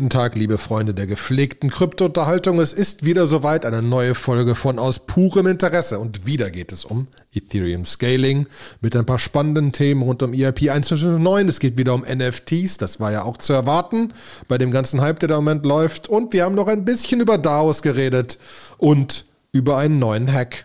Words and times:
Guten 0.00 0.08
Tag, 0.08 0.34
liebe 0.34 0.56
Freunde 0.56 0.94
der 0.94 1.06
gepflegten 1.06 1.68
Kryptounterhaltung. 1.68 2.58
Es 2.58 2.72
ist 2.72 3.04
wieder 3.04 3.26
soweit 3.26 3.66
eine 3.66 3.82
neue 3.82 4.14
Folge 4.14 4.54
von 4.54 4.78
Aus 4.78 5.00
purem 5.00 5.46
Interesse. 5.46 5.98
Und 5.98 6.24
wieder 6.24 6.50
geht 6.50 6.72
es 6.72 6.86
um 6.86 7.06
Ethereum 7.34 7.84
Scaling 7.84 8.46
mit 8.80 8.96
ein 8.96 9.04
paar 9.04 9.18
spannenden 9.18 9.72
Themen 9.72 10.00
rund 10.00 10.22
um 10.22 10.32
EIP 10.32 10.70
159. 10.70 11.48
Es 11.50 11.60
geht 11.60 11.76
wieder 11.76 11.92
um 11.92 12.00
NFTs. 12.00 12.78
Das 12.78 12.98
war 12.98 13.12
ja 13.12 13.24
auch 13.24 13.36
zu 13.36 13.52
erwarten 13.52 14.14
bei 14.48 14.56
dem 14.56 14.70
ganzen 14.70 15.02
Hype, 15.02 15.20
der 15.20 15.28
da 15.28 15.36
im 15.36 15.44
Moment 15.44 15.66
läuft. 15.66 16.08
Und 16.08 16.32
wir 16.32 16.44
haben 16.44 16.54
noch 16.54 16.68
ein 16.68 16.86
bisschen 16.86 17.20
über 17.20 17.36
DAOs 17.36 17.82
geredet 17.82 18.38
und 18.78 19.26
über 19.52 19.76
einen 19.76 19.98
neuen 19.98 20.32
Hack. 20.32 20.64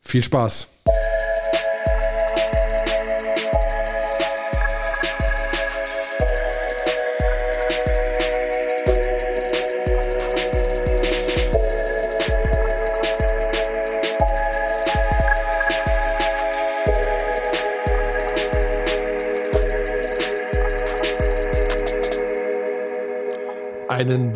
Viel 0.00 0.24
Spaß. 0.24 0.66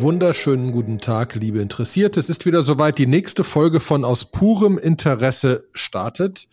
Wunderschönen 0.05 0.71
guten 0.71 0.99
Tag, 0.99 1.33
liebe 1.33 1.59
Interessierte. 1.59 2.19
Es 2.19 2.29
ist 2.29 2.45
wieder 2.45 2.61
soweit. 2.61 2.99
Die 2.99 3.07
nächste 3.07 3.43
Folge 3.43 3.79
von 3.79 4.05
Aus 4.05 4.25
purem 4.25 4.77
Interesse 4.77 5.67
startet. 5.73 6.47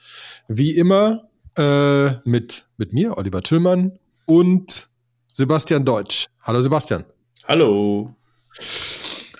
Wie 0.48 0.74
immer 0.74 1.28
äh, 1.58 2.12
mit, 2.24 2.66
mit 2.78 2.94
mir, 2.94 3.18
Oliver 3.18 3.42
Tüllmann 3.42 3.98
und 4.24 4.88
Sebastian 5.34 5.84
Deutsch. 5.84 6.28
Hallo 6.40 6.62
Sebastian. 6.62 7.04
Hallo. 7.44 8.16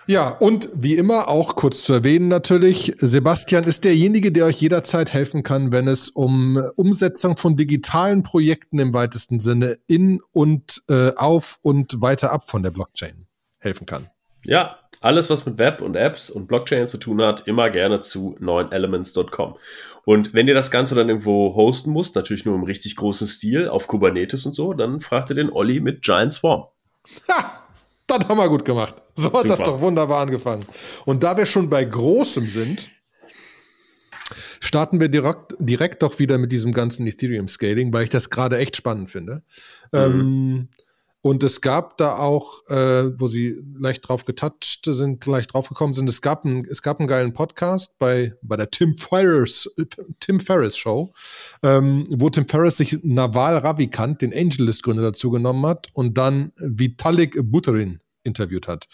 Ja, 0.06 0.28
und 0.28 0.68
wie 0.74 0.96
immer 0.96 1.28
auch 1.28 1.56
kurz 1.56 1.82
zu 1.82 1.94
erwähnen 1.94 2.28
natürlich, 2.28 2.92
Sebastian 2.98 3.64
ist 3.64 3.82
derjenige, 3.82 4.30
der 4.30 4.44
euch 4.44 4.60
jederzeit 4.60 5.14
helfen 5.14 5.42
kann, 5.42 5.72
wenn 5.72 5.88
es 5.88 6.10
um 6.10 6.62
Umsetzung 6.76 7.38
von 7.38 7.56
digitalen 7.56 8.22
Projekten 8.22 8.78
im 8.78 8.92
weitesten 8.92 9.38
Sinne 9.38 9.78
in 9.86 10.20
und 10.32 10.82
äh, 10.90 11.12
auf 11.16 11.58
und 11.62 12.02
weiter 12.02 12.30
ab 12.30 12.50
von 12.50 12.62
der 12.62 12.72
Blockchain 12.72 13.26
helfen 13.62 13.86
kann. 13.86 14.10
Ja, 14.44 14.78
alles, 15.00 15.30
was 15.30 15.46
mit 15.46 15.58
Web 15.58 15.80
und 15.80 15.96
Apps 15.96 16.30
und 16.30 16.46
Blockchain 16.46 16.86
zu 16.86 16.98
tun 16.98 17.22
hat, 17.22 17.46
immer 17.46 17.70
gerne 17.70 18.00
zu 18.00 18.36
9elements.com. 18.40 19.56
Und 20.04 20.34
wenn 20.34 20.48
ihr 20.48 20.54
das 20.54 20.70
Ganze 20.70 20.94
dann 20.94 21.08
irgendwo 21.08 21.54
hosten 21.54 21.90
musst, 21.90 22.14
natürlich 22.14 22.44
nur 22.44 22.54
im 22.54 22.64
richtig 22.64 22.96
großen 22.96 23.26
Stil, 23.26 23.68
auf 23.68 23.86
Kubernetes 23.86 24.46
und 24.46 24.54
so, 24.54 24.74
dann 24.74 25.00
fragt 25.00 25.30
ihr 25.30 25.36
den 25.36 25.50
Olli 25.50 25.80
mit 25.80 26.02
Giant 26.02 26.32
Swarm. 26.32 26.66
Ha! 27.28 27.58
Das 28.06 28.28
haben 28.28 28.36
wir 28.36 28.48
gut 28.48 28.64
gemacht. 28.64 28.96
So 29.14 29.32
hat 29.32 29.42
Super. 29.42 29.48
das 29.48 29.58
doch 29.60 29.80
wunderbar 29.80 30.20
angefangen. 30.20 30.64
Und 31.04 31.22
da 31.22 31.36
wir 31.36 31.46
schon 31.46 31.70
bei 31.70 31.84
Großem 31.84 32.48
sind, 32.48 32.90
starten 34.60 35.00
wir 35.00 35.08
direkt, 35.08 35.54
direkt 35.58 36.02
doch 36.02 36.18
wieder 36.18 36.38
mit 36.38 36.52
diesem 36.52 36.72
ganzen 36.72 37.06
Ethereum-Scaling, 37.06 37.92
weil 37.92 38.04
ich 38.04 38.10
das 38.10 38.30
gerade 38.30 38.58
echt 38.58 38.76
spannend 38.76 39.10
finde. 39.10 39.42
Mhm. 39.92 39.98
Ähm, 39.98 40.68
und 41.22 41.44
es 41.44 41.60
gab 41.60 41.96
da 41.98 42.16
auch, 42.16 42.68
äh, 42.68 43.18
wo 43.18 43.28
sie 43.28 43.62
leicht 43.78 44.08
drauf 44.08 44.24
getoucht 44.24 44.80
sind, 44.84 45.24
leicht 45.24 45.54
drauf 45.54 45.68
gekommen 45.68 45.94
sind, 45.94 46.08
es 46.08 46.20
gab, 46.20 46.44
ein, 46.44 46.66
es 46.68 46.82
gab 46.82 46.98
einen 46.98 47.06
geilen 47.06 47.32
Podcast 47.32 47.96
bei, 48.00 48.34
bei 48.42 48.56
der 48.56 48.70
Tim 48.70 48.96
Ferriss, 48.96 49.70
Tim 50.18 50.40
Ferriss 50.40 50.76
Show, 50.76 51.12
ähm, 51.62 52.04
wo 52.10 52.28
Tim 52.28 52.48
Ferriss 52.48 52.76
sich 52.76 52.98
Naval 53.04 53.58
Ravikant, 53.58 54.20
den 54.20 54.32
AngelList-Gründer, 54.32 55.02
dazu 55.02 55.30
genommen 55.30 55.64
hat 55.64 55.88
und 55.92 56.18
dann 56.18 56.52
Vitalik 56.56 57.38
Buterin 57.40 58.00
interviewt 58.24 58.66
hat. 58.66 58.88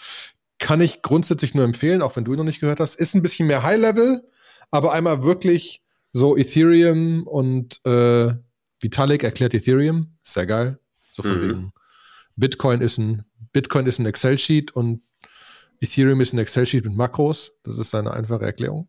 Kann 0.58 0.82
ich 0.82 1.00
grundsätzlich 1.00 1.54
nur 1.54 1.64
empfehlen, 1.64 2.02
auch 2.02 2.14
wenn 2.14 2.24
du 2.24 2.32
ihn 2.34 2.38
noch 2.38 2.44
nicht 2.44 2.60
gehört 2.60 2.80
hast. 2.80 2.96
Ist 2.96 3.14
ein 3.14 3.22
bisschen 3.22 3.46
mehr 3.46 3.62
High-Level, 3.62 4.22
aber 4.70 4.92
einmal 4.92 5.22
wirklich 5.22 5.80
so 6.12 6.36
Ethereum 6.36 7.26
und 7.26 7.80
äh, 7.86 8.34
Vitalik 8.80 9.24
erklärt 9.24 9.54
Ethereum. 9.54 10.18
Sehr 10.22 10.46
geil. 10.46 10.78
So 11.12 11.22
von 11.22 11.38
mhm. 11.38 11.42
wegen 11.42 11.72
Bitcoin 12.38 12.80
ist 12.80 12.98
ein, 12.98 13.24
Bitcoin 13.52 13.86
ist 13.86 13.98
ein 13.98 14.06
Excel-Sheet 14.06 14.72
und 14.72 15.02
Ethereum 15.80 16.20
ist 16.20 16.32
ein 16.32 16.38
Excel-Sheet 16.38 16.84
mit 16.84 16.94
Makros. 16.94 17.52
Das 17.64 17.78
ist 17.78 17.94
eine 17.94 18.12
einfache 18.12 18.44
Erklärung. 18.44 18.88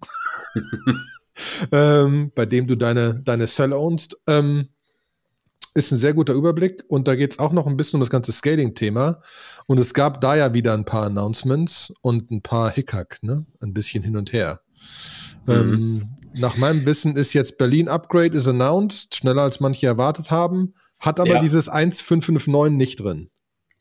ähm, 1.71 2.31
bei 2.35 2.45
dem 2.45 2.67
du 2.67 2.75
deine, 2.75 3.21
deine 3.23 3.47
Cell 3.47 3.73
ownst. 3.73 4.17
Ähm, 4.27 4.69
ist 5.75 5.91
ein 5.91 5.97
sehr 5.97 6.13
guter 6.13 6.33
Überblick 6.33 6.83
und 6.88 7.07
da 7.07 7.15
geht 7.15 7.31
es 7.31 7.39
auch 7.39 7.51
noch 7.51 7.67
ein 7.67 7.77
bisschen 7.77 7.97
um 7.97 8.01
das 8.01 8.09
ganze 8.09 8.31
Scaling-Thema. 8.31 9.21
Und 9.67 9.79
es 9.79 9.93
gab 9.93 10.19
da 10.21 10.35
ja 10.35 10.53
wieder 10.53 10.73
ein 10.73 10.85
paar 10.85 11.05
Announcements 11.05 11.93
und 12.01 12.31
ein 12.31 12.41
paar 12.41 12.71
Hickhack, 12.71 13.19
ne? 13.21 13.45
Ein 13.61 13.73
bisschen 13.73 14.03
hin 14.03 14.17
und 14.17 14.33
her. 14.33 14.61
Mhm. 15.45 15.53
Ähm, 15.53 16.09
nach 16.33 16.57
meinem 16.57 16.85
Wissen 16.85 17.15
ist 17.15 17.33
jetzt 17.33 17.57
Berlin 17.57 17.88
Upgrade 17.88 18.38
is 18.38 18.47
announced, 18.47 19.15
schneller 19.15 19.43
als 19.43 19.59
manche 19.59 19.88
erwartet 19.88 20.31
haben, 20.31 20.73
hat 20.99 21.19
aber 21.19 21.35
ja. 21.35 21.39
dieses 21.39 21.69
1559 21.69 22.77
nicht 22.77 22.99
drin. 22.99 23.29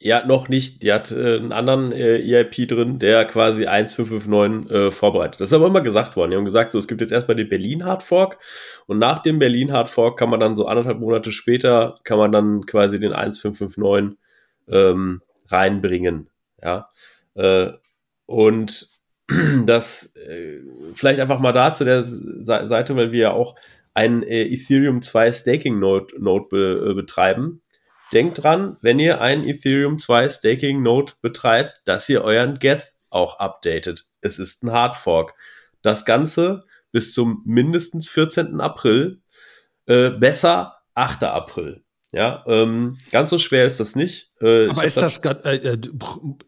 Ja, 0.00 0.24
noch 0.24 0.48
nicht. 0.48 0.84
Die 0.84 0.92
hat 0.92 1.10
äh, 1.10 1.38
einen 1.38 1.50
anderen 1.50 1.90
äh, 1.90 2.18
EIP 2.18 2.68
drin, 2.68 3.00
der 3.00 3.24
quasi 3.24 3.66
1.559 3.66 4.70
äh, 4.70 4.90
vorbereitet. 4.92 5.40
Das 5.40 5.48
ist 5.48 5.52
aber 5.52 5.66
immer 5.66 5.80
gesagt 5.80 6.14
worden. 6.14 6.30
Die 6.30 6.36
haben 6.36 6.44
gesagt, 6.44 6.70
so, 6.70 6.78
es 6.78 6.86
gibt 6.86 7.00
jetzt 7.00 7.10
erstmal 7.10 7.36
den 7.36 7.48
Berlin 7.48 7.84
Hard 7.84 8.04
Fork 8.04 8.38
und 8.86 8.98
nach 8.98 9.18
dem 9.18 9.40
Berlin 9.40 9.72
Hard 9.72 9.88
Fork 9.88 10.16
kann 10.16 10.30
man 10.30 10.38
dann 10.38 10.56
so 10.56 10.66
anderthalb 10.66 11.00
Monate 11.00 11.32
später, 11.32 11.98
kann 12.04 12.18
man 12.18 12.30
dann 12.30 12.64
quasi 12.66 13.00
den 13.00 13.12
1.559 13.12 14.16
ähm, 14.68 15.20
reinbringen. 15.48 16.30
Ja. 16.62 16.90
Äh, 17.34 17.72
und 18.26 18.88
das 19.66 20.14
äh, 20.14 20.60
vielleicht 20.94 21.18
einfach 21.18 21.40
mal 21.40 21.52
da 21.52 21.72
zu 21.72 21.84
der 21.84 22.04
Seite, 22.04 22.94
weil 22.94 23.10
wir 23.10 23.20
ja 23.20 23.32
auch 23.32 23.56
ein 23.94 24.22
äh, 24.22 24.44
Ethereum 24.44 25.02
2 25.02 25.32
Staking 25.32 25.80
Node, 25.80 26.14
Node 26.22 26.46
be, 26.48 26.90
äh, 26.90 26.94
betreiben 26.94 27.62
denkt 28.12 28.42
dran, 28.42 28.76
wenn 28.80 28.98
ihr 28.98 29.20
ein 29.20 29.44
Ethereum 29.44 29.98
2 29.98 30.28
Staking 30.28 30.82
Node 30.82 31.12
betreibt, 31.20 31.80
dass 31.84 32.08
ihr 32.08 32.22
euren 32.22 32.58
Geth 32.58 32.94
auch 33.10 33.38
updatet. 33.38 34.06
Es 34.20 34.38
ist 34.38 34.62
ein 34.62 34.72
Hardfork. 34.72 35.34
Das 35.82 36.04
Ganze 36.04 36.64
bis 36.92 37.12
zum 37.14 37.42
mindestens 37.44 38.08
14. 38.08 38.60
April, 38.60 39.20
äh, 39.86 40.10
besser 40.10 40.78
8. 40.94 41.24
April. 41.24 41.84
Ja, 42.12 42.42
ähm, 42.46 42.96
ganz 43.10 43.30
so 43.30 43.38
schwer 43.38 43.66
ist 43.66 43.80
das 43.80 43.94
nicht. 43.94 44.32
Äh, 44.40 44.68
Aber 44.68 44.84
ist 44.84 44.96
das, 44.96 45.20
das 45.20 45.44
äh, 45.44 45.56
äh, 45.56 45.78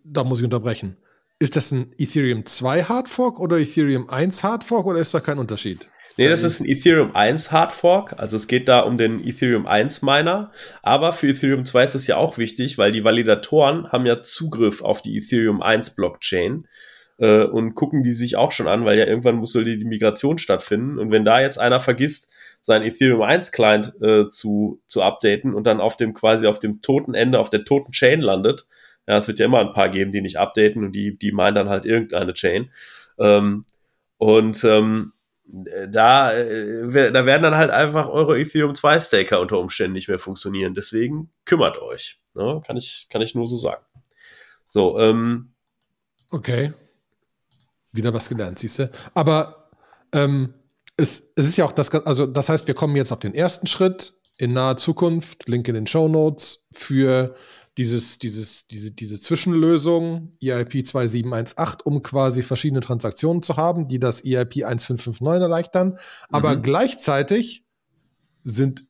da 0.05 0.25
muss 0.25 0.39
ich 0.39 0.45
unterbrechen. 0.45 0.97
Ist 1.39 1.57
das 1.57 1.71
ein 1.71 1.95
Ethereum 1.99 2.47
2 2.47 2.85
Hardfork 2.85 3.39
oder 3.41 3.59
Ethereum 3.59 4.09
1 4.09 4.43
Hardfork 4.43 4.87
oder 4.87 5.01
ist 5.01 5.13
da 5.13 5.21
kein 5.21 5.39
Unterschied? 5.39 5.89
Nee, 6.21 6.29
das 6.29 6.45
ist 6.45 6.61
ein 6.61 6.69
Ethereum 6.69 7.17
1 7.17 7.51
Hard 7.51 7.73
Fork. 7.73 8.21
Also 8.21 8.37
es 8.37 8.47
geht 8.47 8.69
da 8.69 8.81
um 8.81 8.99
den 8.99 9.27
Ethereum 9.27 9.67
1 9.67 10.03
Miner. 10.03 10.53
Aber 10.83 11.15
für 11.15 11.29
Ethereum 11.29 11.65
2 11.65 11.83
ist 11.83 11.95
es 11.95 12.07
ja 12.07 12.19
auch 12.19 12.37
wichtig, 12.37 12.77
weil 12.77 12.93
die 12.93 13.05
Validatoren 13.05 13.91
haben 13.91 14.05
ja 14.05 14.21
Zugriff 14.21 14.83
auf 14.83 15.01
die 15.01 15.17
Ethereum 15.17 15.63
1 15.63 15.95
Blockchain 15.95 16.69
äh, 17.17 17.45
und 17.45 17.75
gucken 17.75 18.03
die 18.03 18.13
sich 18.13 18.37
auch 18.37 18.53
schon 18.53 18.69
an, 18.69 18.85
weil 18.85 18.99
ja 18.99 19.07
irgendwann 19.07 19.37
muss 19.37 19.53
so 19.53 19.65
die, 19.65 19.79
die 19.79 19.87
Migration 19.87 20.37
stattfinden. 20.37 20.99
Und 20.99 21.11
wenn 21.11 21.25
da 21.25 21.41
jetzt 21.41 21.57
einer 21.59 21.81
vergisst, 21.81 22.31
sein 22.61 22.83
Ethereum 22.83 23.23
1 23.23 23.51
Client 23.51 23.95
äh, 24.03 24.29
zu, 24.29 24.83
zu 24.89 25.01
updaten 25.01 25.55
und 25.55 25.67
dann 25.67 25.81
auf 25.81 25.97
dem 25.97 26.13
quasi 26.13 26.47
auf 26.47 26.59
dem 26.59 26.83
toten 26.83 27.15
Ende, 27.15 27.39
auf 27.39 27.49
der 27.49 27.65
toten 27.65 27.93
Chain 27.93 28.21
landet, 28.21 28.67
ja, 29.09 29.17
es 29.17 29.27
wird 29.27 29.39
ja 29.39 29.47
immer 29.47 29.61
ein 29.61 29.73
paar 29.73 29.89
geben, 29.89 30.13
die 30.13 30.21
nicht 30.21 30.39
updaten 30.39 30.85
und 30.85 30.93
die, 30.93 31.17
die 31.17 31.33
meinen 31.33 31.55
dann 31.55 31.71
halt 31.71 31.87
irgendeine 31.87 32.35
Chain. 32.35 32.71
Ähm, 33.19 33.65
und 34.19 34.63
ähm, 34.65 35.15
da, 35.89 36.33
äh, 36.33 37.13
da 37.13 37.27
werden 37.27 37.43
dann 37.43 37.57
halt 37.57 37.71
einfach 37.71 38.09
eure 38.09 38.39
Ethereum 38.39 38.75
2 38.75 39.01
Staker 39.01 39.41
unter 39.41 39.59
Umständen 39.59 39.95
nicht 39.95 40.09
mehr 40.09 40.19
funktionieren. 40.19 40.75
Deswegen 40.75 41.31
kümmert 41.45 41.81
euch. 41.81 42.21
Ne? 42.35 42.63
Kann, 42.67 42.77
ich, 42.77 43.09
kann 43.11 43.23
ich 43.23 43.35
nur 43.35 43.47
so 43.47 43.57
sagen. 43.57 43.85
So, 44.67 44.99
ähm. 44.99 45.53
Okay. 46.31 46.73
Wieder 47.93 48.15
was 48.15 48.29
gelernt, 48.29 48.59
siehst 48.59 48.79
du. 48.79 48.91
Aber 49.15 49.71
ähm, 50.13 50.55
es, 50.97 51.33
es 51.35 51.49
ist 51.49 51.57
ja 51.57 51.65
auch 51.65 51.73
das, 51.73 51.91
also 51.91 52.27
das 52.27 52.49
heißt, 52.49 52.69
wir 52.69 52.75
kommen 52.75 52.95
jetzt 52.95 53.11
auf 53.11 53.19
den 53.19 53.35
ersten 53.35 53.67
Schritt 53.67 54.15
in 54.41 54.55
naher 54.55 54.77
Zukunft, 54.77 55.49
Link 55.49 55.69
in 55.69 55.75
den 55.75 55.87
Show 55.87 56.09
Notes, 56.09 56.67
für 56.73 57.35
dieses, 57.77 58.19
dieses, 58.19 58.67
diese, 58.67 58.91
diese 58.91 59.21
Zwischenlösung 59.21 60.33
EIP 60.43 60.87
2718, 60.87 61.81
um 61.85 62.03
quasi 62.03 62.43
verschiedene 62.43 62.81
Transaktionen 62.81 63.43
zu 63.43 63.59
haben, 63.59 63.87
die 63.87 63.99
das 63.99 64.25
EIP 64.25 64.65
1559 64.65 65.43
erleichtern. 65.43 65.99
Aber 66.31 66.57
mhm. 66.57 66.63
gleichzeitig 66.63 67.67
sind, 68.43 68.85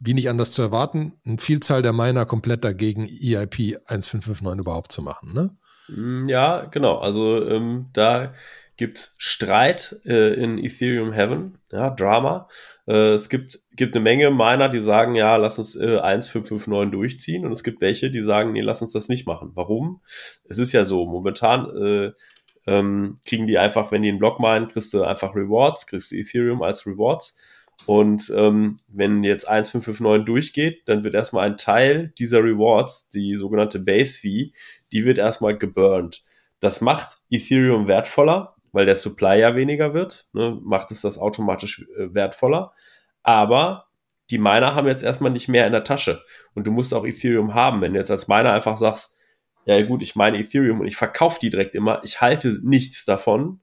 wie 0.00 0.14
nicht 0.14 0.28
anders 0.28 0.50
zu 0.50 0.62
erwarten, 0.62 1.12
eine 1.24 1.38
Vielzahl 1.38 1.82
der 1.82 1.92
Miner 1.92 2.26
komplett 2.26 2.64
dagegen, 2.64 3.06
EIP 3.06 3.78
1559 3.86 4.60
überhaupt 4.60 4.90
zu 4.90 5.02
machen. 5.02 5.32
Ne? 5.32 5.56
Mm, 5.88 6.28
ja, 6.28 6.64
genau. 6.64 6.98
Also 6.98 7.48
ähm, 7.48 7.86
da 7.92 8.32
gibt 8.78 9.12
Streit 9.18 10.00
äh, 10.06 10.32
in 10.34 10.56
Ethereum 10.56 11.12
Heaven, 11.12 11.58
ja, 11.70 11.90
Drama. 11.90 12.48
Äh, 12.86 13.10
es 13.10 13.28
gibt, 13.28 13.60
gibt 13.72 13.94
eine 13.94 14.02
Menge 14.02 14.30
Miner, 14.30 14.68
die 14.68 14.80
sagen, 14.80 15.16
ja, 15.16 15.36
lass 15.36 15.58
uns 15.58 15.76
äh, 15.76 15.98
1.559 15.98 16.90
durchziehen 16.90 17.44
und 17.44 17.52
es 17.52 17.64
gibt 17.64 17.80
welche, 17.80 18.10
die 18.10 18.22
sagen, 18.22 18.52
nee, 18.52 18.60
lass 18.60 18.80
uns 18.80 18.92
das 18.92 19.08
nicht 19.08 19.26
machen. 19.26 19.50
Warum? 19.54 20.00
Es 20.44 20.58
ist 20.58 20.72
ja 20.72 20.84
so, 20.84 21.04
momentan 21.06 21.68
äh, 21.76 22.12
ähm, 22.68 23.18
kriegen 23.26 23.48
die 23.48 23.58
einfach, 23.58 23.90
wenn 23.90 24.02
die 24.02 24.10
einen 24.10 24.20
Block 24.20 24.38
meinen, 24.38 24.68
kriegst 24.68 24.94
du 24.94 25.02
einfach 25.02 25.34
Rewards, 25.34 25.86
kriegst 25.86 26.12
du 26.12 26.16
Ethereum 26.16 26.62
als 26.62 26.86
Rewards. 26.86 27.36
Und 27.86 28.32
ähm, 28.36 28.76
wenn 28.86 29.24
jetzt 29.24 29.50
1.559 29.50 30.24
durchgeht, 30.24 30.82
dann 30.86 31.02
wird 31.02 31.14
erstmal 31.14 31.46
ein 31.46 31.56
Teil 31.56 32.12
dieser 32.18 32.44
Rewards, 32.44 33.08
die 33.08 33.34
sogenannte 33.34 33.80
Base 33.80 34.20
Fee, 34.20 34.52
die 34.92 35.04
wird 35.04 35.18
erstmal 35.18 35.56
geburnt. 35.58 36.22
Das 36.60 36.80
macht 36.80 37.18
Ethereum 37.30 37.88
wertvoller, 37.88 38.56
weil 38.78 38.86
der 38.86 38.94
Supply 38.94 39.40
ja 39.40 39.56
weniger 39.56 39.92
wird, 39.92 40.28
ne, 40.32 40.56
macht 40.62 40.92
es 40.92 41.00
das 41.00 41.18
automatisch 41.18 41.84
äh, 41.98 42.14
wertvoller. 42.14 42.72
Aber 43.24 43.88
die 44.30 44.38
Miner 44.38 44.76
haben 44.76 44.86
jetzt 44.86 45.02
erstmal 45.02 45.32
nicht 45.32 45.48
mehr 45.48 45.66
in 45.66 45.72
der 45.72 45.82
Tasche. 45.82 46.22
Und 46.54 46.64
du 46.64 46.70
musst 46.70 46.94
auch 46.94 47.04
Ethereum 47.04 47.54
haben. 47.54 47.80
Wenn 47.80 47.92
du 47.92 47.98
jetzt 47.98 48.12
als 48.12 48.28
Miner 48.28 48.52
einfach 48.52 48.76
sagst, 48.76 49.16
ja 49.64 49.82
gut, 49.82 50.00
ich 50.00 50.14
meine 50.14 50.38
Ethereum 50.38 50.78
und 50.78 50.86
ich 50.86 50.94
verkaufe 50.94 51.40
die 51.42 51.50
direkt 51.50 51.74
immer, 51.74 52.00
ich 52.04 52.20
halte 52.20 52.56
nichts 52.62 53.04
davon, 53.04 53.58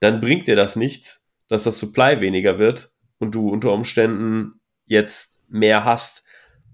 dann 0.00 0.20
bringt 0.20 0.48
dir 0.48 0.56
das 0.56 0.74
nichts, 0.74 1.28
dass 1.46 1.62
das 1.62 1.78
Supply 1.78 2.20
weniger 2.20 2.58
wird 2.58 2.92
und 3.20 3.32
du 3.36 3.50
unter 3.50 3.72
Umständen 3.72 4.60
jetzt 4.84 5.44
mehr 5.46 5.84
hast. 5.84 6.26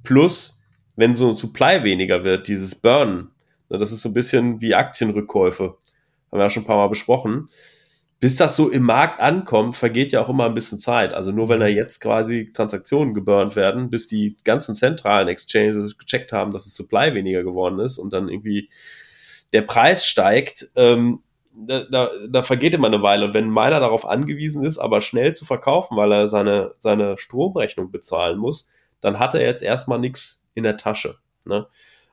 Plus, 0.02 0.62
wenn 0.94 1.14
so 1.14 1.28
ein 1.28 1.36
Supply 1.36 1.84
weniger 1.84 2.24
wird, 2.24 2.48
dieses 2.48 2.74
Burn, 2.74 3.32
ne, 3.68 3.76
das 3.76 3.92
ist 3.92 4.00
so 4.00 4.08
ein 4.08 4.14
bisschen 4.14 4.62
wie 4.62 4.74
Aktienrückkäufe, 4.74 5.76
haben 6.36 6.40
wir 6.40 6.44
ja 6.44 6.50
schon 6.50 6.64
ein 6.64 6.66
paar 6.66 6.76
Mal 6.76 6.88
besprochen. 6.88 7.48
Bis 8.18 8.36
das 8.36 8.56
so 8.56 8.70
im 8.70 8.82
Markt 8.82 9.20
ankommt, 9.20 9.74
vergeht 9.74 10.10
ja 10.10 10.22
auch 10.22 10.30
immer 10.30 10.46
ein 10.46 10.54
bisschen 10.54 10.78
Zeit. 10.78 11.12
Also 11.12 11.32
nur 11.32 11.48
wenn 11.48 11.60
da 11.60 11.66
jetzt 11.66 12.00
quasi 12.00 12.50
Transaktionen 12.52 13.12
geburnt 13.12 13.56
werden, 13.56 13.90
bis 13.90 14.08
die 14.08 14.36
ganzen 14.42 14.74
zentralen 14.74 15.28
Exchanges 15.28 15.98
gecheckt 15.98 16.32
haben, 16.32 16.50
dass 16.52 16.64
das 16.64 16.74
Supply 16.74 17.12
weniger 17.14 17.42
geworden 17.42 17.78
ist 17.78 17.98
und 17.98 18.12
dann 18.14 18.28
irgendwie 18.30 18.70
der 19.52 19.62
Preis 19.62 20.06
steigt, 20.06 20.70
ähm, 20.76 21.22
da, 21.52 21.84
da, 21.90 22.10
da 22.28 22.42
vergeht 22.42 22.74
immer 22.74 22.86
eine 22.86 23.02
Weile. 23.02 23.26
Und 23.26 23.34
wenn 23.34 23.46
ein 23.46 23.52
Miner 23.52 23.80
darauf 23.80 24.06
angewiesen 24.06 24.64
ist, 24.64 24.78
aber 24.78 25.00
schnell 25.00 25.34
zu 25.34 25.44
verkaufen, 25.44 25.96
weil 25.96 26.12
er 26.12 26.26
seine, 26.26 26.74
seine 26.78 27.16
Stromrechnung 27.18 27.90
bezahlen 27.90 28.38
muss, 28.38 28.68
dann 29.00 29.18
hat 29.18 29.34
er 29.34 29.42
jetzt 29.42 29.62
erstmal 29.62 29.98
nichts 29.98 30.46
in 30.54 30.64
der 30.64 30.76
Tasche. 30.76 31.16
Ne? 31.44 31.66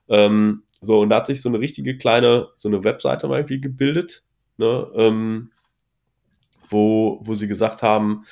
Ähm, 0.09 0.62
so, 0.85 1.01
und 1.01 1.09
da 1.09 1.18
hat 1.18 1.27
sich 1.27 1.41
so 1.41 1.50
eine 1.50 1.59
richtige 1.59 1.97
kleine, 1.97 2.50
so 2.56 2.69
eine 2.69 2.83
Webseite 2.83 3.27
mal 3.27 3.39
irgendwie 3.39 3.62
gebildet, 3.62 4.24
ne? 4.57 4.88
ähm, 4.95 5.51
wo, 6.69 7.19
wo 7.21 7.35
sie 7.35 7.47
gesagt 7.47 7.83
haben, 7.83 8.25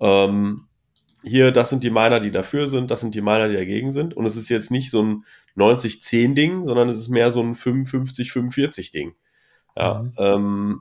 ähm, 0.00 0.60
hier, 1.22 1.52
das 1.52 1.70
sind 1.70 1.82
die 1.82 1.90
Miner, 1.90 2.20
die 2.20 2.30
dafür 2.30 2.68
sind, 2.68 2.90
das 2.90 3.00
sind 3.00 3.14
die 3.14 3.22
Miner, 3.22 3.48
die 3.48 3.56
dagegen 3.56 3.92
sind. 3.92 4.14
Und 4.14 4.26
es 4.26 4.36
ist 4.36 4.50
jetzt 4.50 4.70
nicht 4.70 4.90
so 4.90 5.02
ein 5.02 5.24
90-10-Ding, 5.56 6.64
sondern 6.64 6.88
es 6.88 6.98
ist 6.98 7.08
mehr 7.08 7.30
so 7.30 7.40
ein 7.40 7.54
55-45-Ding. 7.54 9.14
Ja, 9.76 10.02
mhm. 10.02 10.12
ähm, 10.18 10.80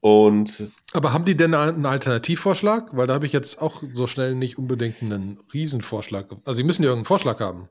und 0.00 0.72
aber 0.92 1.12
haben 1.12 1.24
die 1.24 1.36
denn 1.36 1.54
einen 1.54 1.84
Alternativvorschlag? 1.84 2.96
Weil 2.96 3.08
da 3.08 3.14
habe 3.14 3.26
ich 3.26 3.32
jetzt 3.32 3.60
auch 3.60 3.82
so 3.92 4.06
schnell 4.06 4.34
nicht 4.34 4.56
unbedingt 4.56 5.02
einen 5.02 5.40
Riesenvorschlag. 5.52 6.30
Also 6.44 6.58
sie 6.58 6.62
müssen 6.62 6.82
ja 6.82 6.90
irgendeinen 6.90 7.06
Vorschlag 7.06 7.40
haben. 7.40 7.68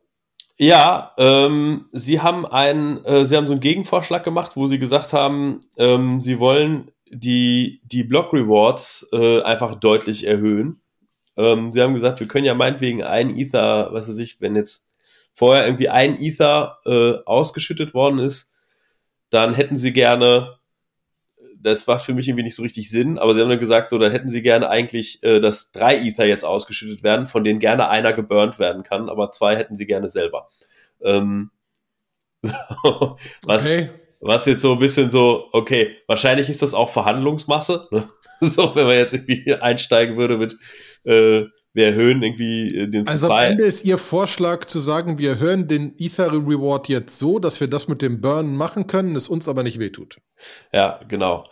Ja, 0.60 1.14
ähm, 1.18 1.86
sie 1.92 2.20
haben 2.20 2.46
einen, 2.46 3.04
äh, 3.06 3.26
sie 3.26 3.38
haben 3.38 3.46
so 3.46 3.54
einen 3.54 3.62
Gegenvorschlag 3.62 4.24
gemacht, 4.24 4.56
wo 4.56 4.66
sie 4.66 4.80
gesagt 4.80 5.14
haben, 5.14 5.62
ähm, 5.78 6.20
sie 6.22 6.40
wollen 6.40 6.92
die, 7.10 7.80
die 7.86 8.04
Block 8.04 8.34
Rewards 8.34 9.08
äh, 9.14 9.42
einfach 9.44 9.76
deutlich 9.76 10.26
erhöhen. 10.26 10.82
Ähm, 11.38 11.72
sie 11.72 11.82
haben 11.82 11.94
gesagt, 11.94 12.20
wir 12.20 12.28
können 12.28 12.46
ja 12.46 12.56
meinetwegen 12.56 13.04
ein 13.04 13.38
Ether, 13.38 13.90
was 13.92 14.10
weiß 14.10 14.18
ich, 14.18 14.42
wenn 14.42 14.56
jetzt 14.56 14.90
vorher 15.34 15.66
irgendwie 15.66 15.90
ein 15.90 16.20
Ether 16.20 16.80
äh, 16.86 17.14
ausgeschüttet 17.26 17.94
worden 17.94 18.18
ist, 18.18 18.52
dann 19.30 19.54
hätten 19.54 19.78
sie 19.78 19.94
gerne, 19.94 20.57
das 21.62 21.88
macht 21.88 22.04
für 22.04 22.14
mich 22.14 22.28
irgendwie 22.28 22.44
nicht 22.44 22.56
so 22.56 22.64
richtig 22.64 22.90
Sinn, 22.90 23.18
aber 23.18 23.34
sie 23.34 23.42
haben 23.42 23.50
dann 23.50 23.60
gesagt, 23.60 23.90
so, 23.90 23.98
dann 23.98 24.12
hätten 24.12 24.30
sie 24.30 24.42
gerne 24.42 24.70
eigentlich, 24.70 25.24
äh, 25.24 25.40
dass 25.40 25.72
drei 25.72 25.98
Ether 25.98 26.26
jetzt 26.26 26.46
ausgeschüttet 26.46 27.04
werden, 27.04 27.28
von 27.28 27.44
denen 27.44 27.60
gerne 27.60 27.90
einer 27.90 28.14
geburnt 28.14 28.60
werden 28.60 28.84
kann, 28.84 29.10
aber 29.10 29.32
zwei 29.32 29.56
hätten 29.56 29.76
sie 29.76 29.86
gerne 29.86 30.08
selber. 30.08 30.50
Ähm, 31.02 31.52
so, 32.42 33.18
was, 33.44 33.66
okay. 33.66 33.90
was 34.20 34.46
jetzt 34.46 34.62
so 34.62 34.74
ein 34.74 34.80
bisschen 34.80 35.12
so, 35.12 35.50
okay, 35.52 35.98
wahrscheinlich 36.08 36.50
ist 36.50 36.62
das 36.62 36.74
auch 36.74 36.90
Verhandlungsmasse, 36.90 37.88
ne? 37.92 38.08
so, 38.42 38.76
wenn 38.76 38.86
man 38.86 38.96
jetzt 38.96 39.14
irgendwie 39.14 39.54
einsteigen 39.56 40.18
würde 40.18 40.38
mit, 40.38 40.56
äh, 41.06 41.46
wir 41.78 41.86
erhöhen 41.86 42.24
irgendwie 42.24 42.76
äh, 42.76 42.88
den 42.88 43.06
Supply. 43.06 43.12
Also 43.12 43.30
am 43.32 43.52
Ende 43.52 43.64
ist 43.64 43.86
Ihr 43.86 44.00
Vorschlag 44.00 44.66
zu 44.66 44.80
sagen, 44.80 45.20
wir 45.20 45.30
erhöhen 45.30 45.68
den 45.68 45.94
Ether 46.00 46.34
Reward 46.34 46.90
jetzt 46.90 47.20
so, 47.20 47.38
dass 47.38 47.60
wir 47.60 47.68
das 47.68 47.88
mit 47.88 48.02
dem 48.02 48.20
Burn 48.20 48.58
machen 48.58 48.88
können, 48.88 49.16
es 49.16 49.30
uns 49.30 49.48
aber 49.48 49.62
nicht 49.62 49.78
wehtut. 49.78 50.18
Ja, 50.74 51.00
genau. 51.08 51.48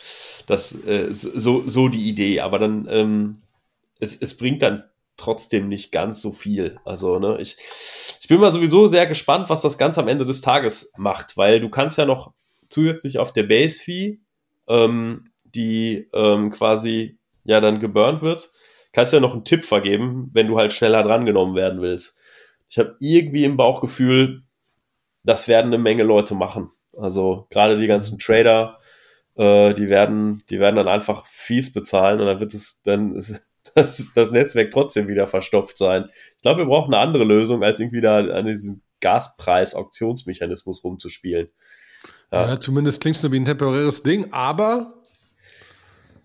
Das 0.48 0.74
äh, 0.86 1.10
so, 1.12 1.64
so 1.68 1.90
die 1.90 2.10
Idee. 2.10 2.42
Aber 2.42 2.58
dann, 2.58 2.88
ähm, 2.90 3.34
es, 4.00 4.20
es 4.20 4.36
bringt 4.36 4.64
dann 4.64 4.84
trotzdem 5.16 5.70
nicht 5.70 5.92
ganz 5.92 6.24
so 6.24 6.32
viel. 6.32 6.80
Also, 6.86 7.20
ne, 7.20 7.38
ich, 7.40 7.58
ich 8.20 8.28
bin 8.28 8.40
mal 8.40 8.52
sowieso 8.52 8.88
sehr 8.88 9.06
gespannt, 9.06 9.50
was 9.50 9.62
das 9.62 9.78
Ganze 9.78 10.02
am 10.02 10.08
Ende 10.08 10.26
des 10.26 10.42
Tages 10.42 10.92
macht, 10.98 11.38
weil 11.38 11.60
du 11.60 11.70
kannst 11.70 12.00
ja 12.00 12.06
noch 12.06 12.34
zusätzlich 12.70 13.20
auf 13.20 13.32
der 13.32 13.44
Base-Fee, 13.44 14.20
ähm, 14.68 15.30
die 15.44 16.10
ähm, 16.14 16.50
quasi 16.50 17.20
ja 17.44 17.62
dann 17.62 17.80
geburnt 17.80 18.24
wird, 18.24 18.50
kannst 18.96 19.12
ja 19.12 19.20
noch 19.20 19.34
einen 19.34 19.44
Tipp 19.44 19.66
vergeben, 19.66 20.30
wenn 20.34 20.48
du 20.48 20.58
halt 20.58 20.72
schneller 20.72 21.04
drangenommen 21.04 21.54
werden 21.54 21.82
willst. 21.82 22.18
Ich 22.70 22.80
habe 22.80 22.96
irgendwie 23.00 23.44
im 23.44 23.58
Bauchgefühl, 23.58 24.44
das 25.24 25.50
werden 25.50 25.68
eine 25.68 25.78
Menge 25.78 26.04
Leute 26.04 26.34
machen. 26.34 26.72
Also 26.98 27.46
gerade 27.50 27.78
die 27.78 27.88
ganzen 27.88 28.20
Trader, 28.20 28.80
äh, 29.36 29.74
die 29.74 29.90
werden, 29.90 30.44
die 30.50 30.62
werden 30.62 30.78
dann 30.78 30.88
einfach 30.88 31.26
fies 31.26 31.74
bezahlen 31.74 32.22
und 32.22 32.28
dann 32.28 32.40
wird 32.40 32.54
es, 32.54 32.82
dann 32.84 33.16
ist 33.18 33.46
das, 33.76 34.14
das 34.16 34.32
Netzwerk 34.32 34.72
trotzdem 34.72 35.10
wieder 35.10 35.28
verstopft 35.28 35.78
sein. 35.78 36.10
Ich 36.38 36.42
glaube, 36.42 36.60
wir 36.60 36.68
brauchen 36.68 36.94
eine 36.94 37.04
andere 37.04 37.26
Lösung, 37.26 37.66
als 37.66 37.82
irgendwie 37.82 38.00
da 38.02 38.20
an 38.20 38.46
diesem 38.46 38.82
Gaspreis-Auktionsmechanismus 39.02 40.86
rumzuspielen. 40.86 41.50
Ja. 42.32 42.48
ja 42.48 42.60
zumindest 42.62 43.02
klingt 43.02 43.18
es 43.18 43.24
nur 43.24 43.34
wie 43.34 43.42
ein 43.42 43.46
temporäres 43.46 44.04
Ding, 44.04 44.32
aber 44.32 45.02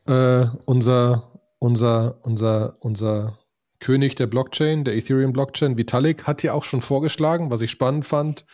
äh, 0.06 0.44
unser 0.66 1.30
unser, 1.61 2.19
unser, 2.23 2.75
unser 2.81 3.39
König 3.79 4.17
der 4.17 4.27
Blockchain, 4.27 4.85
der 4.85 4.97
Ethereum-Blockchain, 4.97 5.79
Vitalik, 5.79 6.27
hat 6.27 6.43
ja 6.43 6.53
auch 6.53 6.65
schon 6.65 6.81
vorgeschlagen, 6.81 7.51
was 7.53 7.61
ich 7.61 7.71
spannend 7.71 8.05
fand, 8.05 8.45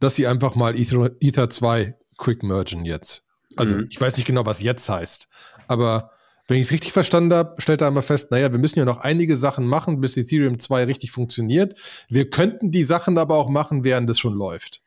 dass 0.00 0.16
sie 0.16 0.26
einfach 0.26 0.54
mal 0.54 0.78
Ether, 0.78 1.10
Ether 1.20 1.48
2 1.48 1.96
quick 2.18 2.42
mergen 2.42 2.84
jetzt. 2.84 3.24
Also 3.56 3.76
mhm. 3.76 3.86
ich 3.90 3.98
weiß 4.00 4.16
nicht 4.18 4.26
genau, 4.26 4.44
was 4.44 4.60
jetzt 4.60 4.88
heißt, 4.88 5.28
aber 5.66 6.10
wenn 6.48 6.56
ich 6.56 6.66
es 6.66 6.72
richtig 6.72 6.92
verstanden 6.92 7.34
habe, 7.34 7.60
stellt 7.60 7.82
er 7.82 7.88
einmal 7.88 8.02
fest, 8.02 8.30
naja, 8.30 8.50
wir 8.50 8.58
müssen 8.58 8.78
ja 8.78 8.86
noch 8.86 8.98
einige 8.98 9.36
Sachen 9.36 9.66
machen, 9.66 10.00
bis 10.00 10.16
Ethereum 10.16 10.58
2 10.58 10.84
richtig 10.84 11.10
funktioniert. 11.10 11.78
Wir 12.08 12.30
könnten 12.30 12.70
die 12.70 12.84
Sachen 12.84 13.18
aber 13.18 13.36
auch 13.36 13.50
machen, 13.50 13.84
während 13.84 14.08
es 14.08 14.18
schon 14.18 14.32
läuft. 14.32 14.80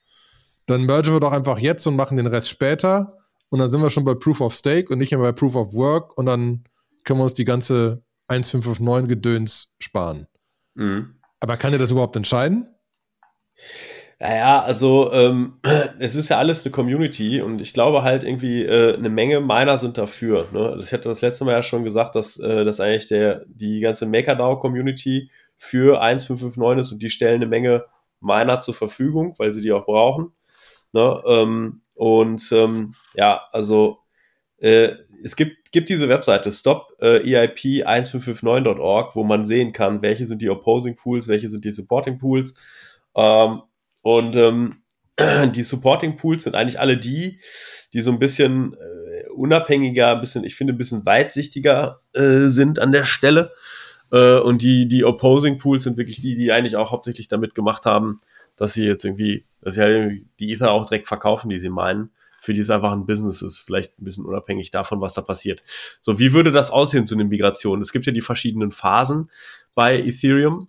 Dann 0.65 0.85
mergen 0.85 1.13
wir 1.13 1.19
doch 1.19 1.31
einfach 1.31 1.59
jetzt 1.59 1.85
und 1.85 1.95
machen 1.95 2.17
den 2.17 2.25
Rest 2.25 2.49
später. 2.49 3.13
Und 3.49 3.59
dann 3.59 3.69
sind 3.69 3.81
wir 3.81 3.91
schon 3.91 4.05
bei 4.05 4.15
Proof 4.15 4.41
of 4.41 4.55
Stake 4.55 4.91
und 4.91 4.97
nicht 4.97 5.11
mehr 5.11 5.19
bei 5.19 5.33
Proof 5.33 5.55
of 5.55 5.73
Work. 5.73 6.17
Und 6.17 6.25
dann 6.25 6.63
können 7.03 7.19
wir 7.19 7.23
uns 7.23 7.33
die 7.33 7.45
ganze 7.45 8.03
1559 8.27 9.09
Gedöns 9.09 9.75
sparen. 9.79 10.27
Mhm. 10.75 11.15
Aber 11.39 11.57
kann 11.57 11.73
er 11.73 11.79
das 11.79 11.91
überhaupt 11.91 12.15
entscheiden? 12.15 12.67
Naja, 14.19 14.61
also 14.61 15.11
ähm, 15.11 15.59
es 15.99 16.15
ist 16.15 16.29
ja 16.29 16.37
alles 16.37 16.63
eine 16.63 16.71
Community 16.71 17.41
und 17.41 17.59
ich 17.59 17.73
glaube 17.73 18.03
halt 18.03 18.23
irgendwie, 18.23 18.63
äh, 18.63 18.95
eine 18.95 19.09
Menge 19.09 19.41
Miner 19.41 19.79
sind 19.79 19.97
dafür. 19.97 20.47
Ne? 20.51 20.77
Ich 20.79 20.93
hatte 20.93 21.09
das 21.09 21.21
letzte 21.21 21.43
Mal 21.43 21.53
ja 21.53 21.63
schon 21.63 21.83
gesagt, 21.83 22.15
dass, 22.15 22.39
äh, 22.39 22.63
dass 22.63 22.79
eigentlich 22.79 23.07
der, 23.07 23.43
die 23.47 23.79
ganze 23.79 24.05
MakerDAO-Community 24.05 25.31
für 25.57 26.03
1.559 26.03 26.79
ist 26.79 26.91
und 26.91 27.01
die 27.01 27.09
stellen 27.09 27.35
eine 27.35 27.47
Menge 27.47 27.85
Miner 28.19 28.61
zur 28.61 28.75
Verfügung, 28.75 29.33
weil 29.39 29.53
sie 29.53 29.61
die 29.61 29.71
auch 29.71 29.85
brauchen. 29.85 30.33
Ne? 30.93 31.23
Ähm, 31.25 31.81
und 31.95 32.51
ähm, 32.51 32.93
ja, 33.15 33.41
also 33.51 33.99
äh, 34.57 34.93
es 35.23 35.35
gibt, 35.35 35.71
gibt 35.71 35.89
diese 35.89 36.09
Webseite 36.09 36.49
stopeip1559.org, 36.49 39.15
wo 39.15 39.23
man 39.23 39.45
sehen 39.45 39.71
kann, 39.73 40.01
welche 40.01 40.25
sind 40.25 40.41
die 40.41 40.49
Opposing 40.49 40.95
Pools, 40.95 41.27
welche 41.27 41.49
sind 41.49 41.65
die 41.65 41.71
Supporting 41.71 42.17
Pools. 42.17 42.55
Ähm, 43.15 43.61
und 44.01 44.35
ähm, 44.35 44.81
die 45.55 45.63
Supporting 45.63 46.17
Pools 46.17 46.43
sind 46.43 46.55
eigentlich 46.55 46.79
alle 46.79 46.97
die, 46.97 47.39
die 47.93 48.01
so 48.01 48.11
ein 48.11 48.19
bisschen 48.19 48.73
äh, 48.73 49.29
unabhängiger, 49.33 50.11
ein 50.11 50.19
bisschen, 50.19 50.43
ich 50.43 50.55
finde, 50.55 50.73
ein 50.73 50.77
bisschen 50.77 51.05
weitsichtiger 51.05 52.01
äh, 52.13 52.47
sind 52.47 52.79
an 52.79 52.91
der 52.91 53.05
Stelle. 53.05 53.53
Äh, 54.11 54.37
und 54.37 54.61
die, 54.61 54.87
die 54.87 55.03
Opposing 55.03 55.57
Pools 55.57 55.83
sind 55.83 55.97
wirklich 55.97 56.21
die, 56.21 56.35
die 56.35 56.51
eigentlich 56.51 56.75
auch 56.75 56.91
hauptsächlich 56.91 57.27
damit 57.27 57.55
gemacht 57.55 57.85
haben, 57.85 58.19
dass 58.55 58.73
sie 58.73 58.85
jetzt 58.85 59.05
irgendwie, 59.05 59.45
dass 59.61 59.75
sie 59.75 59.81
halt 59.81 60.25
die 60.39 60.51
Ether 60.51 60.71
auch 60.71 60.85
direkt 60.85 61.07
verkaufen, 61.07 61.49
die 61.49 61.59
sie 61.59 61.69
meinen 61.69 62.11
für 62.41 62.53
die 62.53 62.59
es 62.59 62.69
einfach 62.71 62.91
ein 62.91 63.05
Business 63.05 63.41
ist, 63.43 63.59
vielleicht 63.59 63.99
ein 63.99 64.03
bisschen 64.03 64.25
unabhängig 64.25 64.71
davon, 64.71 64.99
was 64.99 65.13
da 65.13 65.21
passiert. 65.21 65.61
So, 66.01 66.17
wie 66.19 66.33
würde 66.33 66.51
das 66.51 66.71
aussehen 66.71 67.05
zu 67.05 67.15
einer 67.15 67.23
Migration? 67.23 67.81
Es 67.81 67.91
gibt 67.91 68.07
ja 68.07 68.11
die 68.11 68.21
verschiedenen 68.21 68.71
Phasen 68.71 69.29
bei 69.75 69.99
Ethereum. 69.99 70.67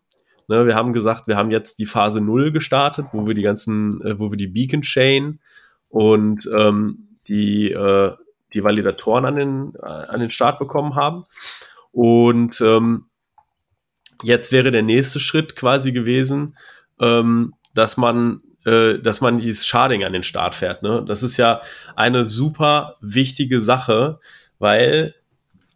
Ne, 0.48 0.66
wir 0.66 0.74
haben 0.74 0.92
gesagt, 0.92 1.28
wir 1.28 1.36
haben 1.36 1.50
jetzt 1.50 1.78
die 1.78 1.86
Phase 1.86 2.20
0 2.20 2.52
gestartet, 2.52 3.06
wo 3.12 3.26
wir 3.26 3.34
die 3.34 3.42
ganzen, 3.42 4.02
äh, 4.02 4.18
wo 4.18 4.30
wir 4.30 4.36
die 4.36 4.48
Beacon 4.48 4.82
Chain 4.82 5.40
und 5.88 6.48
ähm, 6.54 7.08
die, 7.26 7.72
äh, 7.72 8.12
die 8.52 8.62
Validatoren 8.62 9.24
an 9.24 9.36
den, 9.36 9.72
äh, 9.82 9.86
an 9.86 10.20
den 10.20 10.30
Start 10.30 10.58
bekommen 10.58 10.94
haben. 10.94 11.24
Und 11.90 12.60
ähm, 12.60 13.06
jetzt 14.22 14.52
wäre 14.52 14.70
der 14.70 14.82
nächste 14.82 15.20
Schritt 15.20 15.56
quasi 15.56 15.92
gewesen, 15.92 16.56
ähm, 17.00 17.54
dass 17.72 17.96
man 17.96 18.42
äh, 18.64 18.98
dass 18.98 19.20
man 19.20 19.38
dieses 19.38 19.66
Sharding 19.66 20.04
an 20.04 20.12
den 20.12 20.22
Start 20.22 20.54
fährt. 20.54 20.82
Ne? 20.82 21.04
Das 21.06 21.22
ist 21.22 21.36
ja 21.36 21.60
eine 21.96 22.24
super 22.24 22.96
wichtige 23.00 23.60
Sache, 23.60 24.20
weil 24.58 25.14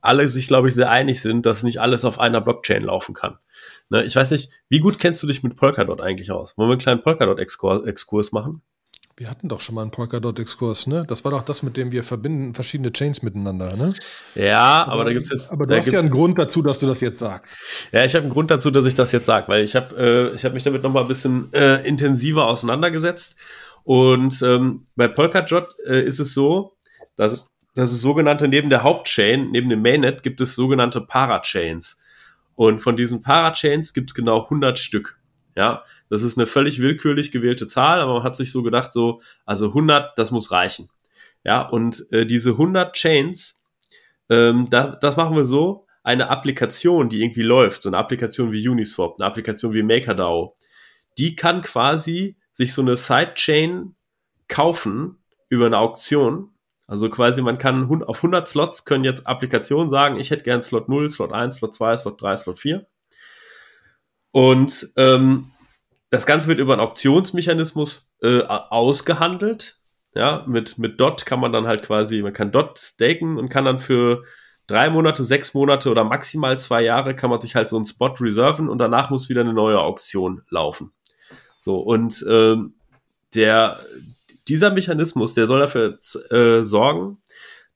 alle 0.01 0.29
sich, 0.29 0.47
glaube 0.47 0.69
ich, 0.69 0.75
sehr 0.75 0.91
einig 0.91 1.21
sind, 1.21 1.47
dass 1.47 1.65
nicht 1.65 1.81
alles 1.81 2.05
auf 2.05 2.21
einer 2.21 2.41
Blockchain 2.41 2.85
laufen 2.85 3.15
kann. 3.15 3.39
Ne? 3.89 4.05
Ich 4.05 4.15
weiß 4.15 4.31
nicht, 4.31 4.51
wie 4.69 4.79
gut 4.79 4.99
kennst 4.99 5.23
du 5.23 5.27
dich 5.27 5.43
mit 5.43 5.57
Polkadot 5.57 6.01
eigentlich 6.01 6.31
aus? 6.31 6.57
Wollen 6.57 6.69
wir 6.69 6.75
einen 6.75 6.81
kleinen 6.81 7.03
Polkadot-Exkurs 7.03 8.33
machen? 8.33 8.63
Wir 9.19 9.31
hatten 9.31 9.49
doch 9.49 9.61
schon 9.61 9.75
mal 9.75 9.81
einen 9.81 9.93
Polkadot-Exkurs, 9.93 10.89
ne? 10.89 11.07
Das 11.09 11.25
war 11.25 11.31
doch 11.31 11.43
das, 11.43 11.63
mit 11.63 11.79
dem 11.79 11.91
wir 11.91 12.05
verbinden 12.05 12.55
verschiedene 12.55 12.93
Chains 12.93 13.23
miteinander, 13.23 13.75
ne? 13.75 13.95
Ja, 14.35 14.83
aber, 14.83 14.93
aber 14.93 15.05
da 15.05 15.13
gibt's 15.15 15.31
jetzt. 15.31 15.51
Aber 15.51 15.67
du 15.67 15.75
hast 15.75 15.87
ja 15.87 15.99
einen 15.99 16.11
Grund 16.11 16.39
dazu, 16.39 16.61
dass 16.61 16.81
du 16.81 16.87
das 16.87 17.01
jetzt 17.01 17.19
sagst. 17.19 17.59
Ja, 17.93 18.05
ich 18.05 18.15
habe 18.15 18.25
einen 18.25 18.33
Grund 18.33 18.51
dazu, 18.51 18.71
dass 18.71 18.85
ich 18.85 18.95
das 18.95 19.13
jetzt 19.13 19.25
sage, 19.25 19.49
weil 19.49 19.65
ich 19.65 19.75
habe 19.75 19.97
äh, 19.97 20.35
ich 20.35 20.45
hab 20.45 20.53
mich 20.53 20.65
damit 20.65 20.83
noch 20.83 20.93
mal 20.93 21.01
ein 21.01 21.09
bisschen 21.09 21.51
äh, 21.55 21.77
intensiver 21.89 22.45
auseinandergesetzt. 22.45 23.37
Und 23.85 24.43
ähm, 24.43 24.87
bei 24.97 25.09
Polkadot 25.09 25.69
äh, 25.87 26.03
ist 26.03 26.19
es 26.19 26.35
so, 26.35 26.77
dass 27.17 27.33
es, 27.33 27.55
dass 27.75 27.93
es 27.93 28.03
sogenannte 28.03 28.49
neben 28.49 28.69
der 28.69 28.83
Hauptchain, 28.83 29.51
neben 29.51 29.71
dem 29.71 29.81
Mainnet, 29.81 30.25
gibt 30.25 30.43
es 30.43 30.55
sogenannte 30.55 31.01
Parachains. 31.01 31.99
Und 32.55 32.81
von 32.81 32.99
diesen 32.99 33.23
Parachains 33.23 33.95
gibt 33.95 34.11
es 34.11 34.15
genau 34.15 34.43
100 34.43 34.79
Stück. 34.79 35.19
Ja, 35.57 35.85
das 36.09 36.23
ist 36.23 36.39
eine 36.39 36.47
völlig 36.47 36.81
willkürlich 36.81 37.33
gewählte 37.33 37.67
Zahl, 37.67 38.01
aber 38.01 38.15
man 38.15 38.23
hat 38.23 38.37
sich 38.37 38.53
so 38.53 38.63
gedacht, 38.63 38.93
so, 38.93 39.21
also 39.45 39.69
100, 39.69 40.17
das 40.19 40.31
muss 40.31 40.51
reichen. 40.51 40.89
Ja, 41.45 41.63
und 41.63 42.11
äh, 42.13 42.27
diese 42.27 42.51
100 42.51 42.95
Chains, 42.95 43.61
ähm, 44.29 44.67
da, 44.71 44.97
das 45.01 45.17
machen 45.17 45.37
wir 45.37 45.45
so, 45.45 45.87
eine 46.03 46.31
Applikation, 46.31 47.09
die 47.09 47.21
irgendwie 47.23 47.43
läuft, 47.43 47.83
so 47.83 47.89
eine 47.89 47.99
Applikation 47.99 48.53
wie 48.53 48.69
Uniswap, 48.69 49.17
eine 49.19 49.27
Applikation 49.27 49.73
wie 49.73 49.83
MakerDAO, 49.83 50.57
die 51.19 51.35
kann 51.35 51.63
quasi 51.63 52.37
sich 52.53 52.73
so 52.73 52.83
eine 52.83 52.97
Sidechain 52.97 53.97
kaufen 54.49 55.19
über 55.49 55.67
eine 55.67 55.79
Auktion. 55.79 56.51
Also 56.87 57.11
quasi 57.11 57.43
man 57.43 57.59
kann 57.59 58.05
auf 58.05 58.19
100 58.19 58.47
Slots 58.47 58.85
können 58.85 59.03
jetzt 59.03 59.27
Applikationen 59.27 59.91
sagen, 59.91 60.21
ich 60.21 60.31
hätte 60.31 60.45
gern 60.45 60.63
Slot 60.63 60.89
0, 60.89 61.11
Slot 61.11 61.33
1, 61.33 61.57
Slot 61.57 61.75
2, 61.75 61.97
Slot 61.97 62.23
3, 62.23 62.37
Slot 62.37 62.59
4. 62.61 62.87
Und 64.31 64.93
ähm, 64.97 65.51
das 66.11 66.27
Ganze 66.27 66.49
wird 66.49 66.61
über 66.61 66.75
einen 66.75 66.83
Auktionsmechanismus 66.83 68.13
äh, 68.23 68.43
ausgehandelt. 68.43 69.81
Ja, 70.15 70.45
mit, 70.47 70.79
mit 70.79 70.99
Dot 70.99 71.27
kann 71.27 71.41
man 71.41 71.53
dann 71.53 71.67
halt 71.67 71.83
quasi, 71.83 72.23
man 72.23 72.33
kann 72.33 72.53
Dot 72.53 72.79
staken 72.79 73.37
und 73.37 73.51
kann 73.51 73.67
dann 73.67 73.79
für 73.79 74.25
drei 74.67 74.89
Monate, 74.89 75.25
sechs 75.25 75.53
Monate 75.53 75.91
oder 75.91 76.05
maximal 76.05 76.59
zwei 76.59 76.83
Jahre 76.83 77.15
kann 77.15 77.29
man 77.29 77.43
sich 77.43 77.55
halt 77.55 77.69
so 77.69 77.77
einen 77.77 77.85
Spot 77.85 78.15
reserven 78.19 78.69
und 78.69 78.79
danach 78.79 79.11
muss 79.11 79.29
wieder 79.29 79.43
eine 79.43 79.53
neue 79.53 79.79
Auktion 79.79 80.43
laufen. 80.49 80.93
So, 81.59 81.81
und 81.81 82.25
ähm, 82.29 82.75
der, 83.35 83.79
dieser 84.49 84.71
Mechanismus, 84.71 85.35
der 85.35 85.47
soll 85.47 85.61
dafür 85.61 85.99
äh, 86.31 86.65
sorgen, 86.65 87.19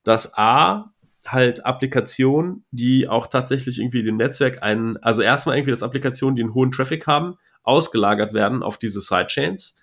dass 0.03 0.37
A, 0.39 0.93
halt 1.27 1.67
Applikationen, 1.67 2.65
die 2.71 3.09
auch 3.09 3.27
tatsächlich 3.27 3.79
irgendwie 3.79 4.03
dem 4.03 4.17
Netzwerk 4.17 4.63
einen, 4.63 4.97
also 4.99 5.23
erstmal 5.23 5.57
irgendwie 5.57 5.73
das 5.73 5.83
Applikationen, 5.83 6.37
die 6.37 6.43
einen 6.43 6.55
hohen 6.55 6.71
Traffic 6.71 7.07
haben, 7.07 7.37
ausgelagert 7.63 8.35
werden 8.35 8.63
auf 8.63 8.79
diese 8.79 9.01
Sidechains. 9.01 9.77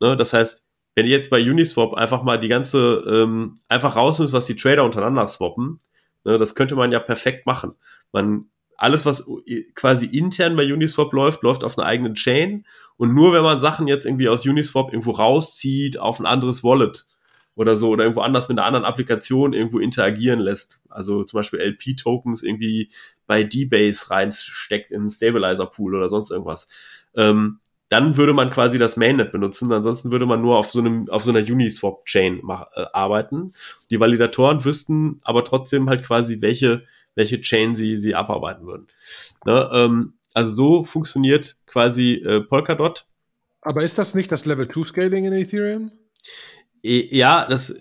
Ne, 0.00 0.16
das 0.16 0.32
heißt, 0.32 0.66
wenn 0.94 1.06
ihr 1.06 1.12
jetzt 1.12 1.30
bei 1.30 1.40
Uniswap 1.40 1.94
einfach 1.94 2.22
mal 2.22 2.38
die 2.38 2.48
ganze, 2.48 3.04
ähm, 3.06 3.58
einfach 3.68 3.96
rausnimmt, 3.96 4.32
was 4.32 4.46
die 4.46 4.56
Trader 4.56 4.84
untereinander 4.84 5.26
swappen, 5.26 5.78
ne, 6.24 6.38
das 6.38 6.54
könnte 6.54 6.76
man 6.76 6.92
ja 6.92 6.98
perfekt 6.98 7.46
machen. 7.46 7.74
Man, 8.12 8.46
alles, 8.76 9.04
was 9.04 9.26
quasi 9.74 10.06
intern 10.06 10.56
bei 10.56 10.72
Uniswap 10.72 11.12
läuft, 11.12 11.42
läuft 11.42 11.64
auf 11.64 11.78
einer 11.78 11.86
eigenen 11.86 12.14
Chain. 12.14 12.64
Und 12.96 13.14
nur 13.14 13.34
wenn 13.34 13.42
man 13.42 13.60
Sachen 13.60 13.86
jetzt 13.86 14.06
irgendwie 14.06 14.28
aus 14.28 14.46
Uniswap 14.46 14.92
irgendwo 14.92 15.12
rauszieht, 15.12 15.98
auf 15.98 16.18
ein 16.18 16.26
anderes 16.26 16.64
Wallet 16.64 17.06
oder 17.54 17.76
so, 17.76 17.90
oder 17.90 18.04
irgendwo 18.04 18.22
anders 18.22 18.48
mit 18.48 18.58
einer 18.58 18.66
anderen 18.66 18.86
Applikation 18.86 19.52
irgendwo 19.52 19.80
interagieren 19.80 20.40
lässt, 20.40 20.80
also 20.88 21.24
zum 21.24 21.38
Beispiel 21.38 21.60
LP-Tokens 21.60 22.42
irgendwie 22.42 22.90
bei 23.26 23.44
D-Base 23.44 24.10
reinsteckt 24.10 24.92
in 24.92 25.00
einen 25.00 25.10
Stabilizer-Pool 25.10 25.94
oder 25.94 26.08
sonst 26.08 26.30
irgendwas, 26.30 26.68
ähm, 27.16 27.60
dann 27.88 28.16
würde 28.16 28.32
man 28.32 28.50
quasi 28.50 28.78
das 28.78 28.96
Mainnet 28.96 29.32
benutzen. 29.32 29.72
Ansonsten 29.72 30.12
würde 30.12 30.24
man 30.24 30.40
nur 30.40 30.56
auf 30.56 30.70
so 30.70 30.78
einem, 30.78 31.08
auf 31.10 31.24
so 31.24 31.30
einer 31.30 31.40
Uniswap-Chain 31.40 32.38
äh, 32.38 32.84
arbeiten. 32.92 33.52
Die 33.90 33.98
Validatoren 33.98 34.64
wüssten 34.64 35.20
aber 35.22 35.44
trotzdem 35.44 35.90
halt 35.90 36.04
quasi, 36.04 36.40
welche, 36.40 36.84
welche 37.16 37.40
Chain 37.40 37.74
sie, 37.74 37.96
sie 37.96 38.14
abarbeiten 38.14 38.64
würden. 38.66 38.86
Ne, 39.44 39.68
ähm, 39.72 40.14
also 40.34 40.50
so 40.52 40.84
funktioniert 40.84 41.56
quasi 41.66 42.14
äh, 42.14 42.40
Polkadot. 42.40 43.06
Aber 43.60 43.82
ist 43.82 43.98
das 43.98 44.14
nicht 44.14 44.30
das 44.30 44.46
Level 44.46 44.68
2 44.68 44.86
Scaling 44.86 45.24
in 45.24 45.32
Ethereum? 45.32 45.90
E, 46.82 47.14
ja, 47.14 47.46
das 47.46 47.74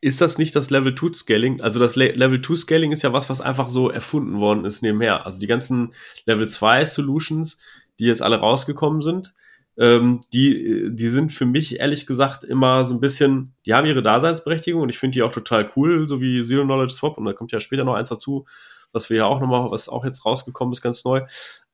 ist 0.00 0.20
das 0.20 0.36
nicht 0.36 0.56
das 0.56 0.70
Level 0.70 0.94
2 0.94 1.14
Scaling. 1.14 1.60
Also 1.60 1.78
das 1.78 1.94
Le 1.94 2.10
Level 2.10 2.42
2 2.42 2.56
Scaling 2.56 2.90
ist 2.90 3.02
ja 3.02 3.12
was, 3.12 3.30
was 3.30 3.40
einfach 3.40 3.70
so 3.70 3.88
erfunden 3.88 4.40
worden 4.40 4.64
ist 4.64 4.82
nebenher. 4.82 5.24
Also 5.24 5.38
die 5.38 5.46
ganzen 5.46 5.94
Level 6.26 6.48
2 6.48 6.84
Solutions, 6.84 7.58
die 7.98 8.06
jetzt 8.06 8.22
alle 8.22 8.36
rausgekommen 8.36 9.02
sind, 9.02 9.34
ähm, 9.78 10.20
die, 10.32 10.90
die 10.92 11.08
sind 11.08 11.32
für 11.32 11.46
mich 11.46 11.80
ehrlich 11.80 12.06
gesagt 12.06 12.44
immer 12.44 12.84
so 12.84 12.94
ein 12.94 13.00
bisschen, 13.00 13.54
die 13.64 13.74
haben 13.74 13.86
ihre 13.86 14.02
Daseinsberechtigung 14.02 14.82
und 14.82 14.90
ich 14.90 14.98
finde 14.98 15.14
die 15.14 15.22
auch 15.22 15.32
total 15.32 15.70
cool, 15.76 16.08
so 16.08 16.20
wie 16.20 16.42
Zero 16.42 16.64
Knowledge 16.64 16.92
Swap 16.92 17.16
und 17.16 17.24
da 17.24 17.32
kommt 17.32 17.52
ja 17.52 17.60
später 17.60 17.84
noch 17.84 17.94
eins 17.94 18.10
dazu, 18.10 18.46
was 18.92 19.08
wir 19.08 19.16
ja 19.18 19.26
auch 19.26 19.40
nochmal, 19.40 19.70
was 19.70 19.88
auch 19.88 20.04
jetzt 20.04 20.26
rausgekommen 20.26 20.72
ist, 20.72 20.82
ganz 20.82 21.04
neu. 21.04 21.22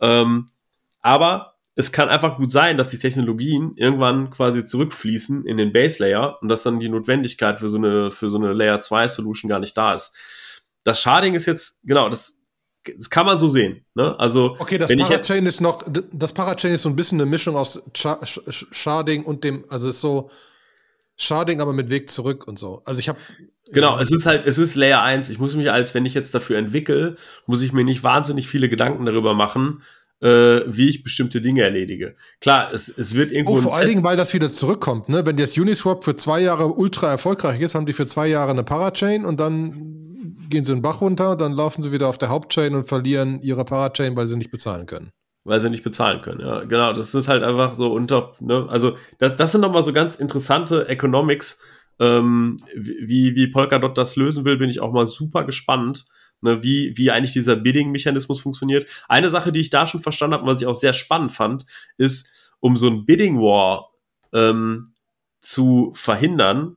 Ähm, 0.00 0.50
aber 1.00 1.54
es 1.74 1.92
kann 1.92 2.08
einfach 2.08 2.36
gut 2.36 2.50
sein, 2.50 2.76
dass 2.76 2.90
die 2.90 2.98
Technologien 2.98 3.72
irgendwann 3.76 4.30
quasi 4.30 4.64
zurückfließen 4.64 5.44
in 5.44 5.56
den 5.56 5.72
Base 5.72 6.02
Layer 6.02 6.38
und 6.40 6.48
dass 6.48 6.64
dann 6.64 6.80
die 6.80 6.88
Notwendigkeit 6.88 7.60
für 7.60 7.70
so 7.70 7.76
eine, 7.76 8.10
für 8.10 8.30
so 8.30 8.36
eine 8.36 8.52
Layer 8.52 8.80
2 8.80 9.08
Solution 9.08 9.48
gar 9.48 9.60
nicht 9.60 9.76
da 9.76 9.94
ist. 9.94 10.16
Das 10.84 11.00
Sharding 11.00 11.34
ist 11.34 11.46
jetzt, 11.46 11.80
genau, 11.84 12.08
das 12.08 12.40
das 12.84 13.10
kann 13.10 13.26
man 13.26 13.38
so 13.38 13.48
sehen. 13.48 13.84
Ne? 13.94 14.18
Also, 14.18 14.56
okay, 14.58 14.78
das 14.78 14.94
Parachain 14.94 15.46
ist 15.46 15.60
noch, 15.60 15.84
das 16.12 16.32
Parachain 16.32 16.72
ist 16.72 16.82
so 16.82 16.88
ein 16.88 16.96
bisschen 16.96 17.20
eine 17.20 17.28
Mischung 17.28 17.56
aus 17.56 17.82
Sharding 17.92 19.24
und 19.24 19.44
dem, 19.44 19.64
also 19.68 19.88
ist 19.88 20.00
so 20.00 20.30
Sharding, 21.16 21.60
aber 21.60 21.72
mit 21.72 21.90
Weg 21.90 22.10
zurück 22.10 22.46
und 22.46 22.58
so. 22.58 22.82
Also 22.84 23.00
ich 23.00 23.08
habe 23.08 23.18
Genau, 23.70 23.98
es 23.98 24.10
ist 24.10 24.24
halt, 24.24 24.46
es 24.46 24.56
ist 24.56 24.76
Layer 24.76 25.02
1. 25.02 25.28
Ich 25.28 25.38
muss 25.38 25.54
mich 25.54 25.70
als, 25.70 25.94
wenn 25.94 26.06
ich 26.06 26.14
jetzt 26.14 26.34
dafür 26.34 26.56
entwickle, 26.56 27.16
muss 27.46 27.60
ich 27.60 27.74
mir 27.74 27.84
nicht 27.84 28.02
wahnsinnig 28.02 28.48
viele 28.48 28.70
Gedanken 28.70 29.04
darüber 29.04 29.34
machen, 29.34 29.82
äh, 30.20 30.60
wie 30.66 30.88
ich 30.88 31.02
bestimmte 31.02 31.40
Dinge 31.42 31.62
erledige. 31.62 32.14
Klar, 32.40 32.72
es, 32.72 32.88
es 32.88 33.14
wird 33.14 33.30
irgendwo. 33.30 33.58
Oh, 33.58 33.60
vor 33.60 33.76
allen 33.76 33.88
Dingen, 33.88 34.04
weil 34.04 34.16
das 34.16 34.32
wieder 34.32 34.50
zurückkommt, 34.50 35.10
ne? 35.10 35.26
Wenn 35.26 35.36
jetzt 35.36 35.58
Uniswap 35.58 36.02
für 36.02 36.16
zwei 36.16 36.40
Jahre 36.40 36.68
ultra 36.68 37.10
erfolgreich 37.10 37.60
ist, 37.60 37.74
haben 37.74 37.84
die 37.84 37.92
für 37.92 38.06
zwei 38.06 38.26
Jahre 38.28 38.52
eine 38.52 38.64
Parachain 38.64 39.26
und 39.26 39.38
dann 39.38 40.07
gehen 40.48 40.64
sie 40.64 40.72
den 40.72 40.82
Bach 40.82 41.00
runter, 41.00 41.36
dann 41.36 41.52
laufen 41.52 41.82
sie 41.82 41.92
wieder 41.92 42.08
auf 42.08 42.18
der 42.18 42.28
Hauptchain 42.28 42.74
und 42.74 42.88
verlieren 42.88 43.40
ihre 43.40 43.64
Parachain, 43.64 44.16
weil 44.16 44.26
sie 44.26 44.36
nicht 44.36 44.50
bezahlen 44.50 44.86
können. 44.86 45.10
Weil 45.44 45.60
sie 45.60 45.70
nicht 45.70 45.84
bezahlen 45.84 46.20
können, 46.20 46.40
ja. 46.40 46.64
Genau, 46.64 46.92
das 46.92 47.14
ist 47.14 47.28
halt 47.28 47.42
einfach 47.42 47.74
so 47.74 47.92
unter, 47.92 48.34
ne, 48.40 48.66
also 48.68 48.96
das, 49.18 49.36
das 49.36 49.52
sind 49.52 49.60
nochmal 49.60 49.84
so 49.84 49.92
ganz 49.92 50.16
interessante 50.16 50.88
Economics, 50.88 51.60
ähm, 52.00 52.58
wie, 52.74 53.34
wie 53.34 53.48
Polkadot 53.48 53.96
das 53.96 54.16
lösen 54.16 54.44
will, 54.44 54.56
bin 54.56 54.70
ich 54.70 54.80
auch 54.80 54.92
mal 54.92 55.06
super 55.06 55.44
gespannt, 55.44 56.06
ne, 56.40 56.62
wie, 56.62 56.96
wie 56.96 57.10
eigentlich 57.10 57.32
dieser 57.32 57.56
Bidding-Mechanismus 57.56 58.40
funktioniert. 58.40 58.86
Eine 59.08 59.30
Sache, 59.30 59.52
die 59.52 59.60
ich 59.60 59.70
da 59.70 59.86
schon 59.86 60.02
verstanden 60.02 60.34
habe, 60.34 60.46
was 60.46 60.60
ich 60.60 60.66
auch 60.66 60.76
sehr 60.76 60.92
spannend 60.92 61.32
fand, 61.32 61.64
ist, 61.96 62.28
um 62.60 62.76
so 62.76 62.88
ein 62.88 63.06
Bidding-War 63.06 63.90
ähm, 64.32 64.92
zu 65.40 65.92
verhindern, 65.94 66.76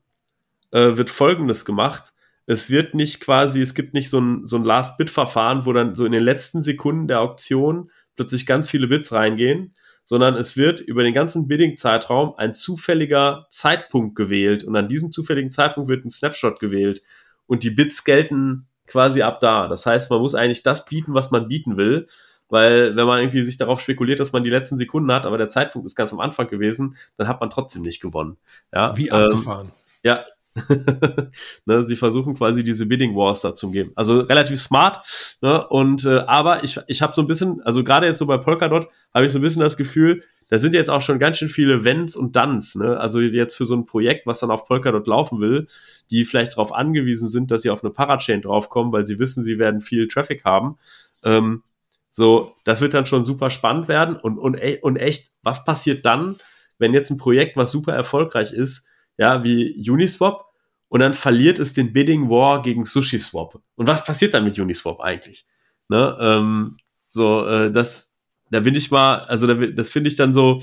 äh, 0.72 0.98
wird 0.98 1.10
Folgendes 1.10 1.66
gemacht 1.66 2.14
es 2.52 2.70
wird 2.70 2.94
nicht 2.94 3.22
quasi, 3.22 3.62
es 3.62 3.74
gibt 3.74 3.94
nicht 3.94 4.10
so 4.10 4.20
ein, 4.20 4.46
so 4.46 4.58
ein 4.58 4.66
Last-Bit-Verfahren, 4.66 5.66
wo 5.66 5.74
dann 5.74 5.96
so 5.96 6.06
in 6.06 6.12
den 6.12 6.24
letzten 6.24 6.64
Sekunden 6.64 7.08
der 7.08 7.22
Auktion 7.22 7.90
plötzlich 8.16 8.46
ganz 8.46 8.70
viele 8.70 8.88
Bits 8.88 9.14
reingehen, 9.14 9.74
sondern 10.04 10.36
es 10.36 10.58
wird 10.58 10.82
über 10.82 11.04
den 11.04 11.14
ganzen 11.14 11.48
Bidding-Zeitraum 11.48 12.34
ein 12.36 12.54
zufälliger 12.54 13.46
Zeitpunkt 13.50 14.16
gewählt 14.16 14.64
und 14.64 14.76
an 14.76 14.90
diesem 14.90 15.12
zufälligen 15.12 15.50
Zeitpunkt 15.50 15.90
wird 15.90 16.04
ein 16.04 16.10
Snapshot 16.10 16.60
gewählt 16.60 17.02
und 17.48 17.64
die 17.64 17.70
Bits 17.70 18.04
gelten 18.04 18.68
quasi 18.86 19.22
ab 19.22 19.40
da. 19.40 19.70
Das 19.70 19.86
heißt, 19.86 20.12
man 20.12 20.20
muss 20.20 20.36
eigentlich 20.36 20.64
das 20.64 20.84
bieten, 20.86 21.14
was 21.14 21.32
man 21.32 21.48
bieten 21.48 21.78
will, 21.78 22.08
weil 22.50 22.98
wenn 22.98 23.06
man 23.08 23.20
irgendwie 23.20 23.44
sich 23.44 23.56
darauf 23.56 23.80
spekuliert, 23.80 24.20
dass 24.20 24.34
man 24.34 24.44
die 24.44 24.50
letzten 24.50 24.76
Sekunden 24.76 25.12
hat, 25.14 25.26
aber 25.26 25.38
der 25.38 25.48
Zeitpunkt 25.48 25.88
ist 25.88 25.96
ganz 25.96 26.12
am 26.12 26.20
Anfang 26.20 26.48
gewesen, 26.48 26.98
dann 27.16 27.30
hat 27.30 27.40
man 27.40 27.50
trotzdem 27.50 27.84
nicht 27.84 28.02
gewonnen. 28.02 28.36
Ja, 28.74 28.98
Wie 28.98 29.10
abgefahren. 29.10 29.68
Ähm, 29.68 29.74
ja, 30.04 30.26
ne, 31.66 31.86
sie 31.86 31.96
versuchen 31.96 32.36
quasi 32.36 32.64
diese 32.64 32.86
Bidding 32.86 33.16
Wars 33.16 33.42
da 33.42 33.56
zu 33.56 33.72
geben. 33.72 33.92
Also 33.96 34.20
relativ 34.20 34.60
smart. 34.60 35.06
Ne, 35.42 35.68
und 35.68 36.06
äh, 36.06 36.20
aber 36.20 36.64
ich, 36.64 36.80
ich 36.88 37.02
habe 37.02 37.14
so 37.14 37.22
ein 37.22 37.28
bisschen, 37.28 37.62
also 37.62 37.84
gerade 37.84 38.08
jetzt 38.08 38.20
so 38.20 38.26
bei 38.26 38.38
Polkadot 38.38 38.88
habe 39.14 39.26
ich 39.26 39.32
so 39.32 39.40
ein 39.40 39.42
bisschen 39.42 39.62
das 39.62 39.78
Gefühl, 39.78 40.24
da 40.50 40.58
sind 40.58 40.74
jetzt 40.74 40.90
auch 40.90 41.02
schon 41.02 41.18
ganz 41.18 41.38
schön 41.38 41.48
viele 41.48 41.86
Wenns 41.86 42.18
und 42.18 42.36
Duns. 42.36 42.76
Ne? 42.76 43.00
Also 43.00 43.22
jetzt 43.22 43.56
für 43.56 43.66
so 43.66 43.74
ein 43.74 43.86
Projekt, 43.86 44.28
was 44.28 44.40
dann 44.40 44.52
auf 44.52 44.66
Polkadot 44.68 45.08
laufen 45.08 45.40
will, 45.40 45.68
die 46.12 46.26
vielleicht 46.26 46.54
darauf 46.54 46.74
angewiesen 46.74 47.30
sind, 47.30 47.52
dass 47.52 47.62
sie 47.62 47.70
auf 47.70 47.84
eine 47.84 47.94
Parachain 47.94 48.42
draufkommen, 48.42 48.92
weil 48.92 49.08
sie 49.08 49.18
wissen, 49.18 49.46
sie 49.46 49.60
werden 49.60 49.80
viel 49.80 50.10
Traffic 50.10 50.44
haben. 50.44 50.78
Ähm, 51.24 51.64
so, 52.10 52.54
das 52.66 52.82
wird 52.82 52.94
dann 52.94 53.06
schon 53.06 53.24
super 53.24 53.50
spannend 53.50 53.88
werden 53.88 54.18
und, 54.18 54.38
und, 54.38 54.60
und 54.82 54.98
echt, 54.98 55.32
was 55.42 55.64
passiert 55.64 56.06
dann, 56.06 56.36
wenn 56.78 56.94
jetzt 56.94 57.10
ein 57.10 57.18
Projekt, 57.18 57.56
was 57.56 57.72
super 57.72 57.94
erfolgreich 57.94 58.52
ist, 58.52 58.88
ja, 59.22 59.44
wie 59.44 59.88
Uniswap, 59.88 60.46
und 60.88 61.00
dann 61.00 61.14
verliert 61.14 61.60
es 61.60 61.74
den 61.74 61.94
Bidding 61.94 62.28
War 62.28 62.64
gegen 62.64 62.86
SushiSwap. 62.86 63.62
Und 63.76 63.88
was 63.88 64.04
passiert 64.04 64.34
dann 64.34 64.44
mit 64.44 64.58
Uniswap 64.58 65.00
eigentlich? 65.00 65.46
Ne? 65.90 66.18
Ähm, 66.20 66.78
so, 67.10 67.46
äh, 67.46 67.72
das, 67.72 68.18
da 68.50 68.62
bin 68.62 68.74
ich 68.74 68.90
mal, 68.90 69.20
also 69.20 69.46
da, 69.46 69.54
das 69.54 69.92
finde 69.92 70.10
ich 70.10 70.16
dann 70.16 70.34
so, 70.34 70.60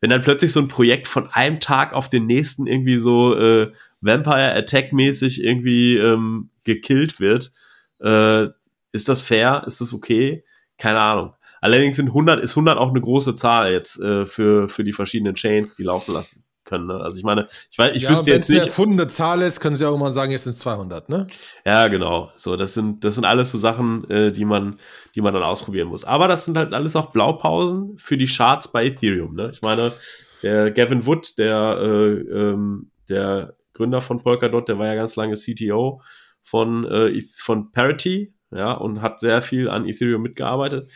wenn 0.00 0.10
dann 0.10 0.22
plötzlich 0.22 0.50
so 0.50 0.58
ein 0.58 0.66
Projekt 0.66 1.06
von 1.06 1.28
einem 1.30 1.60
Tag 1.60 1.92
auf 1.92 2.10
den 2.10 2.26
nächsten 2.26 2.66
irgendwie 2.66 2.98
so 2.98 3.38
äh, 3.38 3.70
Vampire 4.00 4.54
Attack 4.54 4.92
mäßig 4.92 5.44
irgendwie 5.44 5.98
ähm, 5.98 6.50
gekillt 6.64 7.20
wird, 7.20 7.52
äh, 8.00 8.48
ist 8.90 9.08
das 9.08 9.20
fair? 9.20 9.62
Ist 9.68 9.80
das 9.80 9.94
okay? 9.94 10.44
Keine 10.78 11.00
Ahnung. 11.00 11.34
Allerdings 11.60 11.94
sind 11.94 12.08
100, 12.08 12.40
ist 12.40 12.52
100 12.52 12.76
auch 12.76 12.90
eine 12.90 13.00
große 13.00 13.36
Zahl 13.36 13.70
jetzt 13.70 14.00
äh, 14.00 14.26
für, 14.26 14.68
für 14.68 14.82
die 14.82 14.92
verschiedenen 14.92 15.36
Chains, 15.36 15.76
die 15.76 15.84
laufen 15.84 16.12
lassen 16.12 16.44
können. 16.68 16.86
Ne? 16.86 17.00
Also 17.00 17.18
ich 17.18 17.24
meine, 17.24 17.48
ich 17.70 17.78
weiß, 17.78 17.96
ich 17.96 18.02
ja, 18.02 18.10
wüsste 18.10 18.30
jetzt 18.30 18.48
nicht. 18.48 18.56
Wenn 18.56 18.56
es 18.56 18.62
eine 18.62 18.70
erfundene 18.70 19.06
Zahl 19.08 19.42
ist, 19.42 19.60
können 19.60 19.76
Sie 19.76 19.84
auch 19.84 19.94
immer 19.94 20.12
sagen, 20.12 20.30
jetzt 20.30 20.44
sind 20.44 20.52
es 20.52 20.60
200, 20.60 21.08
ne? 21.08 21.26
Ja, 21.64 21.88
genau. 21.88 22.30
So, 22.36 22.56
das 22.56 22.74
sind, 22.74 23.02
das 23.04 23.16
sind 23.16 23.24
alles 23.24 23.50
so 23.50 23.58
Sachen, 23.58 24.08
äh, 24.10 24.30
die 24.30 24.44
man, 24.44 24.78
die 25.14 25.20
man 25.20 25.34
dann 25.34 25.42
ausprobieren 25.42 25.88
muss. 25.88 26.04
Aber 26.04 26.28
das 26.28 26.44
sind 26.44 26.56
halt 26.56 26.74
alles 26.74 26.94
auch 26.94 27.10
Blaupausen 27.10 27.98
für 27.98 28.16
die 28.16 28.26
Charts 28.26 28.68
bei 28.68 28.86
Ethereum. 28.86 29.34
Ne? 29.34 29.50
Ich 29.52 29.62
meine, 29.62 29.92
der 30.42 30.70
Gavin 30.70 31.06
Wood, 31.06 31.38
der, 31.38 31.78
äh, 31.80 32.12
ähm, 32.12 32.90
der 33.08 33.56
Gründer 33.72 34.00
von 34.00 34.22
Polkadot, 34.22 34.68
der 34.68 34.78
war 34.78 34.86
ja 34.86 34.94
ganz 34.94 35.16
lange 35.16 35.34
CTO 35.34 36.02
von, 36.42 36.84
äh, 36.84 37.20
von 37.38 37.72
Parity, 37.72 38.34
ja, 38.50 38.72
und 38.72 39.02
hat 39.02 39.20
sehr 39.20 39.42
viel 39.42 39.68
an 39.68 39.86
Ethereum 39.86 40.22
mitgearbeitet. 40.22 40.90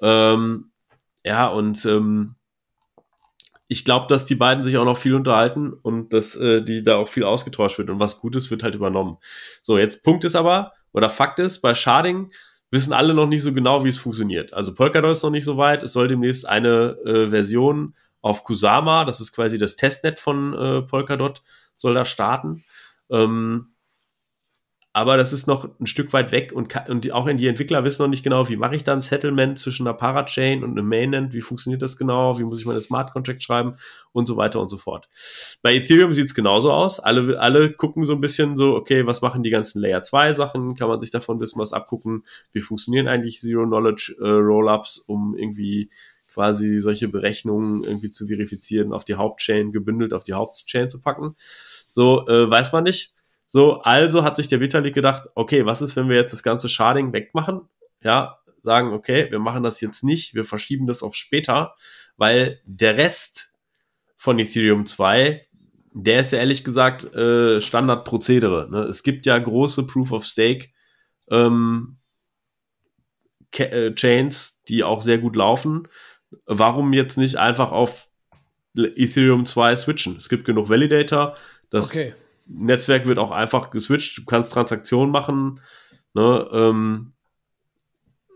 Ähm, 0.00 0.72
ja, 1.24 1.48
und 1.48 1.84
ähm, 1.86 2.36
ich 3.66 3.84
glaube, 3.84 4.06
dass 4.08 4.26
die 4.26 4.34
beiden 4.34 4.62
sich 4.62 4.76
auch 4.76 4.84
noch 4.84 4.98
viel 4.98 5.14
unterhalten 5.14 5.72
und 5.72 6.12
dass 6.12 6.36
äh, 6.36 6.62
die 6.62 6.82
da 6.82 6.96
auch 6.96 7.08
viel 7.08 7.24
ausgetauscht 7.24 7.78
wird 7.78 7.90
und 7.90 8.00
was 8.00 8.20
Gutes 8.20 8.50
wird 8.50 8.62
halt 8.62 8.74
übernommen. 8.74 9.16
So, 9.62 9.78
jetzt 9.78 10.02
Punkt 10.02 10.24
ist 10.24 10.36
aber, 10.36 10.72
oder 10.92 11.10
Fakt 11.10 11.38
ist, 11.38 11.60
bei 11.60 11.74
Sharding 11.74 12.30
wissen 12.70 12.92
alle 12.92 13.14
noch 13.14 13.26
nicht 13.26 13.42
so 13.42 13.52
genau, 13.52 13.84
wie 13.84 13.88
es 13.88 13.98
funktioniert. 13.98 14.52
Also 14.52 14.74
Polkadot 14.74 15.12
ist 15.12 15.22
noch 15.22 15.30
nicht 15.30 15.44
so 15.44 15.56
weit. 15.56 15.82
Es 15.82 15.92
soll 15.92 16.08
demnächst 16.08 16.46
eine 16.46 16.96
äh, 17.04 17.30
Version 17.30 17.94
auf 18.20 18.42
Kusama, 18.42 19.04
das 19.04 19.20
ist 19.20 19.32
quasi 19.32 19.58
das 19.58 19.76
Testnet 19.76 20.18
von 20.18 20.54
äh, 20.54 20.82
Polkadot, 20.82 21.42
soll 21.76 21.94
da 21.94 22.04
starten. 22.04 22.64
Ähm, 23.10 23.73
aber 24.96 25.16
das 25.16 25.32
ist 25.32 25.48
noch 25.48 25.68
ein 25.80 25.88
Stück 25.88 26.12
weit 26.12 26.30
weg 26.30 26.52
und, 26.54 26.72
und 26.88 27.02
die, 27.02 27.10
auch 27.10 27.28
die 27.28 27.48
Entwickler 27.48 27.82
wissen 27.82 28.00
noch 28.02 28.08
nicht 28.08 28.22
genau, 28.22 28.48
wie 28.48 28.56
mache 28.56 28.76
ich 28.76 28.84
da 28.84 28.92
ein 28.92 29.00
Settlement 29.00 29.58
zwischen 29.58 29.88
einer 29.88 29.96
Parachain 29.96 30.62
und 30.62 30.70
einem 30.70 30.88
Mainnet, 30.88 31.32
wie 31.32 31.40
funktioniert 31.40 31.82
das 31.82 31.96
genau, 31.96 32.38
wie 32.38 32.44
muss 32.44 32.60
ich 32.60 32.64
meine 32.66 32.80
Smart 32.80 33.12
Contract 33.12 33.42
schreiben 33.42 33.74
und 34.12 34.26
so 34.26 34.36
weiter 34.36 34.60
und 34.60 34.68
so 34.68 34.78
fort. 34.78 35.08
Bei 35.62 35.74
Ethereum 35.74 36.12
sieht 36.12 36.26
es 36.26 36.34
genauso 36.34 36.70
aus. 36.70 37.00
Alle, 37.00 37.40
alle 37.40 37.72
gucken 37.72 38.04
so 38.04 38.12
ein 38.12 38.20
bisschen 38.20 38.56
so, 38.56 38.76
okay, 38.76 39.04
was 39.04 39.20
machen 39.20 39.42
die 39.42 39.50
ganzen 39.50 39.80
Layer 39.80 40.02
2 40.02 40.32
Sachen? 40.32 40.76
Kann 40.76 40.86
man 40.86 41.00
sich 41.00 41.10
davon 41.10 41.38
ein 41.38 41.40
bisschen 41.40 41.60
was 41.60 41.72
abgucken? 41.72 42.22
Wie 42.52 42.60
funktionieren 42.60 43.08
eigentlich 43.08 43.40
Zero 43.40 43.66
Knowledge 43.66 44.14
äh, 44.20 44.28
Rollups, 44.28 44.98
um 44.98 45.34
irgendwie 45.36 45.90
quasi 46.32 46.78
solche 46.78 47.08
Berechnungen 47.08 47.82
irgendwie 47.82 48.10
zu 48.10 48.28
verifizieren, 48.28 48.92
auf 48.92 49.04
die 49.04 49.16
Hauptchain 49.16 49.72
gebündelt, 49.72 50.12
auf 50.12 50.22
die 50.22 50.34
Hauptchain 50.34 50.88
zu 50.88 51.00
packen? 51.00 51.34
So, 51.88 52.28
äh, 52.28 52.48
weiß 52.48 52.70
man 52.70 52.84
nicht 52.84 53.12
so, 53.54 53.80
also 53.82 54.24
hat 54.24 54.34
sich 54.34 54.48
der 54.48 54.58
Vitalik 54.58 54.94
gedacht, 54.94 55.28
okay, 55.36 55.64
was 55.64 55.80
ist, 55.80 55.94
wenn 55.94 56.08
wir 56.08 56.16
jetzt 56.16 56.32
das 56.32 56.42
ganze 56.42 56.68
Sharding 56.68 57.12
wegmachen? 57.12 57.60
Ja, 58.02 58.40
sagen, 58.62 58.92
okay, 58.92 59.30
wir 59.30 59.38
machen 59.38 59.62
das 59.62 59.80
jetzt 59.80 60.02
nicht, 60.02 60.34
wir 60.34 60.44
verschieben 60.44 60.88
das 60.88 61.04
auf 61.04 61.14
später, 61.14 61.76
weil 62.16 62.60
der 62.64 62.96
Rest 62.96 63.54
von 64.16 64.40
Ethereum 64.40 64.86
2, 64.86 65.46
der 65.92 66.20
ist 66.22 66.32
ja 66.32 66.40
ehrlich 66.40 66.64
gesagt 66.64 67.04
äh, 67.14 67.60
Standardprozedere. 67.60 68.66
Ne? 68.72 68.82
Es 68.88 69.04
gibt 69.04 69.24
ja 69.24 69.38
große 69.38 69.86
Proof 69.86 70.10
of 70.10 70.24
Stake 70.24 70.70
ähm, 71.30 71.98
äh, 73.56 73.94
Chains, 73.94 74.64
die 74.66 74.82
auch 74.82 75.00
sehr 75.00 75.18
gut 75.18 75.36
laufen. 75.36 75.86
Warum 76.46 76.92
jetzt 76.92 77.16
nicht 77.18 77.36
einfach 77.36 77.70
auf 77.70 78.08
Ethereum 78.76 79.46
2 79.46 79.76
switchen? 79.76 80.16
Es 80.16 80.28
gibt 80.28 80.44
genug 80.44 80.68
Validator. 80.68 81.36
Das 81.70 81.90
okay. 81.90 82.14
Netzwerk 82.46 83.06
wird 83.06 83.18
auch 83.18 83.30
einfach 83.30 83.70
geswitcht. 83.70 84.18
Du 84.18 84.24
kannst 84.24 84.52
Transaktionen 84.52 85.10
machen. 85.10 85.60
Ne, 86.14 86.48
ähm, 86.52 87.12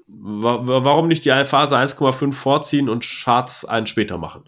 wa 0.06 0.60
warum 0.62 1.08
nicht 1.08 1.24
die 1.24 1.44
Phase 1.44 1.76
1,5 1.76 2.32
vorziehen 2.32 2.88
und 2.88 3.04
Charts 3.04 3.64
einen 3.64 3.86
später 3.86 4.18
machen? 4.18 4.44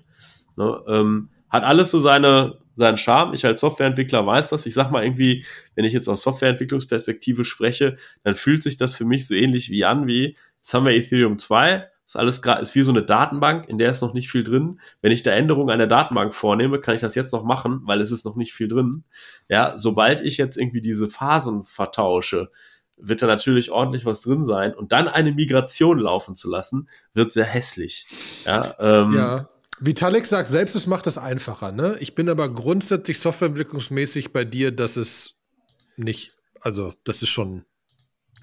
Ne, 0.56 0.82
ähm, 0.88 1.30
hat 1.48 1.64
alles 1.64 1.90
so 1.90 1.98
seine, 1.98 2.58
seinen 2.76 2.96
Charme. 2.96 3.34
Ich 3.34 3.44
als 3.44 3.60
Softwareentwickler 3.60 4.26
weiß 4.26 4.48
das. 4.48 4.66
Ich 4.66 4.74
sag 4.74 4.90
mal 4.90 5.04
irgendwie, 5.04 5.44
wenn 5.74 5.84
ich 5.84 5.92
jetzt 5.92 6.08
aus 6.08 6.22
Softwareentwicklungsperspektive 6.22 7.44
spreche, 7.44 7.96
dann 8.22 8.34
fühlt 8.34 8.62
sich 8.62 8.76
das 8.76 8.94
für 8.94 9.04
mich 9.04 9.26
so 9.26 9.34
ähnlich 9.34 9.70
wie 9.70 9.84
an 9.84 10.06
wie, 10.06 10.36
jetzt 10.56 10.74
haben 10.74 10.86
wir 10.86 10.92
Ethereum 10.92 11.38
2, 11.38 11.88
ist 12.10 12.16
alles 12.16 12.42
gerade, 12.42 12.60
ist 12.60 12.74
wie 12.74 12.82
so 12.82 12.90
eine 12.90 13.04
Datenbank, 13.04 13.68
in 13.68 13.78
der 13.78 13.92
ist 13.92 14.00
noch 14.00 14.14
nicht 14.14 14.32
viel 14.32 14.42
drin. 14.42 14.80
Wenn 15.00 15.12
ich 15.12 15.22
da 15.22 15.30
Änderungen 15.30 15.70
an 15.70 15.78
der 15.78 15.86
Datenbank 15.86 16.34
vornehme, 16.34 16.80
kann 16.80 16.96
ich 16.96 17.00
das 17.00 17.14
jetzt 17.14 17.32
noch 17.32 17.44
machen, 17.44 17.82
weil 17.84 18.00
es 18.00 18.10
ist 18.10 18.24
noch 18.24 18.34
nicht 18.34 18.52
viel 18.52 18.66
drin. 18.66 19.04
Ja, 19.48 19.74
sobald 19.78 20.20
ich 20.20 20.36
jetzt 20.36 20.56
irgendwie 20.56 20.80
diese 20.80 21.08
Phasen 21.08 21.64
vertausche, 21.64 22.50
wird 22.96 23.22
da 23.22 23.28
natürlich 23.28 23.70
ordentlich 23.70 24.06
was 24.06 24.22
drin 24.22 24.42
sein 24.42 24.74
und 24.74 24.90
dann 24.90 25.06
eine 25.06 25.30
Migration 25.30 26.00
laufen 26.00 26.34
zu 26.34 26.50
lassen, 26.50 26.88
wird 27.14 27.32
sehr 27.32 27.44
hässlich. 27.44 28.08
Ja, 28.44 28.74
ähm, 28.80 29.14
ja. 29.14 29.48
Vitalik 29.78 30.26
sagt 30.26 30.48
selbst, 30.48 30.74
es 30.74 30.88
macht 30.88 31.06
es 31.06 31.16
einfacher. 31.16 31.70
Ne? 31.70 31.96
Ich 32.00 32.16
bin 32.16 32.28
aber 32.28 32.48
grundsätzlich 32.48 33.20
softwareentwicklungsmäßig 33.20 34.32
bei 34.32 34.44
dir, 34.44 34.72
dass 34.72 34.96
es 34.96 35.36
nicht, 35.96 36.32
also 36.60 36.92
das 37.04 37.22
ist 37.22 37.30
schon 37.30 37.64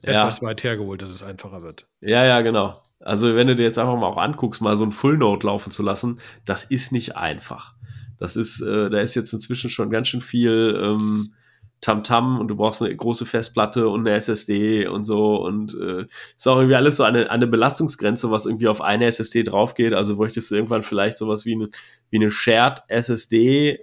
ja. 0.03 0.21
etwas 0.21 0.41
weit 0.41 0.63
hergeholt, 0.63 1.01
dass 1.01 1.10
es 1.10 1.21
einfacher 1.21 1.62
wird. 1.62 1.86
Ja, 1.99 2.23
ja, 2.23 2.39
genau. 2.39 2.73
Also 3.00 3.36
wenn 3.36 3.48
du 3.48 3.56
dir 3.56 3.64
jetzt 3.64 3.78
einfach 3.78 3.96
mal 3.96 4.08
auch 4.08 4.18
anguckst, 4.18 4.62
mal 4.62 4.76
so 4.76 4.84
ein 4.84 4.92
Full 4.92 5.18
Node 5.18 5.48
laufen 5.48 5.72
zu 5.72 5.84
lassen, 5.84 6.20
das 6.46 6.64
ist 6.64 6.92
nicht 6.92 7.16
einfach. 7.16 7.76
Das 8.18 8.36
ist, 8.36 8.62
äh, 8.62 8.90
da 8.90 9.00
ist 9.00 9.16
jetzt 9.16 9.34
inzwischen 9.34 9.70
schon 9.70 9.90
ganz 9.90 10.08
schön 10.08 10.22
viel 10.22 10.80
ähm, 10.82 11.34
Tamtam 11.80 12.38
-Tam 12.38 12.40
und 12.40 12.48
du 12.48 12.56
brauchst 12.56 12.82
eine 12.82 12.96
große 12.96 13.28
Festplatte 13.28 13.88
und 13.88 14.08
eine 14.08 14.16
SSD 14.18 14.88
und 14.88 15.06
so 15.06 15.36
und 15.46 15.76
äh, 15.76 16.08
ist 16.36 16.48
auch 16.48 16.58
irgendwie 16.58 16.76
alles 16.76 16.98
so 16.98 17.04
eine, 17.04 17.30
eine 17.30 17.46
Belastungsgrenze, 17.46 18.32
was 18.32 18.48
irgendwie 18.48 18.68
auf 18.68 18.82
eine 18.82 19.06
SSD 19.06 19.44
draufgeht. 19.44 19.94
Also 19.94 20.16
bräuchtest 20.16 20.50
du 20.50 20.56
irgendwann 20.56 20.82
vielleicht 20.82 21.20
sowas 21.20 21.46
wie 21.46 21.54
eine, 21.54 21.70
wie 22.10 22.18
eine 22.18 22.32
Shared 22.32 22.82
SSD, 22.88 23.80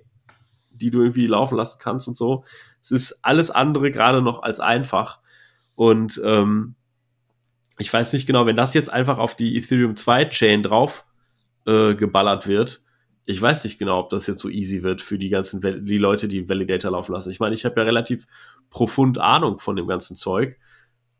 die 0.70 0.90
du 0.90 1.02
irgendwie 1.02 1.26
laufen 1.26 1.56
lassen 1.56 1.78
kannst 1.80 2.08
und 2.08 2.16
so. 2.16 2.44
Es 2.82 2.90
ist 2.90 3.20
alles 3.22 3.52
andere 3.52 3.92
gerade 3.92 4.22
noch 4.22 4.42
als 4.42 4.58
einfach. 4.58 5.20
Und 5.76 6.20
ähm, 6.24 6.74
ich 7.78 7.92
weiß 7.92 8.12
nicht 8.12 8.26
genau, 8.26 8.46
wenn 8.46 8.56
das 8.56 8.74
jetzt 8.74 8.90
einfach 8.90 9.18
auf 9.18 9.34
die 9.34 9.56
Ethereum 9.56 9.96
2 9.96 10.26
Chain 10.26 10.62
drauf 10.62 11.04
äh, 11.66 11.94
geballert 11.94 12.46
wird, 12.46 12.82
ich 13.26 13.40
weiß 13.40 13.64
nicht 13.64 13.78
genau, 13.78 14.00
ob 14.00 14.10
das 14.10 14.26
jetzt 14.26 14.40
so 14.40 14.48
easy 14.48 14.82
wird 14.82 15.00
für 15.00 15.18
die 15.18 15.30
ganzen 15.30 15.60
die 15.86 15.98
Leute, 15.98 16.28
die 16.28 16.48
Validator 16.48 16.90
laufen 16.90 17.12
lassen. 17.12 17.30
Ich 17.30 17.40
meine, 17.40 17.54
ich 17.54 17.64
habe 17.64 17.80
ja 17.80 17.84
relativ 17.84 18.26
profund 18.68 19.18
Ahnung 19.18 19.58
von 19.58 19.76
dem 19.76 19.86
ganzen 19.86 20.16
Zeug. 20.16 20.58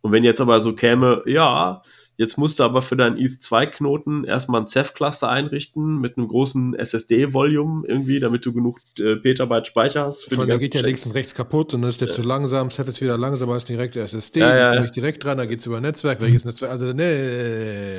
Und 0.02 0.12
wenn 0.12 0.22
jetzt 0.22 0.40
aber 0.40 0.60
so 0.60 0.74
käme, 0.74 1.22
ja, 1.24 1.82
Jetzt 2.16 2.38
musst 2.38 2.60
du 2.60 2.62
aber 2.62 2.80
für 2.80 2.96
deinen 2.96 3.16
ETH2-Knoten 3.16 4.24
erstmal 4.24 4.60
ein 4.60 4.68
Ceph-Cluster 4.68 5.28
einrichten 5.28 6.00
mit 6.00 6.16
einem 6.16 6.28
großen 6.28 6.74
SSD-Volume 6.74 7.84
irgendwie, 7.88 8.20
damit 8.20 8.46
du 8.46 8.52
genug 8.52 8.78
äh, 9.00 9.16
Petabyte 9.16 9.66
Speicher 9.66 10.04
hast. 10.04 10.24
Für 10.24 10.36
Von 10.36 10.46
der 10.46 10.58
geht 10.58 10.76
ja 10.76 10.80
links 10.80 11.04
und 11.06 11.12
rechts 11.12 11.34
kaputt 11.34 11.74
und 11.74 11.82
dann 11.82 11.90
ist 11.90 12.00
der 12.00 12.08
ja. 12.08 12.14
zu 12.14 12.22
langsam. 12.22 12.70
Ceph 12.70 12.88
ist 12.88 13.00
wieder 13.00 13.18
langsamer 13.18 13.54
als 13.54 13.64
direkt 13.64 13.96
der 13.96 14.04
SSD. 14.04 14.40
Ja, 14.40 14.56
ja, 14.56 14.74
ja. 14.74 14.86
direkt 14.86 15.24
dran, 15.24 15.38
da 15.38 15.46
geht's 15.46 15.66
über 15.66 15.80
Netzwerk. 15.80 16.20
Welches 16.20 16.44
Netzwerk? 16.44 16.70
Also, 16.70 16.92
nee. 16.92 17.94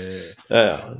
Ja, 0.47 0.65
ja. 0.65 0.97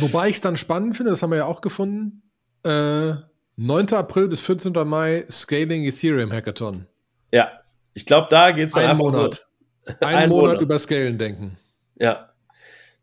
Wobei 0.00 0.28
ich 0.28 0.34
es 0.34 0.40
dann 0.42 0.58
spannend 0.58 0.96
finde, 0.96 1.12
das 1.12 1.22
haben 1.22 1.30
wir 1.30 1.38
ja 1.38 1.46
auch 1.46 1.62
gefunden. 1.62 2.22
Äh, 2.64 3.14
9. 3.56 3.92
April 3.94 4.28
bis 4.28 4.42
14. 4.42 4.72
Mai 4.86 5.24
Scaling 5.30 5.84
Ethereum 5.84 6.30
Hackathon. 6.30 6.86
Ja, 7.32 7.50
ich 7.94 8.04
glaube, 8.04 8.26
da 8.30 8.50
geht's 8.50 8.74
dann 8.74 8.84
Ein 8.84 8.96
Monat. 8.98 9.34
So 9.34 9.51
einen 10.00 10.16
Ein 10.16 10.28
Monat, 10.28 10.46
Monat 10.46 10.62
über 10.62 10.78
Scalen 10.78 11.18
denken. 11.18 11.58
Ja. 11.98 12.30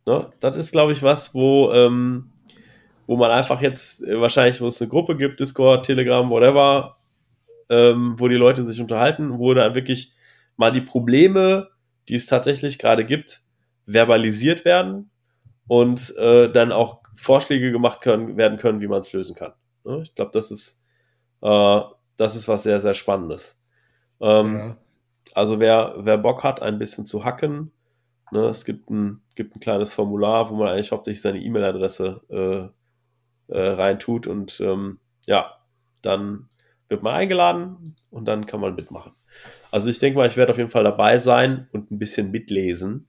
Ne? 0.06 0.32
Das 0.40 0.56
ist, 0.56 0.72
glaube 0.72 0.94
ich, 0.94 1.04
was, 1.04 1.34
wo, 1.34 1.72
ähm, 1.72 2.32
wo 3.08 3.18
man 3.18 3.32
einfach 3.32 3.62
jetzt 3.62 4.04
äh, 4.04 4.20
wahrscheinlich, 4.20 4.62
wo 4.62 4.68
es 4.68 4.82
eine 4.82 4.90
Gruppe 4.90 5.18
gibt, 5.18 5.40
Discord, 5.40 5.86
Telegram, 5.86 6.30
whatever, 6.30 6.98
ähm, 7.70 8.16
wo 8.18 8.28
die 8.28 8.36
Leute 8.36 8.64
sich 8.64 8.82
unterhalten, 8.82 9.40
wo 9.40 9.54
dann 9.54 9.76
wirklich 9.76 10.14
mal 10.58 10.72
die 10.72 10.82
Probleme, 10.82 11.70
die 12.08 12.16
es 12.16 12.26
tatsächlich 12.26 12.80
gerade 12.80 13.06
gibt, 13.06 13.42
verbalisiert 13.86 14.66
werden 14.66 15.10
und 15.68 16.16
äh, 16.18 16.52
dann 16.52 16.72
auch 16.72 17.02
Vorschläge 17.16 17.72
gemacht 17.72 18.02
können, 18.02 18.38
werden 18.38 18.58
können, 18.58 18.82
wie 18.82 18.88
man 18.88 19.02
es 19.02 19.14
lösen 19.14 19.36
kann. 19.36 19.54
Ne? 19.84 20.02
Ich 20.04 20.16
glaube, 20.16 20.32
das 20.34 20.52
ist 20.52 20.82
äh, 21.42 21.82
das 22.20 22.36
ist 22.36 22.48
was 22.48 22.64
sehr, 22.64 22.80
sehr 22.80 22.94
Spannendes. 22.94 23.60
Ähm, 24.20 24.56
ja. 24.56 24.78
Also 25.34 25.60
wer, 25.60 25.96
wer 25.98 26.18
Bock 26.18 26.44
hat, 26.44 26.62
ein 26.62 26.80
bisschen 26.80 27.06
zu 27.06 27.24
hacken, 27.24 27.72
ne, 28.32 28.46
es 28.48 28.66
gibt 28.66 28.90
ein, 28.90 29.22
gibt 29.36 29.56
ein 29.56 29.60
kleines 29.60 29.92
Formular, 29.92 30.50
wo 30.50 30.56
man 30.56 30.70
eigentlich 30.70 30.92
hauptsächlich 30.92 31.22
seine 31.22 31.40
E-Mail-Adresse 31.40 32.22
äh, 32.30 33.54
äh, 33.54 33.68
reintut 33.70 34.28
und 34.28 34.60
ähm, 34.60 35.00
ja, 35.26 35.58
dann 36.02 36.48
wird 36.88 37.04
man 37.04 37.16
eingeladen 37.16 37.96
und 38.10 38.26
dann 38.26 38.46
kann 38.46 38.60
man 38.60 38.76
mitmachen. 38.76 39.14
Also 39.72 39.90
ich 39.90 40.00
denke 40.00 40.18
mal, 40.18 40.28
ich 40.28 40.38
werde 40.38 40.52
auf 40.52 40.58
jeden 40.58 40.72
Fall 40.72 40.84
dabei 40.84 41.20
sein 41.20 41.68
und 41.72 41.92
ein 41.92 42.00
bisschen 42.00 42.32
mitlesen. 42.32 43.08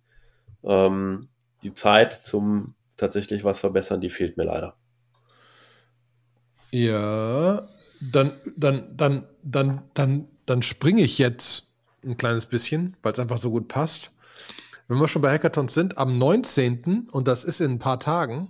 Ähm, 0.62 1.28
die 1.62 1.72
Zeit 1.72 2.12
zum 2.12 2.74
tatsächlich 2.96 3.44
was 3.44 3.60
verbessern, 3.60 4.00
die 4.00 4.10
fehlt 4.10 4.36
mir 4.36 4.44
leider. 4.44 4.76
Ja, 6.70 7.66
dann, 8.00 8.30
dann, 8.56 8.96
dann, 8.96 9.26
dann, 9.42 9.82
dann, 9.94 10.28
dann 10.46 10.62
springe 10.62 11.02
ich 11.02 11.18
jetzt 11.18 11.69
ein 12.04 12.16
kleines 12.16 12.46
bisschen, 12.46 12.96
weil 13.02 13.12
es 13.12 13.18
einfach 13.18 13.38
so 13.38 13.50
gut 13.50 13.68
passt. 13.68 14.12
Wenn 14.88 14.98
wir 14.98 15.08
schon 15.08 15.22
bei 15.22 15.32
Hackathons 15.32 15.74
sind, 15.74 15.98
am 15.98 16.18
19. 16.18 17.08
und 17.10 17.28
das 17.28 17.44
ist 17.44 17.60
in 17.60 17.72
ein 17.72 17.78
paar 17.78 18.00
Tagen, 18.00 18.48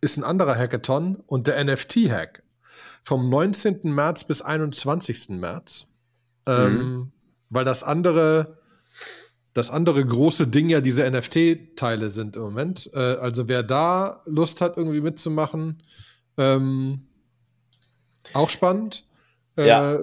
ist 0.00 0.16
ein 0.16 0.24
anderer 0.24 0.56
Hackathon 0.56 1.16
und 1.26 1.46
der 1.46 1.62
NFT-Hack. 1.64 2.42
Vom 3.02 3.30
19. 3.30 3.80
März 3.84 4.24
bis 4.24 4.42
21. 4.42 5.30
März. 5.30 5.86
Ähm, 6.46 6.74
mhm. 6.74 6.80
Ähm, 6.80 7.12
weil 7.48 7.64
das 7.64 7.82
andere, 7.82 8.58
das 9.54 9.70
andere 9.70 10.04
große 10.04 10.46
Ding 10.46 10.68
ja 10.68 10.80
diese 10.80 11.10
NFT-Teile 11.10 12.10
sind 12.10 12.36
im 12.36 12.42
Moment. 12.42 12.90
Äh, 12.92 12.98
also 12.98 13.48
wer 13.48 13.62
da 13.62 14.22
Lust 14.26 14.60
hat, 14.60 14.76
irgendwie 14.76 15.00
mitzumachen, 15.00 15.82
ähm, 16.36 17.06
auch 18.32 18.50
spannend. 18.50 19.04
Äh, 19.56 19.68
ja. 19.68 19.98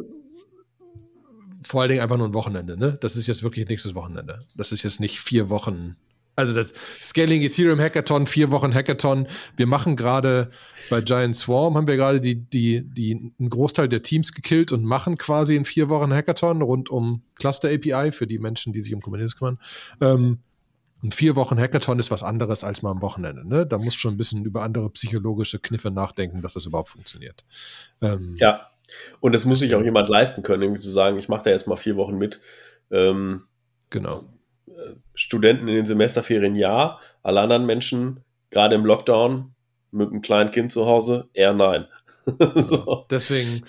Vor 1.67 1.81
allen 1.81 1.89
Dingen 1.89 2.01
einfach 2.01 2.17
nur 2.17 2.27
ein 2.27 2.33
Wochenende, 2.33 2.77
ne? 2.77 2.97
Das 3.01 3.15
ist 3.15 3.27
jetzt 3.27 3.43
wirklich 3.43 3.67
nächstes 3.67 3.95
Wochenende. 3.95 4.39
Das 4.55 4.71
ist 4.71 4.83
jetzt 4.83 4.99
nicht 4.99 5.19
vier 5.19 5.49
Wochen. 5.49 5.95
Also 6.35 6.53
das 6.53 6.71
Scaling 7.01 7.41
Ethereum 7.41 7.79
Hackathon, 7.79 8.27
vier 8.27 8.51
Wochen 8.51 8.73
Hackathon. 8.73 9.27
Wir 9.55 9.65
machen 9.65 9.95
gerade 9.95 10.51
bei 10.89 11.01
Giant 11.01 11.35
Swarm 11.35 11.75
haben 11.75 11.87
wir 11.87 11.97
gerade 11.97 12.21
die, 12.21 12.35
die, 12.35 12.83
die, 12.83 13.33
einen 13.39 13.49
Großteil 13.49 13.89
der 13.89 14.03
Teams 14.03 14.31
gekillt 14.31 14.71
und 14.71 14.83
machen 14.83 15.17
quasi 15.17 15.55
in 15.55 15.65
vier 15.65 15.89
Wochen 15.89 16.13
Hackathon 16.13 16.61
rund 16.61 16.89
um 16.89 17.23
Cluster 17.35 17.69
API 17.69 18.11
für 18.11 18.27
die 18.27 18.37
Menschen, 18.37 18.71
die 18.71 18.81
sich 18.81 18.93
um 18.93 19.01
Kubernetes 19.01 19.35
kümmern. 19.35 19.57
Ähm, 19.99 20.39
und 21.03 21.13
vier 21.13 21.35
Wochen 21.35 21.59
Hackathon 21.59 21.99
ist 21.99 22.11
was 22.11 22.23
anderes 22.23 22.63
als 22.63 22.81
mal 22.81 22.91
am 22.91 23.01
Wochenende. 23.01 23.47
Ne? 23.47 23.65
Da 23.65 23.77
muss 23.77 23.95
schon 23.95 24.13
ein 24.13 24.17
bisschen 24.17 24.45
über 24.45 24.63
andere 24.63 24.89
psychologische 24.91 25.59
Kniffe 25.59 25.91
nachdenken, 25.91 26.41
dass 26.41 26.53
das 26.53 26.65
überhaupt 26.65 26.89
funktioniert. 26.89 27.45
Ähm, 28.01 28.35
ja, 28.39 28.67
und 29.19 29.33
das 29.33 29.45
muss 29.45 29.59
sich 29.59 29.75
auch 29.75 29.83
jemand 29.83 30.09
leisten 30.09 30.43
können, 30.43 30.63
irgendwie 30.63 30.81
zu 30.81 30.89
sagen, 30.89 31.17
ich 31.17 31.29
mache 31.29 31.43
da 31.43 31.49
jetzt 31.49 31.67
mal 31.67 31.75
vier 31.75 31.95
Wochen 31.97 32.17
mit. 32.17 32.41
Ähm, 32.91 33.43
genau. 33.89 34.23
Äh, 34.67 34.95
Studenten 35.13 35.67
in 35.67 35.75
den 35.75 35.85
Semesterferien 35.85 36.55
ja, 36.55 36.99
alle 37.23 37.41
anderen 37.41 37.65
Menschen, 37.65 38.23
gerade 38.49 38.75
im 38.75 38.85
Lockdown, 38.85 39.53
mit 39.91 40.09
einem 40.09 40.21
kleinen 40.21 40.51
Kind 40.51 40.71
zu 40.71 40.85
Hause, 40.85 41.29
eher 41.33 41.53
nein. 41.53 41.87
so. 42.55 43.05
Deswegen 43.09 43.61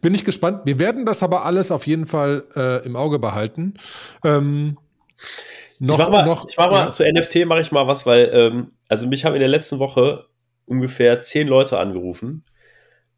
bin 0.00 0.14
ich 0.14 0.24
gespannt. 0.24 0.62
Wir 0.64 0.78
werden 0.78 1.04
das 1.04 1.22
aber 1.22 1.44
alles 1.44 1.70
auf 1.70 1.86
jeden 1.86 2.06
Fall 2.06 2.46
äh, 2.56 2.84
im 2.84 2.96
Auge 2.96 3.18
behalten. 3.18 3.74
Ähm, 4.24 4.78
noch, 5.78 5.98
ich 5.98 6.04
mach 6.04 6.10
mal, 6.10 6.24
noch, 6.24 6.48
ich 6.48 6.56
mach 6.56 6.70
mal 6.70 6.86
ja. 6.86 6.92
zu 6.92 7.04
NFT 7.04 7.46
mache 7.46 7.60
ich 7.60 7.72
mal 7.72 7.86
was, 7.86 8.06
weil 8.06 8.30
ähm, 8.32 8.68
also 8.88 9.06
mich 9.06 9.24
haben 9.24 9.34
in 9.34 9.40
der 9.40 9.48
letzten 9.48 9.78
Woche 9.78 10.26
ungefähr 10.64 11.20
zehn 11.20 11.46
Leute 11.46 11.78
angerufen 11.78 12.44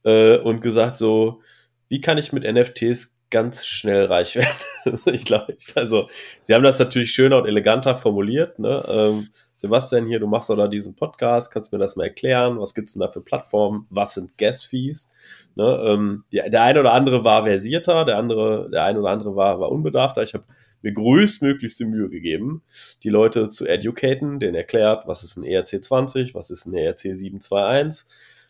äh, 0.04 0.38
und 0.38 0.60
gesagt 0.60 0.96
so, 0.96 1.40
wie 1.88 2.00
kann 2.00 2.18
ich 2.18 2.32
mit 2.32 2.44
NFTs 2.44 3.16
ganz 3.30 3.66
schnell 3.66 4.06
reich 4.06 4.36
werden? 4.84 5.14
ich 5.14 5.24
glaube, 5.24 5.56
also 5.74 6.08
sie 6.42 6.54
haben 6.54 6.64
das 6.64 6.78
natürlich 6.78 7.12
schöner 7.12 7.38
und 7.38 7.46
eleganter 7.46 7.96
formuliert. 7.96 8.58
Ne? 8.58 8.84
Ähm, 8.88 9.28
Sebastian 9.56 10.06
hier, 10.06 10.20
du 10.20 10.28
machst 10.28 10.50
doch 10.50 10.56
da 10.56 10.68
diesen 10.68 10.94
Podcast, 10.94 11.52
kannst 11.52 11.72
mir 11.72 11.78
das 11.78 11.96
mal 11.96 12.04
erklären? 12.04 12.60
Was 12.60 12.74
gibt 12.74 12.88
es 12.88 12.94
denn 12.94 13.00
da 13.00 13.08
für 13.08 13.20
Plattformen? 13.20 13.86
Was 13.90 14.14
sind 14.14 14.38
Gas-Fees? 14.38 15.10
Ne? 15.56 15.82
Ähm, 15.84 16.24
der, 16.32 16.48
der 16.48 16.62
eine 16.62 16.78
oder 16.78 16.92
andere 16.92 17.24
war 17.24 17.44
versierter, 17.44 18.04
der 18.04 18.18
andere, 18.18 18.70
der 18.70 18.84
eine 18.84 19.00
oder 19.00 19.10
andere 19.10 19.34
war, 19.34 19.58
war 19.58 19.72
unbedarfter. 19.72 20.22
Ich 20.22 20.34
habe 20.34 20.44
mir 20.82 20.92
größtmöglichste 20.92 21.86
Mühe 21.86 22.08
gegeben, 22.08 22.62
die 23.02 23.08
Leute 23.08 23.50
zu 23.50 23.66
educaten, 23.66 24.38
denen 24.38 24.54
erklärt, 24.54 25.08
was 25.08 25.24
ist 25.24 25.36
ein 25.36 25.44
ERC20, 25.44 26.34
was 26.34 26.50
ist 26.50 26.66
ein 26.66 26.74
ERC 26.74 27.00
721, 27.00 28.08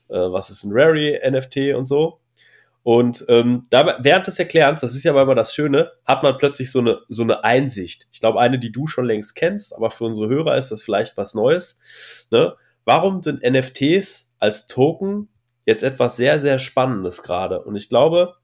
äh, 0.09 0.16
was 0.16 0.51
ist 0.51 0.64
ein 0.64 0.73
Rary 0.73 1.18
NFT 1.29 1.75
und 1.75 1.87
so. 1.87 2.21
Und 2.83 3.25
ähm, 3.29 3.66
da, 3.68 3.99
während 4.01 4.27
des 4.27 4.38
Erklärens, 4.38 4.81
das 4.81 4.94
ist 4.94 5.05
ja 5.05 5.11
immer 5.21 5.35
das 5.35 5.55
Schöne, 5.55 5.92
hat 6.07 6.23
man 6.23 6.38
plötzlich 6.38 6.71
so 6.71 6.79
eine, 6.79 7.01
so 7.09 7.23
eine 7.23 7.44
Einsicht. 7.44 8.09
Ich 8.12 8.21
glaube, 8.21 8.40
eine, 8.40 8.59
die 8.59 8.73
du 8.73 8.87
schon 8.87 9.05
längst 9.05 9.35
kennst, 9.35 9.77
aber 9.77 9.90
für 9.90 10.05
unsere 10.05 10.29
Hörer 10.29 10.57
ist 10.57 10.71
das 10.71 10.83
vielleicht 10.83 11.16
was 11.16 11.35
Neues. 11.35 11.79
Ne? 12.31 12.55
Warum 12.85 13.23
sind 13.23 13.42
NFTs 13.42 14.33
als 14.38 14.66
Token 14.66 15.29
jetzt 15.66 15.83
etwas 15.83 16.16
sehr, 16.16 16.40
sehr 16.40 16.59
Spannendes 16.59 17.23
gerade? 17.23 17.62
Und 17.62 17.77
ich 17.77 17.90
glaube, 17.90 18.37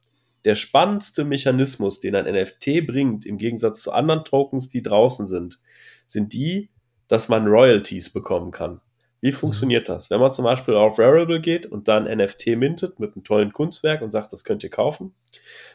der 0.45 0.57
spannendste 0.57 1.25
Mechanismus, 1.25 2.01
den 2.01 2.15
ein 2.15 2.27
NFT 2.27 2.87
bringt, 2.87 3.25
im 3.25 3.39
Gegensatz 3.39 3.81
zu 3.81 3.93
anderen 3.93 4.25
Tokens, 4.25 4.69
die 4.69 4.83
draußen 4.83 5.27
sind, 5.27 5.59
sind 6.07 6.35
die, 6.35 6.71
dass 7.09 7.31
man 7.31 7.47
Royalties 7.47 8.13
bekommen 8.13 8.51
kann. 8.51 8.83
Wie 9.25 9.31
mhm. 9.31 9.37
funktioniert 9.37 9.89
das? 9.89 10.11
Wenn 10.11 10.21
man 10.21 10.35
zum 10.35 10.45
Beispiel 10.45 10.75
auf 10.75 10.99
Rarible 10.99 11.41
geht 11.41 11.65
und 11.65 11.89
dann 11.89 12.05
NFT 12.05 12.59
mintet 12.59 13.01
mit 13.01 13.15
einem 13.15 13.25
tollen 13.25 13.55
Kunstwerk 13.55 14.03
und 14.03 14.11
sagt, 14.11 14.35
das 14.35 14.45
könnt 14.45 14.63
ihr 14.63 14.69
kaufen, 14.69 15.15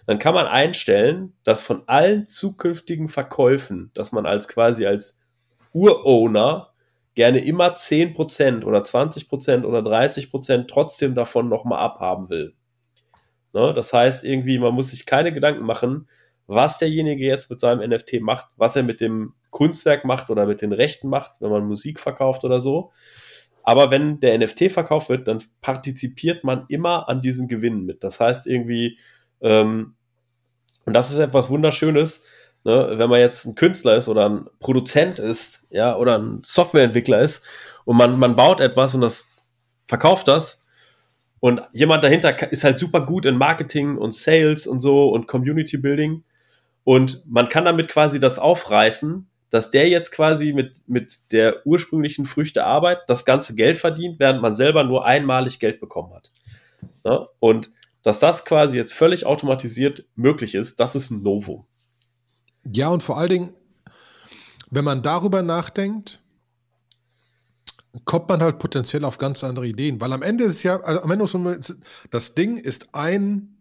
dann 0.06 0.20
kann 0.20 0.36
man 0.36 0.46
einstellen, 0.46 1.34
dass 1.44 1.60
von 1.60 1.82
allen 1.88 2.28
zukünftigen 2.28 3.10
Verkäufen, 3.10 3.90
dass 3.96 4.12
man 4.12 4.28
als 4.28 4.50
quasi 4.50 4.86
als 4.86 5.20
Urowner 5.74 6.74
gerne 7.16 7.40
immer 7.40 7.74
10% 7.74 8.66
oder 8.66 8.84
20% 8.84 9.64
oder 9.66 9.80
30% 9.80 10.68
trotzdem 10.68 11.16
davon 11.16 11.50
nochmal 11.50 11.80
abhaben 11.80 12.30
will. 12.30 12.54
Ne? 13.54 13.74
Das 13.74 13.92
heißt, 13.94 14.26
irgendwie, 14.26 14.60
man 14.60 14.76
muss 14.76 14.92
sich 14.92 15.08
keine 15.08 15.34
Gedanken 15.34 15.64
machen, 15.66 16.08
was 16.46 16.78
derjenige 16.78 17.26
jetzt 17.26 17.50
mit 17.50 17.60
seinem 17.60 17.90
NFT 17.90 18.22
macht, 18.22 18.46
was 18.58 18.76
er 18.76 18.84
mit 18.84 19.02
dem 19.02 19.34
Kunstwerk 19.50 20.06
macht 20.06 20.30
oder 20.30 20.46
mit 20.46 20.62
den 20.62 20.72
Rechten 20.72 21.10
macht, 21.10 21.32
wenn 21.40 21.50
man 21.50 21.66
Musik 21.66 22.00
verkauft 22.00 22.44
oder 22.44 22.60
so. 22.62 22.92
Aber 23.64 23.92
wenn 23.92 24.20
der 24.20 24.38
NFT 24.38 24.72
verkauft 24.72 25.10
wird, 25.10 25.28
dann 25.28 25.44
partizipiert 25.62 26.44
man 26.44 26.66
immer 26.70 27.10
an 27.10 27.22
diesen 27.22 27.48
Gewinnen 27.48 27.86
mit. 27.86 28.04
Das 28.04 28.20
heißt 28.20 28.48
irgendwie, 28.48 28.98
ähm, 29.42 29.96
und 30.86 30.94
das 30.94 31.12
ist 31.12 31.20
etwas 31.20 31.50
Wunderschönes, 31.50 32.24
ne? 32.64 32.94
wenn 32.96 33.10
man 33.10 33.20
jetzt 33.20 33.46
ein 33.46 33.56
Künstler 33.56 33.98
ist 33.98 34.08
oder 34.08 34.28
ein 34.28 34.46
Produzent 34.60 35.20
ist, 35.20 35.66
ja, 35.70 35.96
oder 35.96 36.18
ein 36.18 36.42
Softwareentwickler 36.44 37.22
ist 37.22 37.46
und 37.86 37.98
man, 37.98 38.18
man 38.18 38.36
baut 38.36 38.60
etwas 38.60 38.96
und 38.96 39.02
das 39.02 39.28
verkauft 39.88 40.28
das, 40.28 40.60
und 41.40 41.62
jemand 41.72 42.04
dahinter 42.04 42.52
ist 42.52 42.64
halt 42.64 42.80
super 42.80 43.06
gut 43.06 43.26
in 43.26 43.38
Marketing 43.38 43.98
und 43.98 44.14
Sales 44.14 44.68
und 44.68 44.80
so 44.82 45.10
und 45.10 45.28
Community 45.28 45.78
Building. 45.78 46.24
Und 46.84 47.24
man 47.28 47.50
kann 47.50 47.66
damit 47.66 47.88
quasi 47.88 48.20
das 48.20 48.40
aufreißen, 48.40 49.29
dass 49.50 49.72
der 49.72 49.90
jetzt 49.90 50.12
quasi 50.12 50.54
mit, 50.54 50.88
mit 50.88 51.32
der 51.32 51.66
ursprünglichen 51.66 52.26
Früchte 52.26 52.66
Arbeit 52.66 53.00
das 53.08 53.26
ganze 53.26 53.56
Geld 53.56 53.78
verdient, 53.78 54.20
während 54.20 54.42
man 54.42 54.56
selber 54.56 54.84
nur 54.84 55.06
einmalig 55.06 55.60
Geld 55.60 55.80
bekommen 55.80 56.14
hat. 56.14 56.32
Ja? 57.04 57.28
Und 57.40 57.72
dass 58.04 58.20
das 58.20 58.46
quasi 58.46 58.78
jetzt 58.78 58.94
völlig 58.94 59.26
automatisiert 59.26 60.06
möglich 60.16 60.56
ist, 60.56 60.80
das 60.80 60.96
ist 60.96 61.10
ein 61.10 61.24
Novum. 61.24 61.66
Ja, 62.72 62.90
und 62.90 63.04
vor 63.04 63.18
allen 63.18 63.30
Dingen, 63.30 63.56
wenn 64.70 64.86
man 64.86 65.02
darüber 65.02 65.42
nachdenkt, 65.42 66.22
kommt 68.06 68.30
man 68.30 68.42
halt 68.42 68.60
potenziell 68.60 69.04
auf 69.04 69.18
ganz 69.18 69.44
andere 69.44 69.68
Ideen. 69.68 70.00
Weil 70.00 70.14
am 70.14 70.22
Ende 70.22 70.44
ist 70.44 70.64
ja, 70.64 70.80
also 70.82 71.02
am 71.02 71.12
Ende 71.12 71.26
ist 71.26 71.78
das 72.12 72.36
Ding 72.36 72.58
ist 72.58 72.90
ein, 72.94 73.58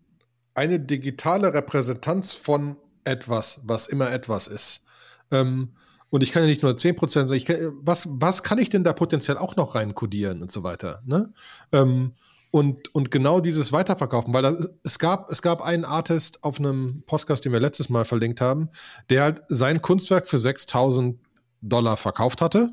eine 0.54 0.78
digitale 0.80 1.52
Repräsentanz 1.54 2.34
von 2.34 2.76
etwas, 3.04 3.62
was 3.64 3.86
immer 3.86 4.10
etwas 4.10 4.48
ist. 4.48 4.84
Ähm, 5.30 5.72
und 6.10 6.22
ich 6.22 6.32
kann 6.32 6.42
ja 6.42 6.48
nicht 6.48 6.62
nur 6.62 6.72
10% 6.72 7.08
sagen, 7.08 7.32
ich 7.32 7.44
kann, 7.44 7.72
was, 7.80 8.08
was 8.10 8.42
kann 8.42 8.58
ich 8.58 8.70
denn 8.70 8.84
da 8.84 8.92
potenziell 8.92 9.36
auch 9.36 9.56
noch 9.56 9.74
reinkodieren 9.74 10.42
und 10.42 10.50
so 10.50 10.62
weiter. 10.62 11.02
Ne? 11.04 11.32
Ähm, 11.72 12.12
und, 12.50 12.94
und 12.94 13.10
genau 13.10 13.40
dieses 13.40 13.72
Weiterverkaufen, 13.72 14.32
weil 14.32 14.42
das, 14.42 14.70
es, 14.82 14.98
gab, 14.98 15.30
es 15.30 15.42
gab 15.42 15.60
einen 15.60 15.84
Artist 15.84 16.42
auf 16.44 16.58
einem 16.58 17.02
Podcast, 17.06 17.44
den 17.44 17.52
wir 17.52 17.60
letztes 17.60 17.90
Mal 17.90 18.06
verlinkt 18.06 18.40
haben, 18.40 18.70
der 19.10 19.22
halt 19.22 19.42
sein 19.48 19.82
Kunstwerk 19.82 20.28
für 20.28 20.38
6000 20.38 21.18
Dollar 21.60 21.96
verkauft 21.96 22.40
hatte 22.40 22.72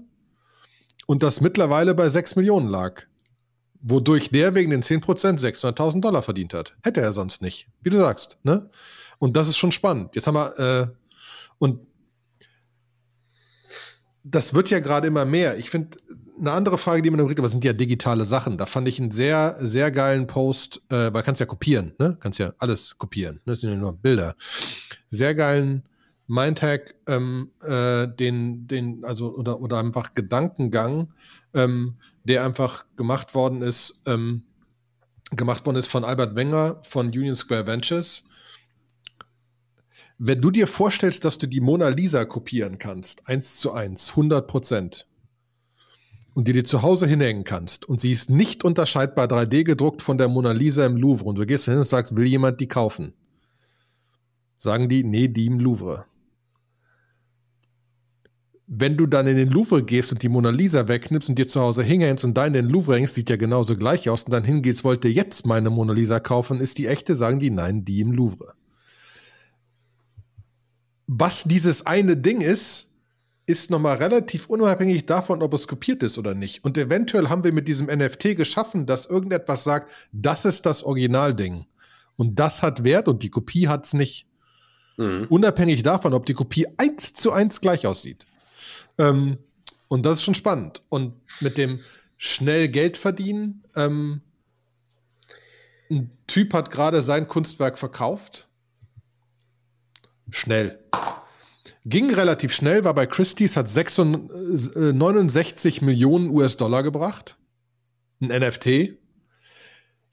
und 1.08 1.24
das 1.24 1.42
mittlerweile 1.42 1.94
bei 1.94 2.08
6 2.08 2.38
Millionen 2.38 2.70
lag. 2.70 3.04
Wodurch 3.82 4.30
der 4.30 4.56
wegen 4.56 4.72
den 4.72 4.82
10% 4.82 5.04
600.000 5.40 6.02
Dollar 6.02 6.24
verdient 6.24 6.54
hat. 6.54 6.76
Hätte 6.82 7.02
er 7.02 7.14
sonst 7.14 7.42
nicht. 7.42 7.68
Wie 7.82 7.90
du 7.90 7.98
sagst, 7.98 8.40
ne? 8.44 8.70
Und 9.20 9.38
das 9.38 9.48
ist 9.48 9.58
schon 9.58 9.72
spannend. 9.72 10.16
Jetzt 10.16 10.28
haben 10.28 10.36
wir, 10.36 10.60
äh, 10.60 10.88
und 11.60 11.82
das 14.26 14.54
wird 14.54 14.70
ja 14.70 14.80
gerade 14.80 15.08
immer 15.08 15.24
mehr. 15.24 15.58
Ich 15.58 15.70
finde, 15.70 15.98
eine 16.38 16.52
andere 16.52 16.78
Frage, 16.78 17.02
die 17.02 17.10
man 17.10 17.20
im 17.20 17.30
aber 17.30 17.48
sind 17.48 17.64
ja 17.64 17.74
digitale 17.74 18.26
Sachen. 18.26 18.58
Da 18.58 18.66
fand 18.66 18.88
ich 18.88 19.00
einen 19.00 19.12
sehr, 19.12 19.56
sehr 19.60 19.92
geilen 19.92 20.28
Post, 20.28 20.82
äh, 20.90 21.14
weil 21.14 21.24
kannst 21.24 21.40
ja 21.40 21.46
kopieren, 21.46 21.94
ne? 22.00 22.18
Kannst 22.20 22.40
ja 22.40 22.54
alles 22.58 22.98
kopieren. 22.98 23.36
Ne? 23.46 23.54
Das 23.54 23.62
sind 23.62 23.70
ja 23.70 23.76
nur 23.76 23.94
Bilder. 23.94 24.36
Sehr 25.12 25.36
geilen 25.36 25.84
Mindhack, 26.28 26.96
ähm, 27.08 27.52
äh, 27.62 28.08
den, 28.08 28.68
den, 28.68 29.06
also, 29.06 29.36
oder, 29.36 29.62
oder 29.62 29.78
einfach 29.78 30.16
Gedankengang, 30.16 31.14
ähm, 31.54 31.96
der 32.24 32.44
einfach 32.44 32.86
gemacht 32.98 33.36
worden 33.36 33.62
ist, 33.62 34.02
ähm, 34.08 34.44
gemacht 35.32 35.66
worden 35.66 35.78
ist 35.78 35.92
von 35.92 36.04
Albert 36.04 36.36
Wenger 36.36 36.82
von 36.82 37.08
Union 37.08 37.36
Square 37.36 37.68
Ventures. 37.68 38.24
Wenn 40.18 40.42
du 40.42 40.50
dir 40.50 40.68
vorstellst, 40.68 41.26
dass 41.26 41.38
du 41.38 41.48
die 41.48 41.60
Mona 41.60 41.90
Lisa 41.90 42.24
kopieren 42.24 42.78
kannst, 42.78 43.28
eins 43.28 43.58
zu 43.58 43.74
eins, 43.74 44.12
100 44.12 44.48
Prozent, 44.48 45.08
und 46.36 46.48
die 46.48 46.54
dir 46.54 46.66
zu 46.66 46.82
Hause 46.82 47.08
hinhängen 47.08 47.46
kannst 47.46 47.88
und 47.88 48.00
sie 48.00 48.12
ist 48.12 48.30
nicht 48.30 48.64
unterscheidbar 48.64 49.28
3D 49.28 49.64
gedruckt 49.64 50.02
von 50.02 50.18
der 50.18 50.28
Mona 50.28 50.52
Lisa 50.52 50.86
im 50.86 50.98
Louvre 50.98 51.26
und 51.26 51.38
du 51.38 51.46
gehst 51.46 51.66
hin 51.66 51.78
und 51.78 51.86
sagst, 51.86 52.16
will 52.16 52.26
jemand 52.26 52.60
die 52.60 52.68
kaufen? 52.68 53.14
Sagen 54.58 54.90
die, 54.90 55.04
nee, 55.04 55.30
die 55.30 55.46
im 55.46 55.60
Louvre. 55.60 56.06
Wenn 58.68 58.98
du 58.98 59.06
dann 59.06 59.28
in 59.28 59.38
den 59.38 59.50
Louvre 59.50 59.84
gehst 59.84 60.12
und 60.12 60.24
die 60.24 60.30
Mona 60.30 60.50
Lisa 60.50 60.88
wegnimmst 60.90 61.30
und 61.30 61.38
dir 61.38 61.48
zu 61.48 61.62
Hause 61.62 61.84
hinhängst 61.84 62.26
und 62.26 62.36
da 62.36 62.46
in 62.46 62.54
den 62.54 62.66
Louvre 62.66 62.98
hängst, 62.98 63.16
sieht 63.16 63.30
ja 63.30 63.38
genauso 63.38 63.78
gleich 63.78 64.10
aus 64.10 64.24
und 64.24 64.32
dann 64.32 64.44
hingehst, 64.44 64.84
wollte 64.84 65.08
jetzt 65.08 65.46
meine 65.46 65.70
Mona 65.70 65.94
Lisa 65.94 66.20
kaufen, 66.20 66.60
ist 66.60 66.78
die 66.78 66.88
echte, 66.88 67.16
sagen 67.16 67.40
die, 67.40 67.50
nein, 67.50 67.86
die 67.86 68.02
im 68.02 68.12
Louvre. 68.12 68.56
Was 71.08 71.44
dieses 71.44 71.86
eine 71.86 72.18
Ding 72.18 72.42
ist, 72.42 72.92
ist 73.46 73.70
nochmal 73.70 73.98
relativ 73.98 74.48
unabhängig 74.48 75.06
davon, 75.06 75.44
ob 75.44 75.54
es 75.54 75.68
kopiert 75.68 76.02
ist 76.02 76.18
oder 76.18 76.34
nicht. 76.34 76.64
Und 76.64 76.78
eventuell 76.78 77.30
haben 77.30 77.44
wir 77.44 77.54
mit 77.54 77.68
diesem 77.68 77.88
NFT 77.88 78.36
geschaffen, 78.36 78.86
dass 78.86 79.06
irgendetwas 79.06 79.64
sagt, 79.64 79.92
das 80.12 80.46
ist 80.46 80.66
das 80.66 80.84
Originalding. 80.84 81.66
Und 82.18 82.40
das 82.40 82.64
hat 82.64 82.84
Wert 82.84 83.08
und 83.08 83.22
die 83.22 83.30
Kopie 83.30 83.68
hat 83.68 83.86
es 83.86 83.94
nicht. 83.94 84.28
Mhm. 84.98 85.28
Unabhängig 85.30 85.84
davon, 85.84 86.14
ob 86.14 86.26
die 86.26 86.34
Kopie 86.34 86.66
eins 86.78 87.14
zu 87.14 87.32
eins 87.32 87.62
gleich 87.62 87.86
aussieht. 87.86 88.26
Ähm, 88.98 89.38
und 89.88 90.06
das 90.06 90.16
ist 90.16 90.24
schon 90.24 90.36
spannend. 90.36 90.82
Und 90.90 91.14
mit 91.42 91.58
dem 91.58 91.82
schnell 92.18 92.70
Geld 92.70 92.98
verdienen, 92.98 93.64
ähm, 93.76 94.22
ein 95.92 96.10
Typ 96.26 96.54
hat 96.54 96.72
gerade 96.72 97.02
sein 97.02 97.28
Kunstwerk 97.28 97.78
verkauft. 97.78 98.48
Schnell. 100.32 100.80
Ging 101.86 102.12
relativ 102.14 102.54
schnell, 102.54 102.84
war 102.84 102.96
bei 102.96 103.06
Christie's, 103.06 103.56
hat 103.56 103.68
66, 103.70 104.94
69 104.94 105.82
äh, 105.82 105.86
Millionen 105.86 106.30
US-Dollar 106.30 106.82
gebracht. 106.82 107.38
Ein 108.22 108.30
NFT. 108.30 108.98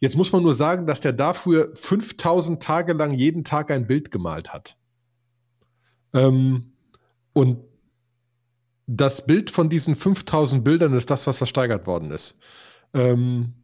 Jetzt 0.00 0.16
muss 0.16 0.32
man 0.32 0.42
nur 0.42 0.52
sagen, 0.52 0.86
dass 0.86 1.00
der 1.00 1.12
dafür 1.12 1.70
5000 1.74 2.62
Tage 2.62 2.92
lang 2.92 3.12
jeden 3.12 3.44
Tag 3.44 3.70
ein 3.70 3.86
Bild 3.86 4.10
gemalt 4.10 4.52
hat. 4.52 4.76
Ähm, 6.12 6.72
und 7.32 7.64
das 8.86 9.24
Bild 9.24 9.50
von 9.50 9.70
diesen 9.70 9.96
5000 9.96 10.64
Bildern 10.64 10.92
ist 10.92 11.10
das, 11.10 11.26
was 11.26 11.38
versteigert 11.38 11.86
worden 11.86 12.10
ist. 12.10 12.38
Ähm, 12.92 13.54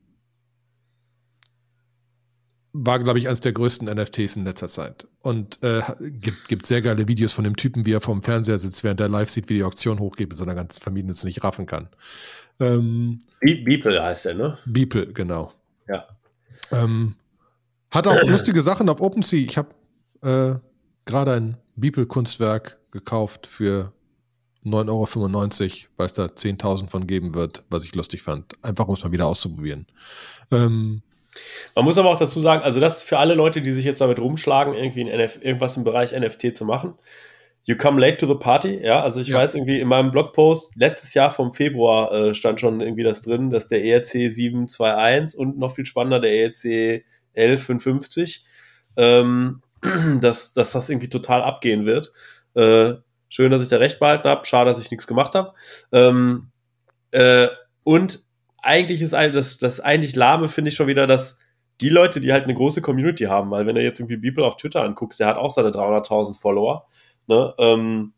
war, 2.73 2.99
glaube 2.99 3.19
ich, 3.19 3.29
eines 3.29 3.41
der 3.41 3.53
größten 3.53 3.89
NFTs 3.89 4.37
in 4.37 4.45
letzter 4.45 4.69
Zeit. 4.69 5.07
Und 5.23 5.63
äh, 5.63 5.81
gibt, 6.01 6.49
gibt 6.49 6.67
sehr 6.67 6.83
geile 6.83 7.09
Videos 7.09 7.33
von 7.33 7.45
dem 7.45 7.57
Typen, 7.57 7.87
wie 7.87 7.93
er 7.93 8.01
vom 8.01 8.23
Fernseher 8.23 8.59
sitzt, 8.59 8.85
während 8.85 9.01
er 9.01 9.09
live 9.09 9.31
sieht, 9.31 9.49
wie 9.49 9.55
die 9.55 9.65
Auktion 9.65 9.99
hochgeht 9.99 10.29
mit 10.29 10.39
seiner 10.39 10.55
ganzen 10.55 10.81
Familie 10.81 11.11
es 11.11 11.25
nicht 11.25 11.43
raffen 11.43 11.67
kann. 11.67 11.89
Ähm, 12.61 13.23
Beeple 13.41 14.03
heißt 14.03 14.27
er, 14.27 14.35
ne? 14.35 14.59
Beeple, 14.67 15.13
genau. 15.13 15.53
Ja. 15.89 16.07
Ähm, 16.71 17.15
hat 17.91 18.07
auch 18.07 18.23
lustige 18.29 18.61
Sachen 18.61 18.89
auf 18.89 19.01
OpenSea. 19.01 19.41
Ich 19.41 19.57
habe 19.57 19.71
äh, 20.23 20.59
gerade 21.05 21.33
ein 21.33 21.57
Beeple-Kunstwerk 21.77 22.79
gekauft 22.91 23.47
für 23.47 23.93
9,95 24.65 24.89
Euro, 24.91 25.89
weil 25.97 26.07
es 26.07 26.13
da 26.15 26.27
10.000 26.27 26.91
von 26.91 27.07
geben 27.07 27.35
wird, 27.35 27.65
was 27.71 27.85
ich 27.85 27.95
lustig 27.95 28.23
fand. 28.23 28.53
Einfach 28.63 28.89
um 28.89 28.95
es 28.95 29.05
mal 29.05 29.13
wieder 29.13 29.27
auszuprobieren. 29.27 29.87
Ähm, 30.51 31.03
man 31.75 31.85
muss 31.85 31.99
aber 31.99 32.11
auch 32.11 32.19
dazu 32.19 32.41
sagen, 32.41 32.63
also 32.63 32.81
das 32.81 33.03
für 33.03 33.19
alle 33.19 33.35
Leute, 33.35 33.61
die 33.61 33.73
sich 33.73 33.85
jetzt 33.85 34.01
damit 34.01 34.19
rumschlagen, 34.19 34.75
irgendwie 34.75 35.03
NF 35.09 35.39
irgendwas 35.43 35.77
im 35.77 35.85
Bereich 35.85 36.19
NFT 36.19 36.57
zu 36.57 36.65
machen. 36.65 36.95
You 37.65 37.77
come 37.77 38.01
late 38.01 38.17
to 38.17 38.27
the 38.27 38.35
party, 38.35 38.81
ja. 38.83 39.03
Also 39.03 39.21
ich 39.21 39.29
ja. 39.29 39.39
weiß 39.39 39.55
irgendwie 39.55 39.79
in 39.79 39.89
meinem 39.89 40.11
Blogpost 40.11 40.75
letztes 40.77 41.13
Jahr 41.13 41.31
vom 41.31 41.53
Februar 41.53 42.11
äh, 42.13 42.35
stand 42.35 42.61
schon 42.61 42.81
irgendwie 42.81 43.03
das 43.03 43.21
drin, 43.21 43.51
dass 43.51 43.69
der 43.69 43.85
ERC 43.85 44.33
721 44.33 45.39
und 45.39 45.59
noch 45.59 45.75
viel 45.75 45.85
spannender 45.85 46.21
der 46.21 46.33
ERC 46.33 47.05
1155, 47.37 48.45
ähm, 48.97 49.63
dass, 50.21 50.55
dass 50.55 50.73
das 50.73 50.89
irgendwie 50.89 51.11
total 51.11 51.43
abgehen 51.43 51.85
wird. 51.85 52.13
Äh, 52.55 52.95
schön, 53.29 53.53
dass 53.53 53.63
ich 53.63 53.69
da 53.69 53.77
recht 53.77 53.99
behalten 53.99 54.29
habe. 54.29 54.47
Schade, 54.47 54.71
dass 54.71 54.81
ich 54.81 54.91
nichts 54.91 55.07
gemacht 55.07 55.35
habe. 55.35 55.53
Ähm, 55.93 56.51
äh, 57.11 57.49
und 57.85 58.28
eigentlich 58.63 59.03
ist 59.03 59.15
ein, 59.15 59.33
das, 59.33 59.59
das 59.59 59.81
eigentlich 59.81 60.17
lahme, 60.17 60.49
finde 60.49 60.71
ich 60.71 60.75
schon 60.75 60.87
wieder, 60.87 61.07
dass 61.07 61.39
die 61.81 61.89
Leute, 61.89 62.21
die 62.21 62.33
halt 62.33 62.45
eine 62.45 62.55
große 62.55 62.83
Community 62.83 63.25
haben, 63.25 63.51
weil 63.51 63.67
wenn 63.67 63.77
du 63.77 63.83
jetzt 63.83 64.01
irgendwie 64.01 64.17
Beeple 64.17 64.45
auf 64.45 64.57
Twitter 64.57 64.83
anguckst, 64.83 65.21
der 65.21 65.29
hat 65.29 65.37
auch 65.37 65.51
seine 65.51 65.69
300.000 65.69 66.39
Follower, 66.39 66.87
ne, 67.27 67.55
ähm, 67.59 68.13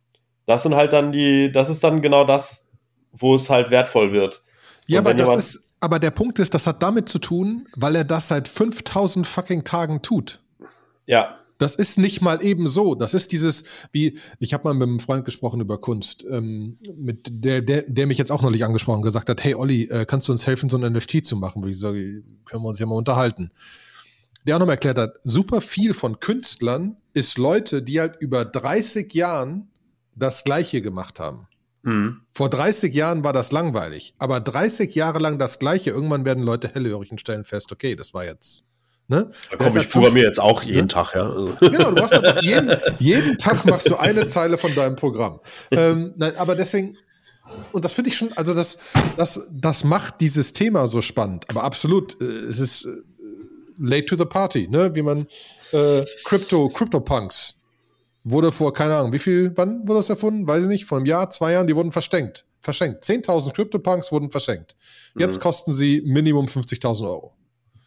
das 0.46 0.62
sind 0.62 0.74
halt 0.74 0.92
dann 0.92 1.12
die, 1.12 1.53
das 1.53 1.68
ist 1.68 1.85
dann 1.85 2.03
genau 2.03 2.24
das, 2.24 2.70
wo 3.12 3.35
es 3.35 3.50
halt 3.50 3.70
wertvoll 3.70 4.12
wird. 4.12 4.42
Ja, 4.87 5.00
aber 5.00 5.14
das 5.14 5.38
ist, 5.38 5.70
aber 5.81 5.98
der 5.98 6.11
Punkt 6.11 6.38
ist, 6.38 6.55
das 6.55 6.66
hat 6.66 6.83
damit 6.83 7.09
zu 7.09 7.18
tun, 7.18 7.66
weil 7.76 7.96
er 7.96 8.05
das 8.05 8.29
seit 8.29 8.48
5000 8.48 9.26
fucking 9.26 9.64
Tagen 9.64 10.03
tut. 10.03 10.40
Ja. 11.07 11.39
Das 11.61 11.75
ist 11.75 11.99
nicht 11.99 12.23
mal 12.23 12.42
eben 12.42 12.66
so. 12.66 12.94
Das 12.94 13.12
ist 13.12 13.33
dieses, 13.33 13.64
wie, 13.92 14.18
ich 14.38 14.55
habe 14.55 14.64
mal 14.64 14.73
mit 14.73 14.88
einem 14.88 14.99
Freund 14.99 15.27
gesprochen 15.27 15.61
über 15.61 15.77
Kunst, 15.79 16.25
ähm, 16.31 16.79
mit 16.96 17.29
der, 17.31 17.61
der, 17.61 17.83
der 17.83 18.07
mich 18.07 18.16
jetzt 18.16 18.33
auch 18.33 18.40
neulich 18.40 18.64
angesprochen 18.64 18.96
und 18.96 19.03
gesagt 19.03 19.29
hat, 19.29 19.44
hey 19.44 19.55
Olli, 19.55 19.83
äh, 19.90 20.07
kannst 20.07 20.27
du 20.27 20.33
uns 20.33 20.46
helfen, 20.46 20.70
so 20.70 20.79
ein 20.79 20.90
NFT 20.90 21.23
zu 21.23 21.37
machen? 21.37 21.62
Wo 21.62 21.66
ich 21.66 21.79
sage, 21.79 22.23
können 22.46 22.62
wir 22.62 22.68
uns 22.70 22.79
ja 22.79 22.87
mal 22.87 22.94
unterhalten. 22.94 23.51
Der 24.46 24.57
auch 24.57 24.61
noch 24.61 24.64
mal 24.64 24.73
erklärt 24.73 24.96
hat, 24.96 25.16
super 25.23 25.61
viel 25.61 25.92
von 25.92 26.18
Künstlern 26.18 26.96
ist 27.12 27.37
Leute, 27.37 27.83
die 27.83 28.01
halt 28.01 28.16
über 28.20 28.46
30 28.46 29.12
Jahren 29.12 29.68
das 30.16 30.44
Gleiche 30.44 30.81
gemacht 30.81 31.20
haben. 31.20 31.46
Mhm. 31.83 32.23
Vor 32.33 32.49
30 32.49 32.94
Jahren 32.94 33.23
war 33.23 33.35
das 33.35 33.53
langweilig, 33.53 34.14
aber 34.16 34.40
30 34.40 34.94
Jahre 34.94 35.18
lang 35.18 35.38
das 35.38 35.59
Gleiche. 35.59 35.90
Irgendwann 35.90 36.25
werden 36.25 36.42
Leute 36.42 36.68
hellhörig 36.68 37.11
und 37.11 37.20
stellen 37.20 37.44
fest, 37.44 37.70
okay, 37.70 37.96
das 37.96 38.14
war 38.14 38.25
jetzt 38.25 38.64
Ne? 39.11 39.29
Da 39.51 39.57
komme 39.57 39.81
ich 39.81 39.88
programmiere 39.88 40.27
jetzt 40.27 40.38
auch 40.38 40.62
jeden 40.62 40.83
ne? 40.83 40.87
Tag, 40.87 41.16
ja. 41.16 41.25
Also. 41.25 41.53
Genau, 41.61 41.90
du 41.90 42.01
machst 42.01 42.14
einfach 42.14 42.40
jeden, 42.42 42.77
jeden 43.01 43.38
Tag 43.38 43.64
machst 43.66 43.90
du 43.90 43.96
eine 43.96 44.25
Zeile 44.27 44.57
von 44.57 44.73
deinem 44.73 44.94
Programm. 44.94 45.40
Ähm, 45.73 46.14
nein, 46.16 46.37
aber 46.37 46.55
deswegen, 46.55 46.96
und 47.73 47.85
das 47.85 47.92
finde 47.92 48.11
ich 48.11 48.16
schon, 48.16 48.33
also 48.37 48.55
das, 48.55 48.79
das, 49.16 49.49
das 49.51 49.83
macht 49.83 50.20
dieses 50.20 50.53
Thema 50.53 50.87
so 50.87 51.03
spannend. 51.03 51.44
Aber 51.51 51.64
absolut, 51.64 52.23
äh, 52.23 52.25
es 52.25 52.61
ist 52.61 52.85
äh, 52.85 52.90
late 53.79 54.07
to 54.07 54.16
the 54.16 54.27
party, 54.27 54.68
ne? 54.68 54.94
Wie 54.94 55.03
man 55.03 55.27
äh, 55.73 56.03
Crypto, 56.23 56.68
Crypto 56.68 57.01
Punks 57.01 57.61
wurde 58.23 58.53
vor, 58.53 58.73
keine 58.73 58.94
Ahnung, 58.94 59.12
wie 59.12 59.18
viel, 59.18 59.51
wann 59.57 59.88
wurde 59.88 59.99
das 59.99 60.11
erfunden? 60.11 60.46
Weiß 60.46 60.62
ich 60.62 60.68
nicht, 60.68 60.85
vor 60.85 60.99
einem 60.99 61.07
Jahr, 61.07 61.31
zwei 61.31 61.51
Jahren, 61.51 61.66
die 61.66 61.75
wurden 61.75 61.90
verschenkt. 61.90 62.44
Verschenkt. 62.61 63.03
10.000 63.03 63.55
Crypto 63.55 63.81
Punks 63.81 64.12
wurden 64.12 64.31
verschenkt. 64.31 64.77
Jetzt 65.18 65.38
mhm. 65.38 65.40
kosten 65.40 65.73
sie 65.73 66.01
Minimum 66.05 66.46
50.000 66.46 67.09
Euro. 67.09 67.35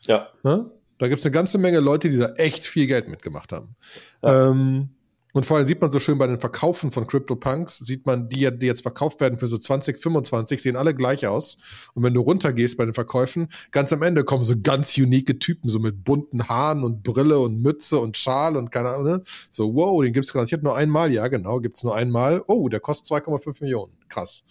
Ja. 0.06 0.28
Ne? 0.44 0.70
Da 0.98 1.08
gibt 1.08 1.20
es 1.20 1.26
eine 1.26 1.34
ganze 1.34 1.58
Menge 1.58 1.80
Leute, 1.80 2.10
die 2.10 2.18
da 2.18 2.34
echt 2.34 2.66
viel 2.66 2.88
Geld 2.88 3.08
mitgemacht 3.08 3.52
haben. 3.52 3.76
Ja. 4.22 4.52
Ähm, 4.52 4.90
und 5.34 5.48
vor 5.48 5.58
allem 5.58 5.66
sieht 5.66 5.82
man 5.82 5.90
so 5.90 5.98
schön 5.98 6.20
bei 6.20 6.28
den 6.28 6.40
Verkaufen 6.40 6.92
von 6.92 7.08
CryptoPunks, 7.08 7.80
sieht 7.80 8.06
man, 8.06 8.30
die, 8.30 8.48
die 8.56 8.68
jetzt 8.68 8.84
verkauft 8.84 9.20
werden 9.20 9.40
für 9.40 9.48
so 9.48 9.58
20, 9.58 9.98
25, 9.98 10.62
sehen 10.62 10.76
alle 10.76 10.94
gleich 10.94 11.26
aus. 11.26 11.58
Und 11.96 12.04
wenn 12.04 12.14
du 12.14 12.22
runtergehst 12.22 12.78
bei 12.78 12.86
den 12.86 12.94
Verkäufen, 12.94 13.50
ganz 13.72 13.92
am 13.92 14.04
Ende 14.04 14.24
kommen 14.24 14.46
so 14.46 14.54
ganz 14.62 14.96
unique 14.96 15.40
Typen, 15.40 15.70
so 15.70 15.80
mit 15.80 16.04
bunten 16.04 16.48
Haaren 16.48 16.84
und 16.84 17.02
Brille 17.02 17.40
und 17.40 17.60
Mütze 17.64 18.00
und 18.00 18.16
Schal 18.16 18.56
und 18.56 18.72
keine 18.72 18.90
Ahnung. 18.90 19.06
Ne? 19.06 19.24
So, 19.50 19.74
wow, 19.74 20.04
den 20.04 20.14
gibt's 20.14 20.32
garantiert 20.32 20.62
nur 20.62 20.78
einmal. 20.78 21.12
Ja, 21.12 21.28
genau, 21.28 21.60
gibt's 21.60 21.84
nur 21.84 21.96
einmal. 21.96 22.44
Oh, 22.46 22.70
der 22.70 22.80
kostet 22.80 23.08
2,5 23.26 23.56
Millionen. 23.62 23.94
Krass. 24.10 24.44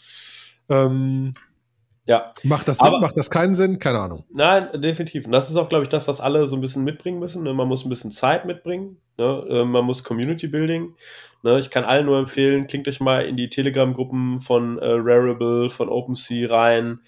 Ähm, 0.69 1.35
ja. 2.07 2.33
Macht 2.43 2.69
das 2.69 2.79
Sinn? 2.79 2.89
Aber, 2.89 3.01
macht 3.01 3.17
das 3.17 3.31
keinen 3.31 3.55
Sinn? 3.55 3.79
Keine 3.79 4.01
Ahnung. 4.01 4.25
Nein, 4.33 4.69
definitiv. 4.81 5.25
Und 5.27 5.33
das 5.33 5.51
ist 5.51 5.57
auch, 5.57 5.69
glaube 5.69 5.85
ich, 5.85 5.89
das, 5.89 6.09
was 6.09 6.21
alle 6.21 6.47
so 6.47 6.57
ein 6.57 6.61
bisschen 6.61 6.85
mitbringen 6.85 7.19
müssen. 7.21 7.43
Ne? 7.43 7.55
Man 7.55 7.69
muss 7.69 7.85
ein 7.85 7.91
bisschen 7.91 8.11
Zeit 8.11 8.45
mitbringen. 8.45 8.99
Ne? 9.19 9.45
Äh, 9.49 9.65
man 9.65 9.85
muss 9.85 10.03
Community 10.05 10.49
Building. 10.49 10.95
Ne? 11.43 11.59
Ich 11.59 11.71
kann 11.71 11.85
allen 11.85 12.07
nur 12.07 12.19
empfehlen, 12.19 12.67
klingt 12.67 12.89
euch 12.89 13.01
mal 13.01 13.25
in 13.25 13.37
die 13.37 13.49
Telegram-Gruppen 13.49 14.41
von 14.41 14.79
äh, 14.79 14.87
Rarible, 14.87 15.71
von 15.71 15.89
OpenSea 15.89 16.49
rein. 16.51 17.01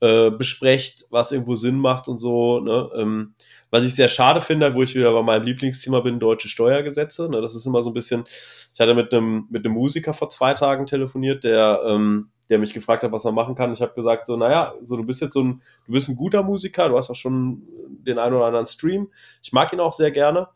äh, 0.00 0.30
besprecht, 0.30 1.06
was 1.10 1.32
irgendwo 1.32 1.54
Sinn 1.56 1.78
macht 1.78 2.08
und 2.08 2.18
so. 2.18 2.60
Ne? 2.60 2.88
Ähm, 2.96 3.34
was 3.70 3.84
ich 3.84 3.94
sehr 3.94 4.08
schade 4.08 4.40
finde, 4.40 4.74
wo 4.74 4.82
ich 4.82 4.94
wieder 4.94 5.12
bei 5.12 5.22
meinem 5.22 5.44
Lieblingsthema 5.44 6.00
bin, 6.00 6.20
deutsche 6.20 6.48
Steuergesetze. 6.48 7.28
Ne? 7.30 7.40
Das 7.40 7.54
ist 7.54 7.66
immer 7.66 7.82
so 7.82 7.90
ein 7.90 7.94
bisschen, 7.94 8.24
ich 8.72 8.80
hatte 8.80 8.94
mit 8.94 9.12
einem, 9.12 9.46
mit 9.50 9.64
einem 9.64 9.74
Musiker 9.74 10.14
vor 10.14 10.30
zwei 10.30 10.54
Tagen 10.54 10.86
telefoniert, 10.86 11.44
der, 11.44 11.82
ähm, 11.84 12.30
der 12.48 12.58
mich 12.58 12.74
gefragt 12.74 13.02
hat, 13.02 13.12
was 13.12 13.24
man 13.24 13.34
machen 13.34 13.54
kann. 13.54 13.72
Ich 13.72 13.82
habe 13.82 13.94
gesagt, 13.94 14.26
so, 14.26 14.36
naja, 14.36 14.74
so 14.80 14.96
du 14.96 15.04
bist 15.04 15.20
jetzt 15.20 15.34
so 15.34 15.42
ein, 15.42 15.62
du 15.86 15.92
bist 15.92 16.08
ein 16.08 16.16
guter 16.16 16.42
Musiker, 16.42 16.88
du 16.88 16.96
hast 16.96 17.10
auch 17.10 17.16
schon 17.16 17.62
den 18.06 18.18
einen 18.18 18.34
oder 18.34 18.46
anderen 18.46 18.66
Stream. 18.66 19.08
Ich 19.42 19.52
mag 19.52 19.72
ihn 19.72 19.80
auch 19.80 19.92
sehr 19.92 20.10
gerne. 20.10 20.48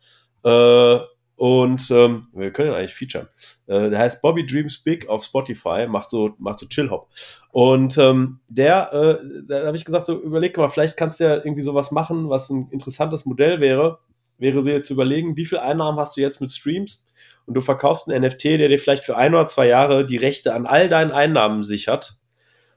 Äh, 0.45 0.99
und 1.37 1.91
ähm, 1.91 2.29
wir 2.33 2.53
können 2.53 2.71
ihn 2.71 2.77
eigentlich 2.77 2.95
featuren. 2.95 3.27
Äh, 3.67 3.91
der 3.91 3.99
heißt 3.99 4.23
Bobby 4.23 4.47
Dreams 4.47 4.79
Big 4.79 5.09
auf 5.09 5.25
Spotify, 5.25 5.87
macht 5.89 6.11
so, 6.11 6.35
macht 6.39 6.61
so 6.61 6.67
Chill-Hop. 6.67 7.09
Und 7.51 7.99
ähm, 7.99 8.39
der, 8.49 8.93
äh, 8.93 9.43
da 9.49 9.67
habe 9.67 9.77
ich 9.77 9.85
gesagt, 9.85 10.07
so 10.07 10.21
überleg 10.21 10.57
mal, 10.57 10.69
vielleicht 10.69 10.97
kannst 10.97 11.19
du 11.19 11.25
ja 11.25 11.35
irgendwie 11.37 11.63
sowas 11.63 11.91
machen, 11.91 12.31
was 12.31 12.51
ein 12.51 12.69
interessantes 12.71 13.27
Modell 13.27 13.61
wäre. 13.61 13.99
Wäre 14.39 14.63
sie 14.63 14.83
zu 14.83 14.93
überlegen, 14.95 15.37
wie 15.37 15.45
viel 15.45 15.59
Einnahmen 15.59 15.99
hast 15.99 16.17
du 16.17 16.21
jetzt 16.21 16.41
mit 16.41 16.53
Streams 16.53 17.05
und 17.53 17.57
du 17.57 17.61
verkaufst 17.61 18.09
einen 18.09 18.25
NFT, 18.25 18.45
der 18.45 18.69
dir 18.69 18.79
vielleicht 18.79 19.05
für 19.05 19.15
ein 19.15 19.35
oder 19.35 19.47
zwei 19.47 19.67
Jahre 19.67 20.07
die 20.07 20.17
Rechte 20.17 20.55
an 20.55 20.65
all 20.65 20.89
deinen 20.89 21.11
Einnahmen 21.11 21.65
sichert. 21.65 22.15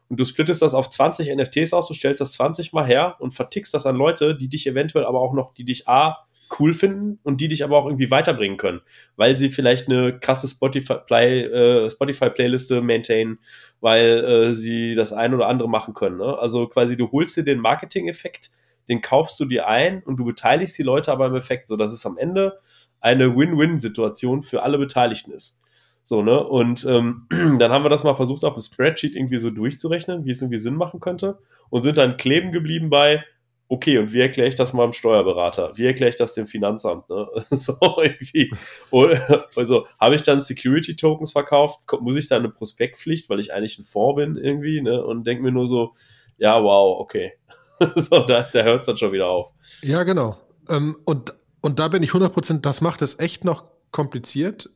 Und 0.10 0.20
du 0.20 0.26
splittest 0.26 0.62
das 0.62 0.74
auf 0.74 0.90
20 0.90 1.34
NFTs 1.34 1.72
aus, 1.72 1.88
du 1.88 1.94
stellst 1.94 2.20
das 2.20 2.34
20 2.34 2.74
mal 2.74 2.86
her 2.86 3.16
und 3.20 3.34
vertickst 3.34 3.74
das 3.74 3.86
an 3.86 3.96
Leute, 3.96 4.36
die 4.36 4.50
dich 4.50 4.68
eventuell 4.68 5.06
aber 5.06 5.22
auch 5.22 5.32
noch, 5.32 5.54
die 5.54 5.64
dich 5.64 5.88
A, 5.88 6.26
cool 6.60 6.74
finden 6.74 7.20
und 7.24 7.40
die 7.40 7.48
dich 7.48 7.64
aber 7.64 7.78
auch 7.78 7.86
irgendwie 7.86 8.12
weiterbringen 8.12 8.58
können, 8.58 8.82
weil 9.16 9.38
sie 9.38 9.50
vielleicht 9.50 9.88
eine 9.88 10.20
krasse 10.20 10.50
Spotify, 10.50 10.92
äh, 11.14 11.90
Spotify 11.90 12.30
Playliste 12.30 12.82
maintainen, 12.82 13.40
weil 13.80 14.26
äh, 14.26 14.54
sie 14.54 14.94
das 14.96 15.14
ein 15.14 15.34
oder 15.34 15.48
andere 15.48 15.70
machen 15.70 15.94
können. 15.94 16.18
Ne? 16.18 16.38
Also 16.38 16.68
quasi 16.68 16.98
du 16.98 17.14
holst 17.14 17.38
dir 17.38 17.46
den 17.46 17.62
Marketing-Effekt, 17.62 18.50
den 18.90 19.00
kaufst 19.00 19.40
du 19.40 19.46
dir 19.46 19.70
ein 19.70 20.04
und 20.04 20.18
du 20.18 20.26
beteiligst 20.26 20.78
die 20.78 20.84
Leute 20.84 21.14
aber 21.14 21.28
im 21.28 21.36
Effekt, 21.36 21.70
so 21.70 21.78
dass 21.78 21.94
es 21.94 22.06
am 22.06 22.18
Ende 22.18 22.60
eine 23.06 23.36
Win-Win-Situation 23.36 24.42
für 24.42 24.64
alle 24.64 24.80
Beteiligten 24.80 25.32
ist. 25.32 25.62
So, 26.04 26.24
ne? 26.24 26.44
Und 26.44 26.86
ähm, 26.86 27.28
dann 27.60 27.72
haben 27.72 27.86
wir 27.86 27.90
das 27.90 28.04
mal 28.04 28.16
versucht, 28.16 28.44
auf 28.44 28.56
dem 28.56 28.64
Spreadsheet 28.64 29.16
irgendwie 29.16 29.38
so 29.38 29.52
durchzurechnen, 29.52 30.26
wie 30.26 30.32
es 30.32 30.42
irgendwie 30.42 30.60
Sinn 30.60 30.76
machen 30.76 31.00
könnte 31.00 31.38
und 31.70 31.84
sind 31.84 32.00
dann 32.00 32.18
kleben 32.18 32.52
geblieben 32.52 32.90
bei, 32.90 33.24
okay, 33.68 34.00
und 34.00 34.12
wie 34.12 34.22
erkläre 34.22 34.50
ich 34.50 34.56
das 34.56 34.74
mal 34.74 34.86
dem 34.86 34.94
Steuerberater? 34.94 35.74
Wie 35.76 35.86
erkläre 35.86 36.10
ich 36.10 36.16
das 36.16 36.34
dem 36.34 36.48
Finanzamt? 36.48 37.08
Ne? 37.08 37.28
so 37.52 37.78
irgendwie. 38.02 38.52
also 39.56 39.88
habe 40.00 40.16
ich 40.16 40.24
dann 40.24 40.42
Security 40.42 40.96
Tokens 40.96 41.32
verkauft? 41.32 41.82
Muss 42.00 42.16
ich 42.16 42.28
dann 42.28 42.40
eine 42.40 42.50
Prospektpflicht, 42.50 43.30
weil 43.30 43.40
ich 43.40 43.54
eigentlich 43.54 43.78
ein 43.78 43.86
Fonds 43.86 44.16
bin 44.16 44.36
irgendwie? 44.36 44.82
Ne? 44.82 45.06
Und 45.06 45.28
denke 45.28 45.44
mir 45.44 45.52
nur 45.52 45.68
so, 45.68 45.94
ja, 46.38 46.62
wow, 46.62 47.00
okay. 47.00 47.34
so, 47.96 48.24
da, 48.24 48.48
da 48.52 48.64
hört 48.64 48.80
es 48.80 48.88
dann 48.88 48.98
schon 48.98 49.12
wieder 49.12 49.28
auf. 49.28 49.54
Ja, 49.84 50.02
genau. 50.02 50.38
Ähm, 50.70 50.98
und, 51.06 51.36
und 51.66 51.80
da 51.80 51.88
bin 51.88 52.04
ich 52.04 52.12
100%, 52.12 52.62
das 52.62 52.82
macht 52.82 53.02
es 53.02 53.18
echt 53.18 53.44
noch 53.44 53.64
kompliziert, 53.90 54.70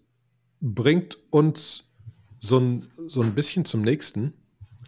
bringt 0.60 1.20
uns 1.30 1.88
so 2.40 2.58
ein, 2.58 2.88
so 3.06 3.22
ein 3.22 3.36
bisschen 3.36 3.64
zum 3.64 3.84
nächsten. 3.84 4.34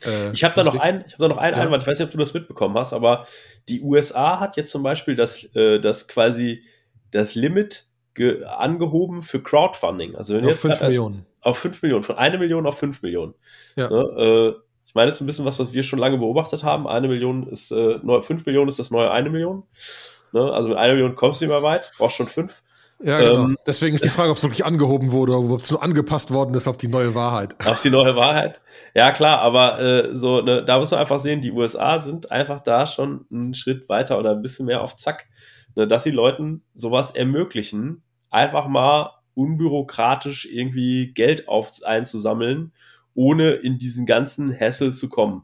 Äh, 0.04 0.32
ich 0.34 0.44
habe 0.44 0.56
da 0.56 0.64
noch 0.64 0.80
einen, 0.80 1.04
ich 1.06 1.14
hab 1.14 1.20
da 1.20 1.28
noch 1.28 1.38
einen 1.38 1.56
ja. 1.56 1.62
Einwand, 1.62 1.84
ich 1.84 1.88
weiß 1.88 2.00
nicht, 2.00 2.08
ob 2.08 2.12
du 2.12 2.18
das 2.18 2.34
mitbekommen 2.34 2.76
hast, 2.76 2.94
aber 2.94 3.28
die 3.70 3.82
USA 3.84 4.40
hat 4.40 4.58
jetzt 4.58 4.72
zum 4.72 4.82
Beispiel 4.82 5.16
das, 5.16 5.44
äh, 5.54 5.80
das 5.80 6.08
quasi 6.08 6.64
das 7.12 7.36
Limit 7.36 7.86
angehoben 8.48 9.22
für 9.22 9.44
Crowdfunding. 9.44 10.16
Also 10.16 10.34
wenn 10.34 10.46
auf 10.46 10.60
5 10.60 10.82
Millionen. 10.82 11.28
Auf 11.42 11.60
5 11.60 11.84
Millionen, 11.84 12.04
von 12.04 12.18
1 12.18 12.40
Million 12.40 12.66
auf 12.66 12.80
5 12.80 13.04
Millionen. 13.04 13.36
Ja. 13.76 13.92
Ne, 13.92 14.00
äh, 14.18 14.62
ich 14.88 14.96
meine, 14.96 15.06
das 15.06 15.18
ist 15.18 15.22
ein 15.22 15.28
bisschen 15.28 15.46
was, 15.46 15.60
was 15.60 15.72
wir 15.72 15.84
schon 15.84 16.00
lange 16.00 16.18
beobachtet 16.18 16.64
haben. 16.64 16.88
Eine 16.88 17.08
Million 17.08 17.48
ist, 17.48 17.72
äh, 17.72 18.00
5 18.00 18.44
Millionen 18.48 18.70
ist 18.70 18.80
das 18.80 18.90
neue 18.90 19.12
eine 19.12 19.30
Million. 19.30 19.64
Ne? 20.34 20.42
Also 20.52 20.70
mit 20.70 20.78
einer 20.78 20.94
Million 20.94 21.16
kommst 21.16 21.42
du 21.42 21.46
nicht 21.46 21.54
mehr 21.54 21.64
weit, 21.64 21.92
brauchst 21.98 22.18
schon 22.18 22.28
fünf. 22.28 22.62
Ja, 23.04 23.20
genau. 23.20 23.46
Ähm, 23.46 23.58
Deswegen 23.66 23.96
ist 23.96 24.06
die 24.06 24.10
Frage, 24.10 24.30
ob 24.30 24.38
es 24.38 24.44
wirklich 24.44 24.64
angehoben 24.64 25.12
wurde 25.12 25.36
oder 25.38 25.56
ob 25.56 25.62
es 25.62 25.72
nur 25.72 25.82
angepasst 25.82 26.32
worden 26.32 26.54
ist 26.54 26.68
auf 26.68 26.78
die 26.78 26.88
neue 26.88 27.16
Wahrheit. 27.16 27.56
Auf 27.66 27.82
die 27.82 27.90
neue 27.90 28.16
Wahrheit. 28.16 28.62
Ja, 28.94 29.12
klar, 29.12 29.40
aber 29.40 29.80
äh, 29.80 30.16
so, 30.16 30.42
ne, 30.42 30.64
da 30.64 30.78
muss 30.78 30.92
man 30.92 31.00
einfach 31.00 31.20
sehen, 31.20 31.42
die 31.42 31.52
USA 31.52 32.00
sind 32.00 32.32
einfach 32.32 32.62
da 32.62 32.86
schon 32.86 33.26
einen 33.32 33.54
Schritt 33.54 33.90
weiter 33.90 34.20
oder 34.20 34.32
ein 34.32 34.42
bisschen 34.42 34.66
mehr 34.66 34.82
auf 34.82 34.96
Zack, 34.98 35.28
ne, 35.76 35.88
dass 35.88 36.04
sie 36.04 36.12
Leuten 36.12 36.64
sowas 36.76 37.12
ermöglichen, 37.12 38.04
einfach 38.30 38.68
mal 38.68 39.12
unbürokratisch 39.34 40.46
irgendwie 40.46 41.14
Geld 41.14 41.48
auf, 41.48 41.72
einzusammeln, 41.84 42.74
ohne 43.16 43.52
in 43.52 43.80
diesen 43.80 44.06
ganzen 44.06 44.58
Hassel 44.58 44.94
zu 44.94 45.10
kommen. 45.10 45.44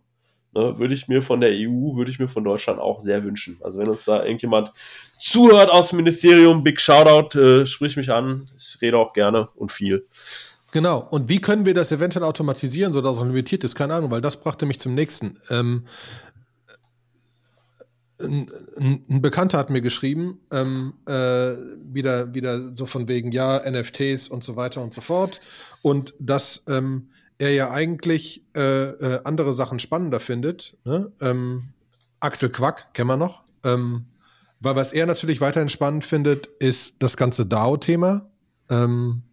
Ne, 0.58 0.80
würde 0.80 0.96
ich 0.96 1.08
mir 1.08 1.22
von 1.22 1.40
der 1.40 1.52
EU, 1.52 1.96
würde 1.96 2.10
ich 2.10 2.18
mir 2.18 2.28
von 2.28 2.44
Deutschland 2.44 2.80
auch 2.80 3.00
sehr 3.00 3.24
wünschen. 3.24 3.60
Also 3.62 3.78
wenn 3.78 3.88
uns 3.88 4.06
da 4.06 4.24
irgendjemand 4.24 4.74
zuhört 5.20 5.70
aus 5.70 5.90
dem 5.90 5.98
Ministerium, 5.98 6.64
big 6.64 6.82
Shoutout, 6.82 7.40
äh, 7.40 7.66
sprich 7.68 7.96
mich 7.96 8.12
an. 8.12 8.48
Ich 8.58 8.82
rede 8.82 8.98
auch 8.98 9.14
gerne 9.14 9.50
und 9.54 9.72
viel. 9.72 10.08
Genau. 10.72 11.08
Und 11.12 11.30
wie 11.30 11.42
können 11.42 11.68
wir 11.68 11.76
das 11.76 11.92
eventuell 11.92 12.26
automatisieren, 12.26 12.92
sodass 12.92 13.18
es 13.18 13.24
limitiert 13.24 13.64
ist? 13.64 13.76
Keine 13.76 13.94
Ahnung, 13.94 14.10
weil 14.10 14.22
das 14.22 14.38
brachte 14.38 14.66
mich 14.66 14.80
zum 14.80 14.96
nächsten. 14.96 15.38
Ähm, 15.52 15.86
ein, 18.20 18.48
ein, 18.80 19.22
Bekannter 19.22 19.60
hat 19.60 19.70
mir 19.70 19.82
geschrieben, 19.82 20.40
ähm, 20.52 20.94
äh, 21.06 21.56
wieder, 21.84 22.34
wieder 22.34 22.74
so 22.74 22.88
von 22.88 23.08
wegen, 23.08 23.32
ja, 23.32 23.62
NFTs 23.70 24.28
und 24.28 24.44
so 24.44 24.56
weiter 24.56 24.82
und 24.82 24.92
so 24.92 25.02
fort. 25.02 25.40
Und 25.84 26.16
dass 26.20 26.64
ähm, 26.68 27.10
er 27.40 27.52
ja 27.52 27.72
eigentlich 27.72 28.44
äh, 28.56 28.90
äh, 28.90 29.22
andere 29.24 29.54
Sachen 29.54 29.80
spannender 29.80 30.20
findet. 30.20 30.76
Ne? 30.86 31.12
Ähm, 31.22 31.74
Axel 32.20 32.50
Quack, 32.50 32.94
kennen 32.94 33.10
wir 33.10 33.18
noch. 33.18 33.44
Ähm, 33.64 34.06
weil 34.60 34.76
was 34.76 34.92
er 34.92 35.06
natürlich 35.06 35.40
weiterhin 35.40 35.70
spannend 35.70 36.04
findet, 36.04 36.48
ist 36.60 36.96
das 37.00 37.16
ganze 37.16 37.46
DAO-Thema. 37.46 38.30
Ähm, 38.70 39.24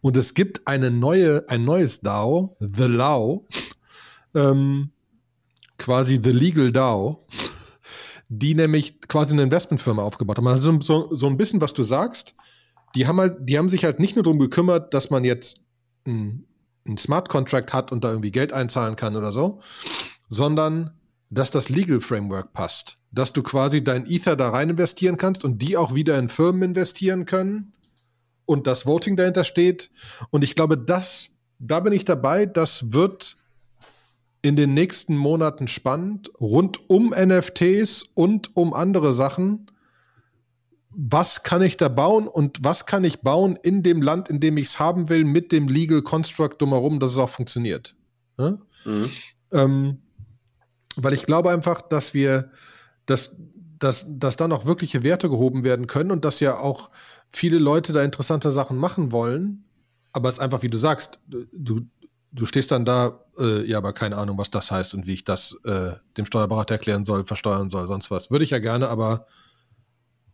und 0.00 0.16
es 0.16 0.34
gibt 0.34 0.66
eine 0.66 0.90
neue, 0.90 1.48
ein 1.48 1.64
neues 1.64 2.00
DAO, 2.00 2.56
The 2.58 2.84
Lao, 2.84 3.46
ähm, 4.34 4.90
quasi 5.78 6.20
The 6.22 6.32
Legal 6.32 6.72
DAO, 6.72 7.18
die 8.28 8.54
nämlich 8.54 9.00
quasi 9.02 9.34
eine 9.34 9.42
Investmentfirma 9.44 10.02
aufgebaut 10.02 10.38
haben. 10.38 10.48
Also 10.48 10.78
so, 10.80 11.14
so 11.14 11.26
ein 11.26 11.36
bisschen, 11.36 11.60
was 11.60 11.74
du 11.74 11.84
sagst, 11.84 12.34
die 12.94 13.06
haben 13.06 13.20
halt, 13.20 13.36
die 13.40 13.56
haben 13.58 13.68
sich 13.68 13.84
halt 13.84 14.00
nicht 14.00 14.16
nur 14.16 14.24
darum 14.24 14.38
gekümmert, 14.38 14.94
dass 14.94 15.10
man 15.10 15.24
jetzt 15.24 15.60
ein, 16.06 16.46
ein 16.88 16.98
Smart 16.98 17.28
Contract 17.28 17.72
hat 17.72 17.92
und 17.92 18.04
da 18.04 18.10
irgendwie 18.10 18.32
Geld 18.32 18.52
einzahlen 18.52 18.96
kann 18.96 19.16
oder 19.16 19.32
so, 19.32 19.60
sondern 20.28 20.92
dass 21.30 21.50
das 21.50 21.68
Legal 21.68 22.00
Framework 22.00 22.52
passt. 22.52 22.98
Dass 23.10 23.32
du 23.32 23.42
quasi 23.42 23.82
dein 23.82 24.06
Ether 24.06 24.36
da 24.36 24.50
rein 24.50 24.70
investieren 24.70 25.16
kannst 25.16 25.44
und 25.44 25.60
die 25.60 25.76
auch 25.76 25.94
wieder 25.94 26.18
in 26.18 26.28
Firmen 26.28 26.62
investieren 26.62 27.26
können 27.26 27.72
und 28.44 28.66
das 28.66 28.86
Voting 28.86 29.16
dahinter 29.16 29.44
steht. 29.44 29.90
Und 30.30 30.44
ich 30.44 30.54
glaube, 30.54 30.78
das, 30.78 31.30
da 31.58 31.80
bin 31.80 31.92
ich 31.92 32.04
dabei, 32.04 32.46
das 32.46 32.92
wird 32.92 33.36
in 34.42 34.54
den 34.54 34.74
nächsten 34.74 35.16
Monaten 35.16 35.66
spannend, 35.66 36.30
rund 36.40 36.88
um 36.88 37.10
NFTs 37.10 38.04
und 38.14 38.56
um 38.56 38.72
andere 38.72 39.12
Sachen. 39.12 39.66
Was 40.98 41.42
kann 41.42 41.60
ich 41.60 41.76
da 41.76 41.88
bauen 41.88 42.26
und 42.26 42.64
was 42.64 42.86
kann 42.86 43.04
ich 43.04 43.20
bauen 43.20 43.58
in 43.62 43.82
dem 43.82 44.00
Land, 44.00 44.30
in 44.30 44.40
dem 44.40 44.56
ich 44.56 44.68
es 44.68 44.78
haben 44.78 45.10
will, 45.10 45.24
mit 45.24 45.52
dem 45.52 45.68
Legal 45.68 46.00
Construct 46.00 46.56
drumherum, 46.58 47.00
dass 47.00 47.12
es 47.12 47.18
auch 47.18 47.28
funktioniert? 47.28 47.94
Ja? 48.38 48.56
Mhm. 48.84 49.10
Ähm, 49.52 49.98
weil 50.96 51.12
ich 51.12 51.26
glaube 51.26 51.50
einfach, 51.50 51.82
dass 51.82 52.14
wir, 52.14 52.50
dass, 53.04 53.32
dass, 53.78 54.06
dass 54.08 54.36
da 54.36 54.48
noch 54.48 54.64
wirkliche 54.64 55.02
Werte 55.02 55.28
gehoben 55.28 55.64
werden 55.64 55.86
können 55.86 56.10
und 56.10 56.24
dass 56.24 56.40
ja 56.40 56.58
auch 56.58 56.90
viele 57.30 57.58
Leute 57.58 57.92
da 57.92 58.02
interessante 58.02 58.50
Sachen 58.50 58.78
machen 58.78 59.12
wollen. 59.12 59.64
Aber 60.12 60.30
es 60.30 60.36
ist 60.36 60.40
einfach, 60.40 60.62
wie 60.62 60.70
du 60.70 60.78
sagst, 60.78 61.18
du, 61.26 61.82
du 62.32 62.46
stehst 62.46 62.70
dann 62.70 62.86
da, 62.86 63.20
äh, 63.38 63.64
ja, 63.68 63.78
aber 63.78 63.92
keine 63.92 64.16
Ahnung, 64.16 64.38
was 64.38 64.50
das 64.50 64.70
heißt 64.70 64.94
und 64.94 65.06
wie 65.06 65.14
ich 65.14 65.24
das 65.24 65.56
äh, 65.64 65.92
dem 66.16 66.24
Steuerberater 66.24 66.74
erklären 66.74 67.04
soll, 67.04 67.26
versteuern 67.26 67.68
soll, 67.68 67.86
sonst 67.86 68.10
was. 68.10 68.30
Würde 68.30 68.44
ich 68.44 68.50
ja 68.50 68.58
gerne, 68.58 68.88
aber 68.88 69.26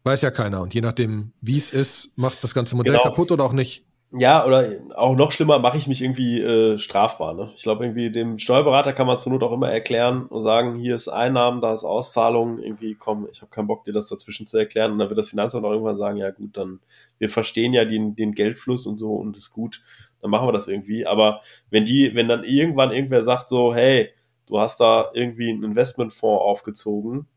weiß 0.04 0.22
ja 0.22 0.30
keiner. 0.30 0.62
Und 0.62 0.74
je 0.74 0.80
nachdem, 0.80 1.32
wie 1.40 1.58
es 1.58 1.72
ist, 1.72 2.12
macht 2.16 2.42
das 2.42 2.54
ganze 2.54 2.76
Modell 2.76 2.94
genau. 2.94 3.04
kaputt 3.04 3.32
oder 3.32 3.44
auch 3.44 3.52
nicht. 3.52 3.84
Ja, 4.14 4.44
oder 4.44 4.66
auch 4.94 5.16
noch 5.16 5.32
schlimmer, 5.32 5.58
mache 5.58 5.78
ich 5.78 5.86
mich 5.86 6.02
irgendwie 6.02 6.38
äh, 6.38 6.76
strafbar. 6.76 7.32
Ne? 7.32 7.50
Ich 7.56 7.62
glaube, 7.62 7.86
irgendwie 7.86 8.10
dem 8.10 8.38
Steuerberater 8.38 8.92
kann 8.92 9.06
man 9.06 9.18
zur 9.18 9.32
Not 9.32 9.42
auch 9.42 9.52
immer 9.52 9.70
erklären 9.70 10.26
und 10.26 10.42
sagen, 10.42 10.74
hier 10.74 10.96
ist 10.96 11.08
Einnahmen, 11.08 11.62
da 11.62 11.72
ist 11.72 11.84
Auszahlung, 11.84 12.58
irgendwie, 12.58 12.94
komm, 12.94 13.26
ich 13.32 13.40
habe 13.40 13.50
keinen 13.50 13.68
Bock, 13.68 13.86
dir 13.86 13.94
das 13.94 14.08
dazwischen 14.08 14.46
zu 14.46 14.58
erklären. 14.58 14.92
Und 14.92 14.98
dann 14.98 15.08
wird 15.08 15.18
das 15.18 15.30
Finanzamt 15.30 15.64
auch 15.64 15.70
irgendwann 15.70 15.96
sagen, 15.96 16.18
ja 16.18 16.30
gut, 16.30 16.58
dann, 16.58 16.80
wir 17.18 17.30
verstehen 17.30 17.72
ja 17.72 17.86
den, 17.86 18.14
den 18.14 18.34
Geldfluss 18.34 18.86
und 18.86 18.98
so 18.98 19.14
und 19.14 19.38
ist 19.38 19.50
gut, 19.50 19.82
dann 20.20 20.30
machen 20.30 20.46
wir 20.46 20.52
das 20.52 20.68
irgendwie. 20.68 21.06
Aber 21.06 21.40
wenn 21.70 21.86
die, 21.86 22.14
wenn 22.14 22.28
dann 22.28 22.44
irgendwann 22.44 22.92
irgendwer 22.92 23.22
sagt 23.22 23.48
so, 23.48 23.74
hey, 23.74 24.10
du 24.46 24.60
hast 24.60 24.78
da 24.80 25.10
irgendwie 25.14 25.48
einen 25.48 25.64
Investmentfonds 25.64 26.42
aufgezogen, 26.42 27.28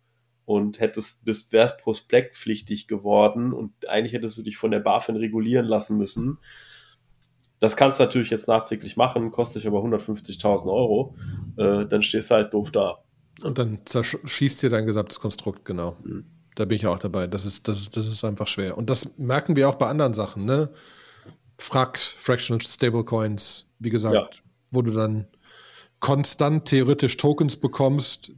und 0.46 0.80
hättest, 0.80 1.26
bist, 1.26 1.52
wärst 1.52 1.80
prospektpflichtig 1.80 2.88
geworden 2.88 3.52
und 3.54 3.88
eigentlich 3.90 4.14
hättest 4.14 4.38
du 4.38 4.44
dich 4.44 4.58
von 4.58 4.72
der 4.72 4.80
BaFin 4.80 5.16
regulieren 5.16 5.66
lassen 5.66 5.98
müssen. 5.98 6.38
Das 7.60 7.76
kannst 7.76 8.00
du 8.00 8.04
natürlich 8.04 8.30
jetzt 8.30 8.48
nachträglich 8.48 8.96
machen, 8.96 9.32
kostet 9.32 9.64
dich 9.64 9.68
aber 9.68 9.80
150.000 9.80 10.66
Euro. 10.66 11.16
Äh, 11.58 11.86
dann 11.88 12.04
stehst 12.04 12.30
du 12.30 12.36
halt 12.36 12.54
doof 12.54 12.72
da. 12.72 13.00
Und 13.42 13.58
dann 13.58 13.80
zerschießt 13.86 14.62
dir 14.62 14.70
dein 14.70 14.86
gesamtes 14.86 15.20
Konstrukt, 15.20 15.66
genau. 15.66 15.98
Mhm. 16.04 16.26
Da 16.56 16.66
bin 16.66 16.78
ich 16.78 16.88
auch 16.88 17.00
dabei. 17.00 17.28
Das 17.28 17.46
ist, 17.46 17.68
das, 17.68 17.82
ist, 17.82 17.98
das 17.98 18.08
ist 18.08 18.24
einfach 18.24 18.48
schwer. 18.48 18.78
Und 18.78 18.90
das 18.90 19.18
merken 19.18 19.56
wir 19.56 19.68
auch 19.68 19.76
bei 19.76 19.88
anderen 19.88 20.14
Sachen, 20.14 20.46
ne? 20.46 20.70
Fract, 21.58 22.00
Fractional 22.00 22.62
Stablecoins, 22.62 23.70
wie 23.80 23.90
gesagt, 23.90 24.14
ja. 24.14 24.30
wo 24.72 24.82
du 24.82 24.92
dann 24.92 25.28
konstant 26.00 26.66
theoretisch 26.66 27.18
Tokens 27.18 27.56
bekommst, 27.56 28.34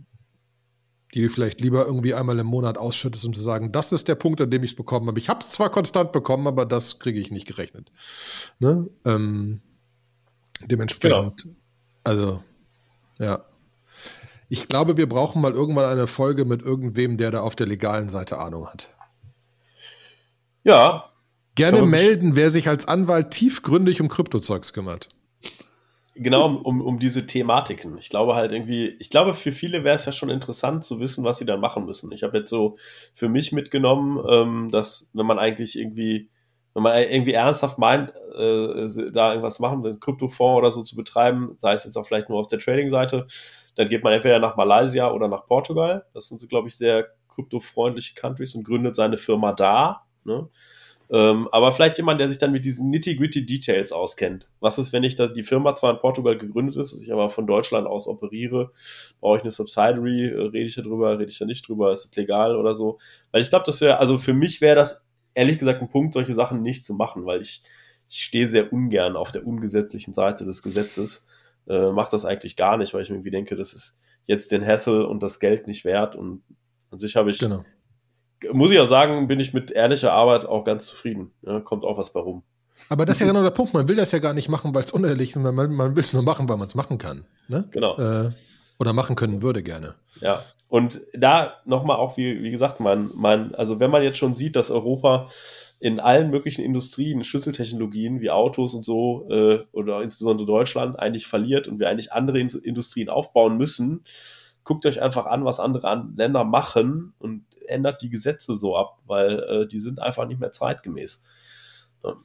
die 1.18 1.30
vielleicht 1.30 1.61
lieber 1.61 1.86
irgendwie 1.86 2.13
einmal 2.13 2.38
im 2.39 2.47
Monat 2.47 2.78
ausschüttest, 2.78 3.26
um 3.26 3.34
zu 3.34 3.41
sagen, 3.41 3.72
das 3.72 3.91
ist 3.91 4.07
der 4.07 4.15
Punkt, 4.15 4.39
an 4.39 4.51
dem 4.51 4.63
ich 4.63 4.72
es 4.72 4.76
bekommen 4.76 5.07
habe. 5.07 5.20
Ich 5.20 5.30
habe 5.30 5.39
es 5.41 5.49
zwar 5.49 5.70
konstant 5.70 6.11
bekommen, 6.11 6.47
aber 6.47 6.65
das 6.65 6.99
kriege 6.99 7.20
ich 7.20 7.32
nicht 7.32 7.47
gerechnet. 7.47 7.91
Ne? 8.59 8.88
Ähm, 9.05 9.61
dementsprechend, 10.65 11.43
genau. 11.43 11.55
also, 12.03 12.43
ja. 13.20 13.45
Ich 14.49 14.68
glaube, 14.68 14.95
wir 14.95 15.09
brauchen 15.09 15.41
mal 15.41 15.51
irgendwann 15.53 15.86
eine 15.86 16.07
Folge 16.07 16.45
mit 16.45 16.61
irgendwem, 16.61 17.18
der 17.18 17.32
da 17.32 17.41
auf 17.41 17.55
der 17.55 17.68
legalen 17.68 18.09
Seite 18.09 18.38
Ahnung 18.38 18.68
hat. 18.68 18.89
Ja. 20.63 21.11
Gerne 21.55 21.82
melden, 21.82 22.36
wer 22.36 22.51
sich 22.51 22.70
als 22.70 22.88
Anwalt 22.88 23.32
tiefgründig 23.32 23.99
um 23.99 24.07
Kryptozeugs 24.07 24.74
kümmert 24.74 25.09
genau 26.20 26.57
um, 26.57 26.82
um, 26.82 26.99
diese 26.99 27.26
Thematiken. 27.26 27.97
Ich 27.97 28.09
glaube 28.09 28.36
halt 28.36 28.51
irgendwie, 28.51 28.88
ich 28.99 29.09
glaube, 29.09 29.34
für 29.34 29.51
viele 29.51 29.84
wäre 29.84 29.95
es 29.95 30.05
ja 30.05 30.11
schon 30.11 30.30
interessant 30.30 30.84
zu 30.84 30.99
wissen, 30.99 31.24
was 31.24 31.38
sie 31.38 31.45
dann 31.45 31.59
machen 31.59 31.86
müssen. 31.86 32.11
Ich 32.11 32.24
habe 32.24 32.38
jetzt 32.39 32.49
so 32.49 32.78
für 33.13 33.30
mich 33.30 33.51
mitgenommen, 33.51 34.24
ähm, 34.30 34.70
dass 34.72 35.09
wenn 35.13 35.26
man 35.26 35.39
eigentlich 35.39 35.78
irgendwie, 35.78 36.30
wenn 36.74 36.84
man 36.84 36.97
irgendwie 36.97 37.34
ernsthaft 37.34 37.78
meint, 37.78 38.11
äh, 38.36 39.11
da 39.11 39.30
irgendwas 39.30 39.59
machen, 39.59 39.86
einen 39.86 39.99
Kryptofonds 39.99 40.57
oder 40.57 40.72
so 40.72 40.84
zu 40.84 40.95
betreiben, 40.95 41.53
sei 41.57 41.74
es 41.74 41.86
jetzt 41.86 41.97
auch 41.97 42.05
vielleicht 42.05 42.30
nur 42.30 42.39
auf 42.39 42.47
der 42.47 42.59
Trading-Seite, 42.59 43.28
dann 43.76 43.89
geht 43.89 44.03
man 44.03 44.13
entweder 44.13 44.39
nach 44.39 44.57
Malaysia 44.57 45.11
oder 45.11 45.28
nach 45.28 45.45
Portugal. 45.45 46.05
Das 46.13 46.28
sind 46.28 46.41
so, 46.41 46.47
glaube 46.47 46.68
ich, 46.68 46.76
sehr 46.76 47.07
kryptofreundliche 47.30 48.15
Countries 48.15 48.55
und 48.55 48.63
gründet 48.63 48.95
seine 48.95 49.18
Firma 49.18 49.53
da. 49.53 50.05
Ne? 50.24 50.49
Ähm, 51.10 51.47
aber 51.51 51.72
vielleicht 51.72 51.97
jemand, 51.97 52.20
der 52.20 52.28
sich 52.28 52.38
dann 52.38 52.51
mit 52.51 52.66
diesen 52.66 52.89
nitty-gritty 52.89 53.45
Details 53.45 53.91
auskennt. 53.93 54.49
Was 54.60 54.78
ist, 54.78 54.91
wenn 54.91 55.03
ich 55.03 55.16
da 55.16 55.28
die 55.28 55.43
Firma 55.43 55.74
zwar 55.74 55.93
in 55.93 55.99
Portugal 55.99 56.38
gegründet 56.38 56.76
ist, 56.76 56.93
ich 57.01 57.14
aber 57.14 57.30
von 57.30 57.47
Deutschland 57.47 57.88
aus 57.88 58.08
operiere, 58.08 58.72
brauche 59.22 59.38
ich 59.38 59.43
eine 59.43 59.51
Subsidiary, 59.51 60.28
äh, 60.28 60.41
rede 60.47 60.66
ich 60.66 60.76
da 60.76 60.82
drüber, 60.82 61.18
rede 61.18 61.32
ich 61.32 61.39
da 61.39 61.45
nicht 61.45 61.68
drüber, 61.68 61.93
ist 61.93 62.05
es 62.05 62.16
legal 62.16 62.58
oder 62.58 62.76
so? 62.76 62.99
Weil 63.32 63.41
ich 63.41 63.49
glaube, 63.49 63.66
das 63.66 63.80
wäre, 63.80 63.99
also 63.99 64.18
für 64.18 64.34
mich 64.34 64.60
wäre 64.60 64.76
das 64.76 65.08
ehrlich 65.34 65.60
gesagt 65.60 65.82
ein 65.82 65.89
Punkt, 65.89 66.14
solche 66.14 66.36
Sachen 66.36 66.62
nicht 66.62 66.84
zu 66.84 66.93
machen, 66.93 67.26
weil 67.26 67.39
ich, 67.39 67.62
ich 68.10 68.24
stehe 68.24 68.47
sehr 68.47 68.74
ungern 68.74 69.16
auf 69.16 69.32
der 69.32 69.47
ungesetzlichen 69.47 70.14
Seite 70.14 70.43
des 70.43 70.62
Gesetzes, 70.62 71.26
äh, 71.68 71.91
mache 71.91 72.12
das 72.12 72.26
eigentlich 72.26 72.58
gar 72.58 72.76
nicht, 72.76 72.93
weil 72.93 73.03
ich 73.03 73.10
mir 73.10 73.16
irgendwie 73.16 73.32
denke, 73.32 73.55
das 73.55 73.74
ist 73.74 73.99
jetzt 74.26 74.51
den 74.51 74.66
Hassel 74.66 75.05
und 75.05 75.24
das 75.24 75.39
Geld 75.39 75.68
nicht 75.68 75.86
wert 75.86 76.18
und 76.18 76.43
an 76.89 76.99
sich 76.99 77.16
habe 77.16 77.30
ich 77.30 77.39
genau 77.39 77.64
muss 78.52 78.70
ich 78.70 78.78
ja 78.78 78.88
sagen, 78.88 79.28
bin 79.28 79.40
ich 79.40 79.54
mit 79.54 79.72
ehrlicher 79.72 80.14
Arbeit 80.14 80.46
auch 80.46 80.64
ganz 80.64 80.88
zufrieden. 80.88 81.32
Ja, 81.42 81.60
kommt 81.60 81.84
auch 81.84 81.98
was 81.98 82.14
bei 82.14 82.20
rum. 82.20 82.44
Aber 82.90 83.06
das 83.06 83.16
ist 83.16 83.22
ja 83.22 83.28
genau 83.28 83.44
der 83.44 83.52
Punkt. 83.52 83.74
Man 83.74 83.88
will 83.88 83.96
das 83.96 84.12
ja 84.12 84.20
gar 84.20 84.34
nicht 84.34 84.50
machen, 84.50 84.74
weil 84.76 84.84
es 84.84 84.92
unehrlich 84.92 85.32
ist. 85.32 85.36
Man, 85.38 85.56
man 85.56 85.96
will 85.96 86.04
es 86.04 86.14
nur 86.14 86.24
machen, 86.24 86.48
weil 86.48 86.58
man 86.58 86.68
es 86.68 86.76
machen 86.76 86.98
kann. 86.98 87.26
Ne? 87.48 87.68
Genau. 87.72 87.98
Äh, 87.98 88.32
oder 88.80 88.94
machen 88.94 89.16
können 89.16 89.42
würde 89.42 89.64
gerne. 89.64 89.96
Ja. 90.22 90.44
Und 90.70 91.02
da 91.14 91.54
nochmal 91.66 91.98
auch, 91.98 92.18
wie, 92.18 92.44
wie 92.44 92.52
gesagt, 92.52 92.80
man, 92.80 93.10
man, 93.16 93.56
also 93.56 93.80
wenn 93.80 93.90
man 93.90 94.04
jetzt 94.04 94.18
schon 94.18 94.36
sieht, 94.36 94.56
dass 94.56 94.70
Europa 94.70 95.30
in 95.80 96.00
allen 96.00 96.30
möglichen 96.30 96.64
Industrien, 96.64 97.24
Schlüsseltechnologien 97.24 98.20
wie 98.20 98.32
Autos 98.32 98.74
und 98.74 98.84
so, 98.84 99.28
äh, 99.30 99.60
oder 99.72 100.02
insbesondere 100.02 100.46
Deutschland, 100.46 101.00
eigentlich 101.00 101.28
verliert 101.28 101.68
und 101.68 101.80
wir 101.80 101.90
eigentlich 101.90 102.12
andere 102.12 102.40
Industrien 102.40 103.10
aufbauen 103.10 103.58
müssen, 103.58 104.04
guckt 104.64 104.86
euch 104.86 105.02
einfach 105.02 105.28
an, 105.28 105.46
was 105.46 105.60
andere 105.60 106.06
Länder 106.16 106.44
machen 106.44 107.14
und 107.20 107.46
ändert 107.68 108.01
die 108.01 108.09
Gesetze 108.09 108.55
so 108.55 108.76
ab, 108.76 108.99
weil 109.05 109.39
äh, 109.39 109.68
die 109.68 109.80
sind 109.80 109.99
einfach 109.99 110.28
nicht 110.28 110.39
mehr 110.39 110.51
zeitgemäß. 110.51 111.24
Ja. 112.03 112.15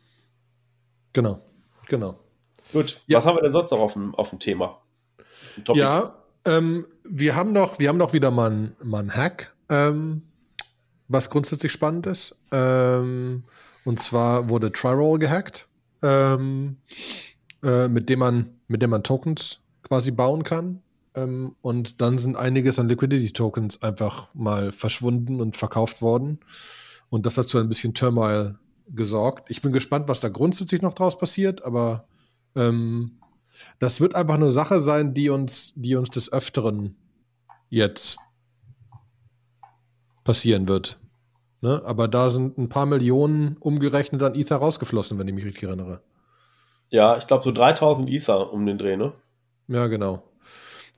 Genau, 1.12 1.40
genau. 1.88 2.18
Gut, 2.72 3.00
ja. 3.06 3.18
was 3.18 3.26
haben 3.26 3.36
wir 3.36 3.42
denn 3.42 3.52
sonst 3.52 3.70
noch 3.70 3.80
auf 3.80 3.92
dem, 3.92 4.14
auf 4.14 4.30
dem 4.30 4.38
Thema? 4.38 4.80
Ja, 5.74 6.14
ähm, 6.44 6.86
wir, 7.04 7.36
haben 7.36 7.52
noch, 7.52 7.78
wir 7.78 7.88
haben 7.88 7.98
noch 7.98 8.12
wieder 8.12 8.30
mal 8.30 8.50
einen, 8.50 8.76
mal 8.82 9.00
einen 9.00 9.14
Hack, 9.14 9.54
ähm, 9.68 10.22
was 11.08 11.30
grundsätzlich 11.30 11.72
spannend 11.72 12.06
ist. 12.06 12.34
Ähm, 12.50 13.44
und 13.84 14.00
zwar 14.00 14.48
wurde 14.48 14.72
Triroll 14.72 15.18
gehackt, 15.18 15.68
ähm, 16.02 16.78
äh, 17.62 17.88
mit, 17.88 18.08
dem 18.08 18.20
man, 18.20 18.60
mit 18.68 18.82
dem 18.82 18.90
man 18.90 19.02
Tokens 19.02 19.60
quasi 19.82 20.10
bauen 20.10 20.44
kann. 20.44 20.82
Ähm, 21.14 21.56
und 21.60 22.00
dann 22.00 22.18
sind 22.18 22.36
einiges 22.36 22.78
an 22.78 22.88
Liquidity-Tokens 22.88 23.82
einfach 23.82 24.34
mal 24.34 24.72
verschwunden 24.72 25.40
und 25.40 25.56
verkauft 25.56 26.02
worden. 26.02 26.40
Und 27.10 27.26
das 27.26 27.36
hat 27.36 27.46
zu 27.46 27.58
ein 27.58 27.68
bisschen 27.68 27.94
Turmoil 27.94 28.58
gesorgt. 28.88 29.50
Ich 29.50 29.62
bin 29.62 29.72
gespannt, 29.72 30.08
was 30.08 30.20
da 30.20 30.28
grundsätzlich 30.28 30.82
noch 30.82 30.94
draus 30.94 31.18
passiert, 31.18 31.64
aber 31.64 32.06
ähm, 32.56 33.18
das 33.78 34.00
wird 34.00 34.14
einfach 34.14 34.34
eine 34.34 34.50
Sache 34.50 34.80
sein, 34.80 35.14
die 35.14 35.30
uns, 35.30 35.74
die 35.76 35.94
uns 35.96 36.10
des 36.10 36.32
Öfteren 36.32 36.96
jetzt 37.68 38.18
passieren 40.24 40.68
wird. 40.68 40.98
Ne? 41.60 41.80
Aber 41.84 42.08
da 42.08 42.30
sind 42.30 42.58
ein 42.58 42.68
paar 42.68 42.86
Millionen 42.86 43.56
umgerechnet 43.58 44.22
an 44.22 44.34
Ether 44.34 44.56
rausgeflossen, 44.56 45.18
wenn 45.18 45.28
ich 45.28 45.34
mich 45.34 45.44
richtig 45.44 45.64
erinnere. 45.64 46.00
Ja, 46.90 47.16
ich 47.16 47.26
glaube 47.26 47.44
so 47.44 47.52
3000 47.52 48.10
Ether 48.10 48.52
um 48.52 48.66
den 48.66 48.78
Dreh, 48.78 48.96
ne? 48.96 49.12
Ja, 49.68 49.86
genau. 49.86 50.22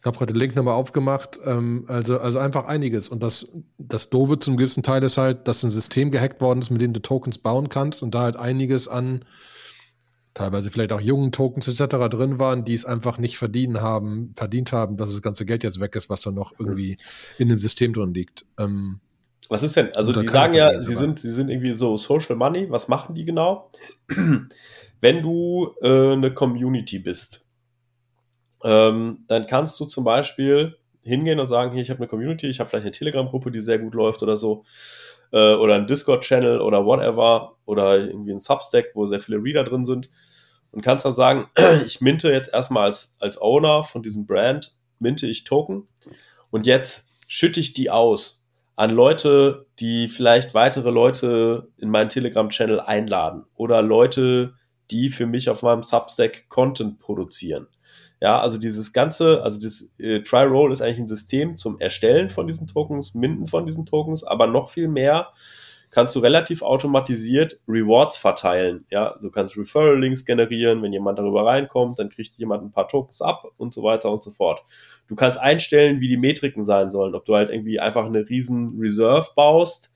Ich 0.04 0.06
habe 0.06 0.18
gerade 0.18 0.34
den 0.34 0.38
Link 0.38 0.54
nochmal 0.54 0.74
aufgemacht. 0.74 1.40
Ähm, 1.46 1.86
also, 1.88 2.20
also 2.20 2.38
einfach 2.38 2.66
einiges. 2.66 3.08
Und 3.08 3.22
das, 3.22 3.50
das 3.78 4.10
Dove 4.10 4.38
zum 4.38 4.58
gewissen 4.58 4.82
Teil 4.82 5.02
ist 5.02 5.16
halt, 5.16 5.48
dass 5.48 5.62
ein 5.62 5.70
System 5.70 6.10
gehackt 6.10 6.42
worden 6.42 6.60
ist, 6.60 6.68
mit 6.68 6.82
dem 6.82 6.92
du 6.92 7.00
Tokens 7.00 7.38
bauen 7.38 7.70
kannst 7.70 8.02
und 8.02 8.14
da 8.14 8.20
halt 8.20 8.36
einiges 8.36 8.86
an 8.86 9.24
teilweise 10.34 10.70
vielleicht 10.70 10.92
auch 10.92 11.00
jungen 11.00 11.32
Tokens 11.32 11.68
etc. 11.68 11.96
drin 12.10 12.38
waren, 12.38 12.66
die 12.66 12.74
es 12.74 12.84
einfach 12.84 13.16
nicht 13.16 13.38
verdienen 13.38 13.80
haben, 13.80 14.34
verdient 14.36 14.72
haben, 14.72 14.98
dass 14.98 15.10
das 15.10 15.22
ganze 15.22 15.46
Geld 15.46 15.64
jetzt 15.64 15.80
weg 15.80 15.96
ist, 15.96 16.10
was 16.10 16.20
da 16.20 16.32
noch 16.32 16.52
irgendwie 16.58 16.98
in 17.38 17.48
dem 17.48 17.58
System 17.58 17.94
drin 17.94 18.12
liegt. 18.12 18.44
Ähm, 18.58 19.00
was 19.48 19.62
ist 19.62 19.74
denn? 19.74 19.88
Also 19.96 20.12
die 20.12 20.28
sagen 20.28 20.52
ja, 20.52 20.82
sie 20.82 20.94
sind, 20.94 21.18
sie 21.18 21.30
sind 21.30 21.48
irgendwie 21.48 21.72
so 21.72 21.96
Social 21.96 22.36
Money. 22.36 22.70
Was 22.70 22.88
machen 22.88 23.14
die 23.14 23.24
genau? 23.24 23.70
Wenn 25.00 25.22
du 25.22 25.72
äh, 25.80 26.12
eine 26.12 26.34
Community 26.34 26.98
bist, 26.98 27.43
ähm, 28.64 29.24
dann 29.28 29.46
kannst 29.46 29.78
du 29.78 29.84
zum 29.84 30.04
Beispiel 30.04 30.76
hingehen 31.02 31.38
und 31.38 31.46
sagen, 31.46 31.72
hier, 31.72 31.82
ich 31.82 31.90
habe 31.90 31.98
eine 31.98 32.08
Community, 32.08 32.48
ich 32.48 32.60
habe 32.60 32.70
vielleicht 32.70 32.84
eine 32.84 32.92
Telegram-Gruppe, 32.92 33.50
die 33.50 33.60
sehr 33.60 33.78
gut 33.78 33.94
läuft 33.94 34.22
oder 34.22 34.36
so, 34.36 34.64
äh, 35.32 35.54
oder 35.54 35.74
ein 35.74 35.86
Discord-Channel 35.86 36.60
oder 36.60 36.84
whatever, 36.84 37.56
oder 37.66 37.98
irgendwie 37.98 38.32
ein 38.32 38.38
Substack, 38.38 38.86
wo 38.94 39.06
sehr 39.06 39.20
viele 39.20 39.42
Reader 39.42 39.64
drin 39.64 39.84
sind 39.84 40.08
und 40.72 40.82
kannst 40.82 41.04
dann 41.04 41.14
sagen, 41.14 41.46
ich 41.86 42.00
minte 42.00 42.32
jetzt 42.32 42.52
erstmal 42.52 42.86
als, 42.86 43.12
als 43.20 43.40
Owner 43.40 43.84
von 43.84 44.02
diesem 44.02 44.26
Brand, 44.26 44.74
minte 44.98 45.26
ich 45.26 45.44
Token 45.44 45.86
und 46.50 46.66
jetzt 46.66 47.08
schütte 47.28 47.60
ich 47.60 47.74
die 47.74 47.90
aus 47.90 48.46
an 48.76 48.90
Leute, 48.90 49.66
die 49.78 50.08
vielleicht 50.08 50.54
weitere 50.54 50.90
Leute 50.90 51.68
in 51.78 51.90
meinen 51.90 52.08
Telegram-Channel 52.08 52.80
einladen 52.80 53.44
oder 53.54 53.82
Leute, 53.82 54.54
die 54.90 55.10
für 55.10 55.26
mich 55.26 55.48
auf 55.48 55.62
meinem 55.62 55.82
Substack 55.82 56.48
Content 56.48 56.98
produzieren. 56.98 57.68
Ja, 58.24 58.40
also 58.40 58.56
dieses 58.56 58.94
ganze, 58.94 59.42
also 59.42 59.60
das 59.60 59.92
äh, 59.98 60.20
Try-Roll 60.20 60.72
ist 60.72 60.80
eigentlich 60.80 61.00
ein 61.00 61.06
System 61.06 61.58
zum 61.58 61.78
Erstellen 61.78 62.30
von 62.30 62.46
diesen 62.46 62.66
Tokens, 62.66 63.12
Minden 63.12 63.46
von 63.46 63.66
diesen 63.66 63.84
Tokens, 63.84 64.24
aber 64.24 64.46
noch 64.46 64.70
viel 64.70 64.88
mehr 64.88 65.28
kannst 65.90 66.16
du 66.16 66.20
relativ 66.20 66.62
automatisiert 66.62 67.60
Rewards 67.68 68.16
verteilen. 68.16 68.86
Ja, 68.88 69.14
du 69.20 69.30
kannst 69.30 69.58
Referral-Links 69.58 70.24
generieren, 70.24 70.82
wenn 70.82 70.94
jemand 70.94 71.18
darüber 71.18 71.44
reinkommt, 71.44 71.98
dann 71.98 72.08
kriegt 72.08 72.38
jemand 72.38 72.62
ein 72.64 72.72
paar 72.72 72.88
Tokens 72.88 73.20
ab 73.20 73.44
und 73.58 73.74
so 73.74 73.82
weiter 73.82 74.10
und 74.10 74.22
so 74.22 74.30
fort. 74.30 74.62
Du 75.06 75.16
kannst 75.16 75.38
einstellen, 75.38 76.00
wie 76.00 76.08
die 76.08 76.16
Metriken 76.16 76.64
sein 76.64 76.88
sollen, 76.88 77.14
ob 77.14 77.26
du 77.26 77.34
halt 77.34 77.50
irgendwie 77.50 77.78
einfach 77.78 78.06
eine 78.06 78.26
riesen 78.26 78.78
Reserve 78.80 79.28
baust 79.36 79.92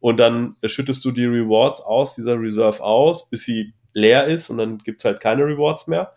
und 0.00 0.16
dann 0.16 0.56
schüttest 0.64 1.04
du 1.04 1.12
die 1.12 1.26
Rewards 1.26 1.80
aus 1.80 2.16
dieser 2.16 2.36
Reserve 2.36 2.82
aus, 2.82 3.30
bis 3.30 3.44
sie 3.44 3.74
leer 3.92 4.24
ist 4.24 4.50
und 4.50 4.58
dann 4.58 4.78
gibt's 4.78 5.04
halt 5.04 5.20
keine 5.20 5.44
Rewards 5.44 5.86
mehr 5.86 6.14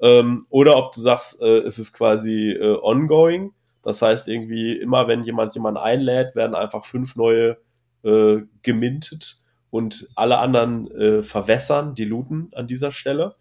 ähm, 0.00 0.44
oder 0.50 0.76
ob 0.76 0.94
du 0.94 1.00
sagst, 1.00 1.42
äh, 1.42 1.58
es 1.58 1.78
ist 1.78 1.92
quasi 1.92 2.50
äh, 2.50 2.78
ongoing. 2.82 3.52
Das 3.82 4.02
heißt, 4.02 4.28
irgendwie 4.28 4.72
immer, 4.72 5.08
wenn 5.08 5.24
jemand 5.24 5.54
jemanden 5.54 5.78
einlädt, 5.78 6.36
werden 6.36 6.54
einfach 6.54 6.84
fünf 6.84 7.16
neue 7.16 7.56
äh, 8.02 8.38
gemintet 8.62 9.40
und 9.70 10.08
alle 10.16 10.38
anderen 10.38 10.90
äh, 10.90 11.22
verwässern, 11.22 11.94
die 11.94 12.04
looten 12.04 12.50
an 12.54 12.66
dieser 12.66 12.92
Stelle. 12.92 13.36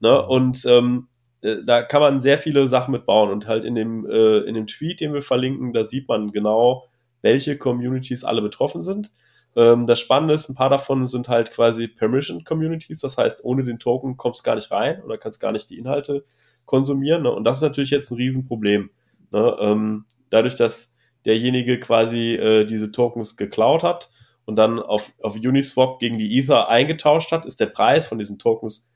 Ne? 0.00 0.26
Und 0.26 0.64
ähm, 0.66 1.08
äh, 1.42 1.56
da 1.64 1.82
kann 1.82 2.00
man 2.00 2.20
sehr 2.20 2.38
viele 2.38 2.68
Sachen 2.68 2.92
mitbauen 2.92 3.30
und 3.30 3.46
halt 3.46 3.64
in 3.64 3.74
dem, 3.74 4.06
äh, 4.08 4.38
in 4.40 4.54
dem 4.54 4.66
Tweet, 4.66 5.00
den 5.00 5.12
wir 5.12 5.22
verlinken, 5.22 5.72
da 5.72 5.84
sieht 5.84 6.08
man 6.08 6.32
genau, 6.32 6.88
welche 7.22 7.58
Communities 7.58 8.24
alle 8.24 8.42
betroffen 8.42 8.82
sind. 8.82 9.10
Ähm, 9.56 9.86
das 9.86 9.98
Spannende 9.98 10.34
ist, 10.34 10.48
ein 10.48 10.54
paar 10.54 10.70
davon 10.70 11.06
sind 11.06 11.28
halt 11.28 11.50
quasi 11.50 11.88
Permission 11.88 12.44
Communities, 12.44 12.98
das 12.98 13.16
heißt, 13.16 13.42
ohne 13.44 13.64
den 13.64 13.78
Token 13.78 14.16
kommst 14.16 14.40
du 14.40 14.44
gar 14.44 14.54
nicht 14.54 14.70
rein 14.70 15.02
oder 15.02 15.16
kannst 15.18 15.40
gar 15.40 15.52
nicht 15.52 15.70
die 15.70 15.78
Inhalte 15.78 16.24
konsumieren. 16.66 17.22
Ne? 17.22 17.32
Und 17.32 17.44
das 17.44 17.58
ist 17.58 17.62
natürlich 17.62 17.90
jetzt 17.90 18.10
ein 18.10 18.16
Riesenproblem. 18.16 18.90
Ne? 19.32 19.56
Ähm, 19.58 20.04
dadurch, 20.28 20.56
dass 20.56 20.94
derjenige 21.24 21.80
quasi 21.80 22.34
äh, 22.34 22.66
diese 22.66 22.92
Tokens 22.92 23.36
geklaut 23.36 23.82
hat 23.82 24.10
und 24.44 24.56
dann 24.56 24.78
auf, 24.78 25.12
auf 25.22 25.34
Uniswap 25.34 25.98
gegen 25.98 26.18
die 26.18 26.38
Ether 26.38 26.68
eingetauscht 26.68 27.32
hat, 27.32 27.46
ist 27.46 27.58
der 27.58 27.66
Preis 27.66 28.06
von 28.06 28.18
diesen 28.18 28.38
Tokens 28.38 28.92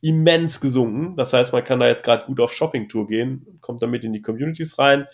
immens 0.00 0.60
gesunken. 0.60 1.16
Das 1.16 1.32
heißt, 1.32 1.52
man 1.52 1.62
kann 1.62 1.78
da 1.78 1.86
jetzt 1.86 2.02
gerade 2.02 2.26
gut 2.26 2.40
auf 2.40 2.52
Shopping-Tour 2.52 3.06
gehen, 3.06 3.46
kommt 3.60 3.82
damit 3.82 4.04
in 4.04 4.12
die 4.12 4.20
Communities 4.20 4.78
rein. 4.78 5.06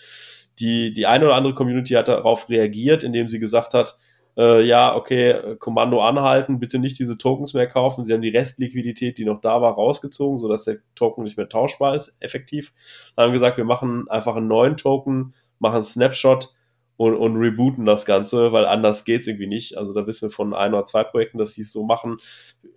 Die, 0.57 0.91
die 0.91 1.05
eine 1.05 1.25
oder 1.25 1.35
andere 1.35 1.53
Community 1.53 1.93
hat 1.93 2.07
darauf 2.07 2.49
reagiert, 2.49 3.03
indem 3.03 3.29
sie 3.29 3.39
gesagt 3.39 3.73
hat, 3.73 3.95
äh, 4.39 4.61
ja, 4.61 4.95
okay, 4.95 5.57
Kommando 5.59 6.01
anhalten, 6.01 6.59
bitte 6.59 6.79
nicht 6.79 6.97
diese 6.97 7.17
Tokens 7.17 7.53
mehr 7.53 7.67
kaufen. 7.67 8.05
Sie 8.05 8.13
haben 8.13 8.21
die 8.21 8.29
Restliquidität, 8.29 9.17
die 9.17 9.25
noch 9.25 9.41
da 9.41 9.61
war, 9.61 9.73
rausgezogen, 9.73 10.39
sodass 10.39 10.63
der 10.63 10.77
Token 10.95 11.25
nicht 11.25 11.35
mehr 11.35 11.49
tauschbar 11.49 11.93
ist, 11.93 12.15
effektiv. 12.21 12.73
Dann 13.15 13.25
haben 13.25 13.33
gesagt, 13.33 13.57
wir 13.57 13.65
machen 13.65 14.07
einfach 14.07 14.37
einen 14.37 14.47
neuen 14.47 14.77
Token, 14.77 15.33
machen 15.59 15.75
einen 15.75 15.83
Snapshot 15.83 16.53
und, 16.95 17.15
und 17.15 17.35
rebooten 17.35 17.85
das 17.85 18.05
Ganze, 18.05 18.53
weil 18.53 18.65
anders 18.65 19.03
geht's 19.03 19.27
irgendwie 19.27 19.47
nicht. 19.47 19.77
Also 19.77 19.93
da 19.93 20.07
wissen 20.07 20.29
wir 20.29 20.31
von 20.31 20.53
ein 20.53 20.73
oder 20.73 20.85
zwei 20.85 21.03
Projekten, 21.03 21.37
dass 21.37 21.51
sie 21.51 21.61
es 21.61 21.73
so 21.73 21.83
machen. 21.83 22.17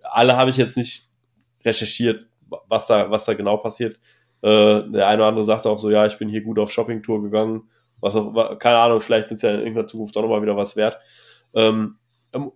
Alle 0.01 0.35
habe 0.35 0.49
ich 0.49 0.57
jetzt 0.57 0.75
nicht 0.75 1.09
recherchiert, 1.63 2.27
was 2.67 2.87
da, 2.87 3.09
was 3.09 3.23
da 3.23 3.35
genau 3.35 3.55
passiert. 3.55 4.01
Äh, 4.41 4.83
der 4.89 5.07
eine 5.07 5.21
oder 5.21 5.27
andere 5.27 5.45
sagte 5.45 5.69
auch 5.69 5.79
so, 5.79 5.89
ja, 5.89 6.05
ich 6.05 6.17
bin 6.17 6.27
hier 6.27 6.41
gut 6.41 6.59
auf 6.59 6.73
Shoppingtour 6.73 7.21
gegangen. 7.21 7.69
Was 8.01 8.17
auch, 8.17 8.59
keine 8.59 8.79
Ahnung, 8.79 8.99
vielleicht 8.99 9.29
sind 9.29 9.35
es 9.37 9.43
ja 9.43 9.51
in 9.51 9.59
irgendeiner 9.59 9.87
Zukunft 9.87 10.17
auch 10.17 10.23
nochmal 10.23 10.41
wieder 10.41 10.57
was 10.57 10.75
wert. 10.75 10.99
Ähm, 11.53 11.97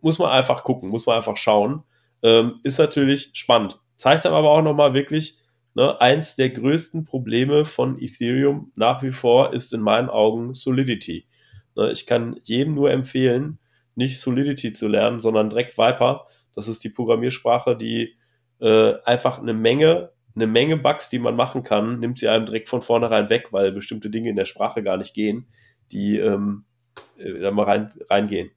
muss 0.01 0.19
man 0.19 0.31
einfach 0.31 0.63
gucken, 0.63 0.89
muss 0.89 1.05
man 1.05 1.17
einfach 1.17 1.37
schauen. 1.37 1.83
Ähm, 2.23 2.59
ist 2.63 2.79
natürlich 2.79 3.31
spannend. 3.33 3.79
Zeigt 3.95 4.25
aber 4.25 4.49
auch 4.49 4.61
nochmal 4.61 4.93
wirklich, 4.93 5.39
ne, 5.75 5.99
eins 6.01 6.35
der 6.35 6.49
größten 6.49 7.05
Probleme 7.05 7.65
von 7.65 7.99
Ethereum 8.01 8.71
nach 8.75 9.03
wie 9.03 9.11
vor 9.11 9.53
ist 9.53 9.73
in 9.73 9.81
meinen 9.81 10.09
Augen 10.09 10.53
Solidity. 10.53 11.27
Ne, 11.75 11.91
ich 11.91 12.05
kann 12.05 12.39
jedem 12.43 12.73
nur 12.73 12.91
empfehlen, 12.91 13.59
nicht 13.95 14.19
Solidity 14.19 14.73
zu 14.73 14.87
lernen, 14.87 15.19
sondern 15.19 15.49
direkt 15.49 15.77
Viper. 15.77 16.25
Das 16.55 16.67
ist 16.67 16.83
die 16.83 16.89
Programmiersprache, 16.89 17.75
die 17.75 18.15
äh, 18.59 18.93
einfach 19.03 19.39
eine 19.39 19.53
Menge, 19.53 20.11
eine 20.35 20.47
Menge 20.47 20.77
Bugs, 20.77 21.09
die 21.09 21.19
man 21.19 21.35
machen 21.35 21.63
kann, 21.63 21.99
nimmt 21.99 22.17
sie 22.17 22.27
einem 22.27 22.45
direkt 22.45 22.69
von 22.69 22.81
vornherein 22.81 23.29
weg, 23.29 23.47
weil 23.51 23.71
bestimmte 23.71 24.09
Dinge 24.09 24.29
in 24.29 24.35
der 24.35 24.45
Sprache 24.45 24.83
gar 24.83 24.97
nicht 24.97 25.13
gehen, 25.13 25.47
die 25.91 26.17
ähm, 26.17 26.65
äh, 27.17 27.39
da 27.39 27.51
mal 27.51 27.63
rein, 27.63 27.89
reingehen. 28.09 28.51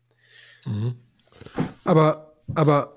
Aber, 1.85 2.35
aber 2.55 2.97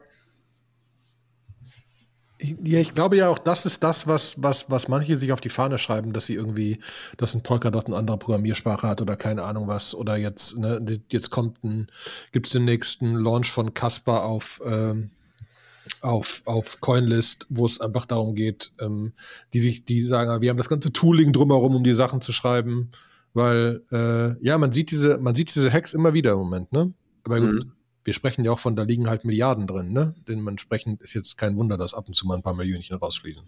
ja, 2.63 2.79
ich 2.79 2.93
glaube 2.93 3.17
ja 3.17 3.29
auch, 3.29 3.39
das 3.39 3.65
ist 3.65 3.83
das, 3.83 4.07
was, 4.07 4.41
was, 4.41 4.69
was 4.69 4.87
manche 4.87 5.17
sich 5.17 5.31
auf 5.31 5.41
die 5.41 5.49
Fahne 5.49 5.77
schreiben, 5.77 6.13
dass 6.13 6.25
sie 6.25 6.35
irgendwie, 6.35 6.79
dass 7.17 7.33
ein 7.33 7.43
Polkadot 7.43 7.85
eine 7.85 7.95
andere 7.95 8.17
Programmiersprache 8.17 8.87
hat 8.87 9.01
oder 9.01 9.15
keine 9.15 9.43
Ahnung 9.43 9.67
was. 9.67 9.95
Oder 9.95 10.17
jetzt, 10.17 10.57
ne, 10.57 11.01
jetzt 11.09 11.29
kommt 11.29 11.63
ein, 11.63 11.87
gibt 12.31 12.47
es 12.47 12.53
den 12.53 12.65
nächsten 12.65 13.15
Launch 13.15 13.49
von 13.51 13.73
Casper 13.73 14.23
auf, 14.25 14.61
ähm, 14.65 15.11
auf, 16.01 16.41
auf 16.45 16.81
Coinlist, 16.81 17.47
wo 17.49 17.65
es 17.65 17.79
einfach 17.79 18.05
darum 18.05 18.35
geht, 18.35 18.73
ähm, 18.79 19.13
die 19.53 19.59
sich, 19.59 19.85
die 19.85 20.01
sagen, 20.05 20.41
wir 20.41 20.49
haben 20.49 20.57
das 20.57 20.69
ganze 20.69 20.91
Tooling 20.91 21.31
drumherum, 21.31 21.75
um 21.75 21.83
die 21.83 21.93
Sachen 21.93 22.21
zu 22.21 22.33
schreiben, 22.33 22.89
weil 23.33 23.81
äh, 23.91 24.45
ja, 24.45 24.57
man 24.57 24.71
sieht 24.71 24.91
diese, 24.91 25.17
man 25.17 25.35
sieht 25.35 25.53
diese 25.53 25.71
Hacks 25.71 25.93
immer 25.93 26.13
wieder 26.13 26.33
im 26.33 26.39
Moment, 26.39 26.71
ne? 26.71 26.93
Aber 27.23 27.39
gut, 27.39 27.53
mhm 27.53 27.71
wir 28.03 28.13
sprechen 28.13 28.43
ja 28.43 28.51
auch 28.51 28.59
von, 28.59 28.75
da 28.75 28.83
liegen 28.83 29.09
halt 29.09 29.23
Milliarden 29.25 29.67
drin, 29.67 29.93
ne? 29.93 30.13
Dementsprechend 30.27 31.01
ist 31.01 31.13
jetzt 31.13 31.37
kein 31.37 31.55
Wunder, 31.55 31.77
dass 31.77 31.93
ab 31.93 32.07
und 32.07 32.13
zu 32.15 32.27
mal 32.27 32.35
ein 32.35 32.43
paar 32.43 32.53
Millionchen 32.53 32.97
rausfließen. 32.97 33.43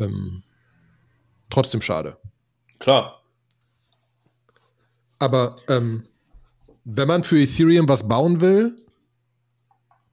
Ähm, 0.00 0.42
trotzdem 1.48 1.80
schade. 1.80 2.18
Klar. 2.78 3.22
Aber 5.18 5.56
ähm, 5.68 6.08
wenn 6.84 7.08
man 7.08 7.24
für 7.24 7.40
Ethereum 7.40 7.88
was 7.88 8.08
bauen 8.08 8.40
will, 8.40 8.74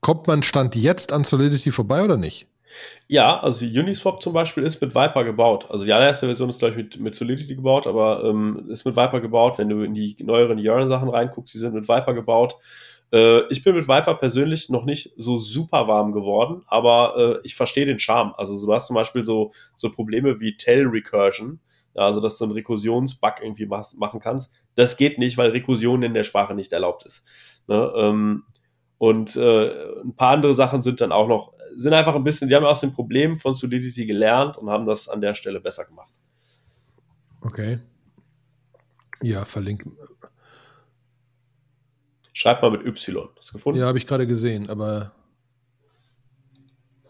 kommt 0.00 0.26
man 0.26 0.42
Stand 0.42 0.76
jetzt 0.76 1.12
an 1.12 1.24
Solidity 1.24 1.72
vorbei 1.72 2.04
oder 2.04 2.16
nicht? 2.16 2.48
Ja, 3.08 3.38
also 3.40 3.64
Uniswap 3.64 4.22
zum 4.22 4.32
Beispiel 4.32 4.64
ist 4.64 4.80
mit 4.80 4.94
Viper 4.94 5.24
gebaut. 5.24 5.66
Also 5.70 5.84
die 5.84 5.92
allererste 5.92 6.26
Version 6.26 6.50
ist, 6.50 6.58
glaube 6.58 6.72
ich, 6.72 6.76
mit, 6.76 7.00
mit 7.00 7.14
Solidity 7.14 7.54
gebaut, 7.54 7.86
aber 7.86 8.24
ähm, 8.24 8.68
ist 8.68 8.84
mit 8.84 8.96
Viper 8.96 9.20
gebaut. 9.20 9.58
Wenn 9.58 9.68
du 9.68 9.82
in 9.82 9.94
die 9.94 10.16
neueren 10.20 10.58
Yearn-Sachen 10.58 11.08
reinguckst, 11.08 11.54
die 11.54 11.58
sind 11.58 11.74
mit 11.74 11.88
Viper 11.88 12.14
gebaut. 12.14 12.56
Äh, 13.12 13.46
ich 13.52 13.62
bin 13.62 13.74
mit 13.74 13.88
Viper 13.88 14.14
persönlich 14.14 14.68
noch 14.68 14.84
nicht 14.84 15.12
so 15.16 15.38
super 15.38 15.88
warm 15.88 16.12
geworden, 16.12 16.62
aber 16.66 17.40
äh, 17.42 17.46
ich 17.46 17.54
verstehe 17.54 17.86
den 17.86 17.98
Charme. 17.98 18.34
Also 18.36 18.64
du 18.64 18.72
hast 18.72 18.88
zum 18.88 18.94
Beispiel 18.94 19.24
so, 19.24 19.52
so 19.76 19.90
Probleme 19.90 20.40
wie 20.40 20.56
Tell 20.56 20.86
Recursion, 20.86 21.60
ja, 21.94 22.02
also 22.02 22.20
dass 22.20 22.38
du 22.38 22.44
einen 22.44 22.52
Rekursionsbug 22.52 23.34
irgendwie 23.42 23.66
machen 23.66 24.20
kannst. 24.20 24.52
Das 24.74 24.96
geht 24.96 25.18
nicht, 25.18 25.38
weil 25.38 25.50
Rekursion 25.50 26.02
in 26.02 26.14
der 26.14 26.24
Sprache 26.24 26.54
nicht 26.54 26.72
erlaubt 26.72 27.06
ist. 27.06 27.24
Ne? 27.68 27.92
Ähm, 27.96 28.44
und 28.98 29.36
äh, 29.36 30.00
ein 30.02 30.16
paar 30.16 30.32
andere 30.32 30.54
Sachen 30.54 30.82
sind 30.82 31.00
dann 31.00 31.12
auch 31.12 31.28
noch, 31.28 31.52
sind 31.76 31.92
einfach 31.92 32.14
ein 32.14 32.24
bisschen, 32.24 32.48
die 32.48 32.54
haben 32.54 32.64
aus 32.64 32.80
den 32.80 32.92
Problemen 32.92 33.36
von 33.36 33.54
Solidity 33.54 34.06
gelernt 34.06 34.56
und 34.56 34.68
haben 34.70 34.86
das 34.86 35.08
an 35.08 35.20
der 35.20 35.34
Stelle 35.34 35.60
besser 35.60 35.84
gemacht. 35.84 36.10
Okay. 37.40 37.78
Ja, 39.22 39.44
verlinken, 39.44 39.96
Schreibt 42.32 42.60
mal 42.60 42.70
mit 42.70 42.84
Y. 42.84 43.30
Hast 43.34 43.48
du 43.48 43.52
gefunden? 43.54 43.80
Ja, 43.80 43.86
habe 43.86 43.96
ich 43.96 44.06
gerade 44.06 44.26
gesehen, 44.26 44.68
aber 44.68 45.12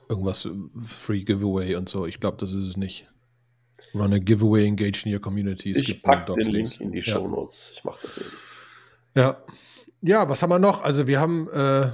irgendwas 0.09 0.49
Free 0.87 1.21
Giveaway 1.21 1.75
und 1.75 1.89
so. 1.89 2.07
Ich 2.07 2.21
glaube, 2.21 2.37
das 2.39 2.53
ist 2.53 2.65
es 2.65 2.77
nicht. 2.77 3.07
Run 3.93 4.13
a 4.13 4.19
Giveaway, 4.19 4.67
engage 4.67 5.05
in 5.05 5.13
your 5.13 5.21
community. 5.21 5.73
Es 5.73 5.83
ich 5.83 6.01
packe 6.01 6.33
den 6.33 6.53
Link 6.53 6.81
in 6.81 6.93
die 6.93 6.99
ja. 6.99 7.05
Show 7.05 7.27
Notes. 7.27 7.73
Ich 7.75 7.83
mache 7.83 7.99
das 8.03 8.19
eben. 8.19 8.31
Ja. 9.17 9.43
Ja, 10.01 10.29
was 10.29 10.43
haben 10.45 10.51
wir 10.51 10.61
noch? 10.61 10.85
Also 10.85 11.09
wir 11.09 11.19
haben, 11.19 11.49
äh, 11.49 11.91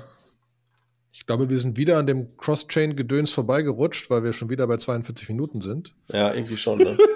ich 1.13 1.27
glaube, 1.27 1.51
wir 1.51 1.59
sind 1.59 1.77
wieder 1.77 1.99
an 1.99 2.07
dem 2.07 2.27
Cross-Chain-Gedöns 2.39 3.33
vorbeigerutscht, 3.33 4.09
weil 4.09 4.25
wir 4.25 4.33
schon 4.33 4.49
wieder 4.51 4.67
bei 4.67 4.79
42 4.79 5.29
Minuten 5.29 5.61
sind. 5.61 5.93
Ja, 6.09 6.33
irgendwie 6.33 6.57
schon, 6.57 6.79
ne? 6.79 6.97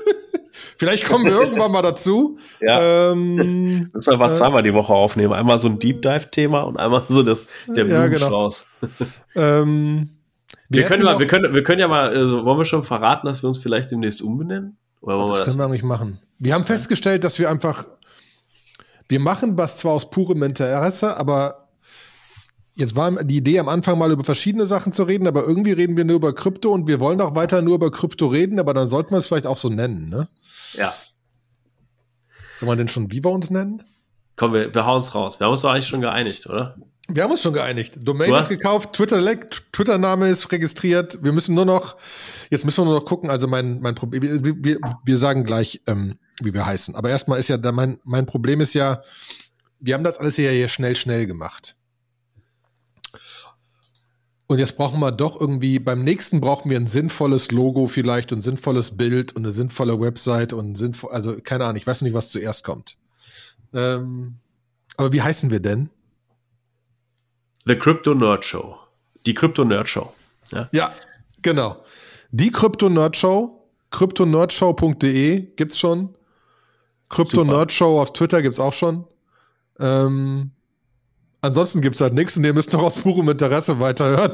Vielleicht 0.79 1.07
kommen 1.07 1.25
wir 1.25 1.33
irgendwann 1.33 1.73
mal 1.73 1.83
dazu. 1.83 2.39
Ja. 2.61 3.13
Ähm, 3.13 3.35
Müssen 3.93 4.11
wir 4.11 4.13
einfach 4.13 4.33
äh, 4.33 4.35
zweimal 4.35 4.63
die 4.63 4.75
Woche 4.75 4.93
aufnehmen. 4.93 5.33
Einmal 5.33 5.59
so 5.59 5.69
ein 5.69 5.79
Deep 5.79 6.03
Dive-Thema 6.03 6.63
und 6.63 6.77
einmal 6.77 7.03
so 7.09 7.23
das, 7.23 7.49
der 7.67 7.87
ja, 7.87 8.03
Blumenstrauß. 8.03 8.67
Genau. 8.81 9.07
ähm, 9.35 10.11
wir, 10.69 10.81
wir 10.81 10.89
können 10.89 11.03
mal, 11.05 11.19
wir 11.19 11.27
können, 11.27 11.55
wir 11.55 11.63
können 11.63 11.81
ja 11.81 11.89
mal, 11.89 12.09
also 12.09 12.45
wollen 12.45 12.59
wir 12.59 12.65
schon 12.65 12.85
verraten, 12.85 13.27
dass 13.27 13.43
wir 13.43 13.49
uns 13.49 13.59
vielleicht 13.59 13.91
demnächst 13.91 14.21
umbenennen? 14.21 14.77
Oder 15.01 15.27
das, 15.27 15.39
das 15.39 15.49
können 15.49 15.59
wir 15.59 15.65
eigentlich 15.65 15.83
machen. 15.83 16.19
Wir 16.39 16.55
haben 16.55 16.65
festgestellt, 16.65 17.25
dass 17.25 17.39
wir 17.39 17.49
einfach, 17.49 17.87
wir 19.09 19.21
machen 19.21 19.57
was 19.57 19.79
zwar 19.79 19.93
aus 19.93 20.11
purem 20.11 20.43
Interesse, 20.43 21.17
aber 21.17 21.66
jetzt 22.77 22.95
war 22.95 23.25
die 23.25 23.39
Idee 23.39 23.59
am 23.59 23.69
Anfang 23.69 23.99
mal 23.99 24.13
über 24.13 24.23
verschiedene 24.23 24.67
Sachen 24.67 24.93
zu 24.93 25.03
reden, 25.03 25.27
aber 25.27 25.45
irgendwie 25.45 25.73
reden 25.73 25.97
wir 25.97 26.05
nur 26.05 26.17
über 26.17 26.35
Krypto 26.35 26.71
und 26.71 26.87
wir 26.87 27.01
wollen 27.01 27.21
auch 27.21 27.35
weiter 27.35 27.63
nur 27.63 27.75
über 27.75 27.91
Krypto 27.91 28.29
reden, 28.29 28.61
aber 28.61 28.75
dann 28.75 28.87
sollten 28.87 29.11
wir 29.13 29.19
es 29.19 29.27
vielleicht 29.27 29.47
auch 29.47 29.57
so 29.57 29.69
nennen, 29.69 30.09
ne? 30.09 30.29
Ja. 30.75 30.95
Sollen 32.55 32.71
wir 32.71 32.77
denn 32.77 32.89
schon, 32.89 33.11
wie 33.11 33.25
wir 33.25 33.31
uns 33.31 33.51
nennen? 33.51 33.83
Komm, 34.37 34.53
wir, 34.53 34.73
wir 34.75 34.87
hauen 34.87 35.01
es 35.01 35.15
raus. 35.15 35.41
Wir 35.41 35.47
haben 35.47 35.53
uns 35.53 35.63
doch 35.63 35.71
eigentlich 35.71 35.89
schon 35.89 36.03
geeinigt, 36.03 36.47
oder? 36.47 36.77
Wir 37.09 37.23
haben 37.23 37.31
uns 37.31 37.43
schon 37.43 37.55
geeinigt. 37.55 37.99
Domain 38.01 38.35
ist 38.35 38.49
gekauft, 38.49 38.93
Twitter 38.93 39.23
Twitter-Name 39.73 40.29
ist 40.29 40.51
registriert. 40.51 41.19
Wir 41.23 41.33
müssen 41.33 41.55
nur 41.55 41.65
noch, 41.65 41.97
jetzt 42.51 42.65
müssen 42.65 42.81
wir 42.81 42.87
nur 42.87 43.01
noch 43.01 43.07
gucken. 43.07 43.31
Also 43.31 43.47
mein, 43.47 43.81
mein 43.81 43.95
Problem, 43.95 44.23
wir, 44.23 44.65
wir, 44.65 44.79
wir 45.05 45.19
sagen 45.19 45.45
gleich, 45.45 45.81
ähm, 45.87 46.19
wie 46.43 46.53
wir 46.53 46.67
heißen. 46.67 46.95
Aber 46.97 47.09
erstmal 47.09 47.39
ist 47.39 47.49
ja, 47.49 47.59
mein, 47.73 48.01
mein 48.05 48.27
Problem 48.27 48.61
ist 48.61 48.75
ja, 48.75 49.03
wir 49.79 49.95
haben 49.95 50.05
das 50.05 50.19
alles 50.19 50.37
ja 50.37 50.51
hier 50.51 50.69
schnell, 50.69 50.97
schnell 50.97 51.27
gemacht. 51.27 51.76
Und 54.49 54.59
jetzt 54.59 54.77
brauchen 54.77 55.01
wir 55.01 55.11
doch 55.11 55.41
irgendwie, 55.41 55.79
beim 55.81 56.05
nächsten 56.05 56.41
brauchen 56.41 56.71
wir 56.71 56.79
ein 56.79 56.87
sinnvolles 56.87 57.51
Logo 57.51 57.89
vielleicht 57.89 58.31
und 58.31 58.39
ein 58.39 58.43
sinnvolles 58.43 58.97
Bild 58.97 59.35
und 59.35 59.45
eine 59.45 59.53
sinnvolle 59.53 60.01
Website 60.01 60.53
und 60.53 60.77
sinnvoll, 60.77 61.11
also 61.11 61.37
keine 61.43 61.65
Ahnung, 61.65 61.77
ich 61.77 61.87
weiß 61.87 62.03
nicht, 62.03 62.15
was 62.15 62.31
zuerst 62.31 62.63
kommt. 62.63 62.97
Ähm, 63.75 64.37
aber 64.97 65.13
wie 65.13 65.23
heißen 65.23 65.51
wir 65.51 65.61
denn? 65.61 65.91
The 67.65 67.77
Crypto 67.77 68.15
Nerd 68.15 68.45
Show. 68.45 68.77
Die 69.27 69.35
Crypto 69.35 69.65
Nerd 69.65 69.89
Show. 69.89 70.13
Ja, 70.53 70.69
ja 70.71 70.95
genau. 71.43 71.85
Die 72.31 72.53
Crypto 72.53 72.89
Nerd 72.89 73.17
Show, 73.17 73.69
cryptonerdshow.de 73.91 75.41
gibt's 75.57 75.79
schon. 75.79 76.15
Crypto 77.09 77.45
Nerd 77.45 77.73
Show 77.73 78.01
auf 78.01 78.13
Twitter 78.13 78.43
gibt's 78.43 78.61
auch 78.61 78.73
schon. 78.73 79.05
Ähm, 79.79 80.53
Ansonsten 81.47 81.81
gibt 81.81 81.95
es 81.95 82.01
halt 82.01 82.13
nichts 82.13 82.37
und 82.37 82.43
ihr 82.43 82.53
müsst 82.53 82.73
noch 82.73 82.83
aus 82.83 82.97
purem 82.97 83.29
Interesse 83.29 83.79
weiterhören, 83.79 84.33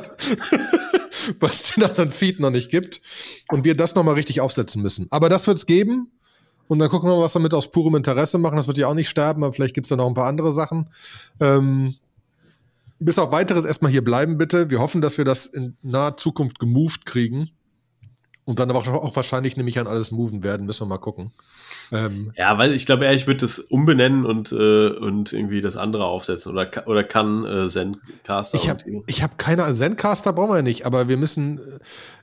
es 1.41 1.63
den 1.75 1.85
anderen 1.85 2.11
Feed 2.11 2.41
noch 2.41 2.49
nicht 2.49 2.71
gibt 2.71 3.03
und 3.51 3.65
wir 3.65 3.77
das 3.77 3.95
nochmal 3.95 4.15
richtig 4.15 4.41
aufsetzen 4.41 4.81
müssen. 4.81 5.09
Aber 5.11 5.29
das 5.29 5.47
wird 5.47 5.59
es 5.59 5.67
geben 5.67 6.11
und 6.69 6.79
dann 6.79 6.89
gucken 6.89 7.11
wir 7.11 7.17
mal, 7.17 7.23
was 7.23 7.35
wir 7.35 7.41
mit 7.41 7.53
aus 7.53 7.71
purem 7.71 7.97
Interesse 7.97 8.39
machen. 8.39 8.57
Das 8.57 8.67
wird 8.67 8.79
ja 8.79 8.87
auch 8.87 8.95
nicht 8.95 9.11
sterben, 9.11 9.45
aber 9.45 9.53
vielleicht 9.53 9.75
gibt 9.75 9.85
es 9.85 9.91
da 9.91 9.97
noch 9.97 10.07
ein 10.07 10.15
paar 10.15 10.27
andere 10.27 10.53
Sachen. 10.53 10.89
Ähm, 11.39 11.97
bis 12.99 13.19
auf 13.19 13.31
weiteres 13.31 13.67
erstmal 13.67 13.93
hier 13.93 14.03
bleiben, 14.03 14.39
bitte. 14.39 14.71
Wir 14.71 14.81
hoffen, 14.81 15.03
dass 15.03 15.19
wir 15.19 15.27
das 15.27 15.45
in 15.45 15.77
naher 15.83 16.17
Zukunft 16.17 16.59
gemoved 16.59 17.05
kriegen 17.05 17.51
Und 18.47 18.59
dann 18.59 18.71
aber 18.71 18.81
auch 19.03 19.17
wahrscheinlich 19.17 19.59
nämlich 19.59 19.79
an 19.79 19.87
alles 19.87 20.13
moven 20.13 20.43
werden, 20.43 20.65
müssen 20.65 20.87
wir 20.87 20.95
mal 20.95 20.99
gucken. 20.99 21.31
Ähm, 21.93 22.33
ja, 22.37 22.57
weil 22.57 22.73
ich 22.73 22.87
glaube, 22.87 23.13
ich 23.13 23.27
würde 23.27 23.41
das 23.41 23.59
umbenennen 23.59 24.25
und, 24.25 24.51
äh, 24.51 24.89
und 24.89 25.33
irgendwie 25.35 25.61
das 25.61 25.77
andere 25.77 26.07
aufsetzen 26.07 26.51
oder, 26.51 26.71
oder 26.87 27.05
kann 27.05 27.45
äh, 27.45 27.67
Zencaster. 27.69 28.57
Ich 28.57 28.71
habe 28.71 28.83
hab 29.11 29.37
keine 29.37 29.71
Zencaster 29.75 30.33
brauchen 30.33 30.55
wir 30.55 30.63
nicht, 30.63 30.87
aber 30.87 31.09
wir 31.09 31.19
müssen, 31.19 31.61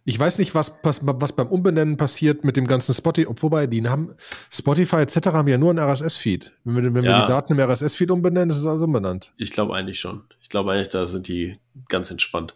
ich 0.06 0.18
weiß 0.18 0.40
nicht, 0.40 0.56
was, 0.56 0.76
was, 0.82 1.02
was 1.04 1.34
beim 1.34 1.48
Umbenennen 1.48 1.98
passiert 1.98 2.44
mit 2.44 2.58
dem 2.58 2.66
ganzen 2.66 2.96
Spotify, 2.96 3.28
wobei 3.42 3.68
die 3.68 3.88
haben 3.88 4.16
Spotify 4.52 4.98
etc. 4.98 5.28
haben 5.28 5.48
ja 5.48 5.60
nur 5.60 5.70
einen 5.70 5.80
RSS-Feed. 5.80 6.52
Wenn, 6.64 6.84
wir, 6.84 6.94
wenn 6.96 7.04
ja. 7.04 7.18
wir 7.18 7.22
die 7.22 7.28
Daten 7.28 7.54
im 7.54 7.60
RSS-Feed 7.60 8.10
umbenennen, 8.10 8.50
ist 8.50 8.58
es 8.58 8.66
also 8.66 8.86
umbenannt. 8.86 9.34
Ich 9.38 9.52
glaube 9.52 9.76
eigentlich 9.76 10.00
schon. 10.00 10.24
Ich 10.42 10.50
glaube 10.50 10.72
eigentlich, 10.72 10.90
da 10.90 11.06
sind 11.06 11.28
die 11.28 11.60
ganz 11.90 12.10
entspannt. 12.10 12.56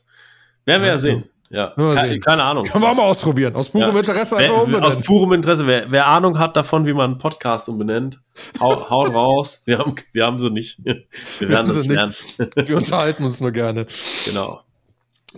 Werden 0.65 0.81
wir 0.81 0.89
ja 0.89 0.97
sehen. 0.97 1.25
Ja, 1.53 1.67
keine, 1.77 2.19
keine, 2.19 2.43
Ahnung. 2.43 2.65
Können 2.65 2.83
wir 2.83 2.89
auch 2.89 2.95
mal 2.95 3.03
ausprobieren. 3.03 3.53
Aus 3.53 3.69
purem 3.69 3.93
ja. 3.93 3.99
Interesse 3.99 4.37
einfach 4.37 4.55
wer, 4.55 4.63
umbenennen. 4.63 4.85
Aus 4.85 5.03
purem 5.03 5.33
Interesse. 5.33 5.67
Wer, 5.67 5.91
wer, 5.91 6.07
Ahnung 6.07 6.39
hat 6.39 6.57
davon, 6.57 6.87
wie 6.87 6.93
man 6.93 7.11
einen 7.11 7.19
Podcast 7.19 7.69
umbenennt, 7.69 8.19
hau, 8.59 8.89
haut 8.89 9.13
raus. 9.13 9.61
Wir 9.65 9.77
haben, 9.77 9.93
wir 10.13 10.25
haben 10.25 10.39
sie 10.39 10.49
nicht. 10.49 10.83
Wir, 10.83 11.03
wir 11.37 11.49
werden 11.49 11.67
das 11.67 11.85
lernen. 11.85 12.15
Wir 12.55 12.75
unterhalten 12.75 13.23
uns 13.23 13.39
nur 13.39 13.51
gerne. 13.51 13.85
Genau. 14.25 14.61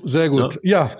Sehr 0.03 0.29
gut. 0.29 0.57
Ja, 0.63 0.85
ja 0.85 0.91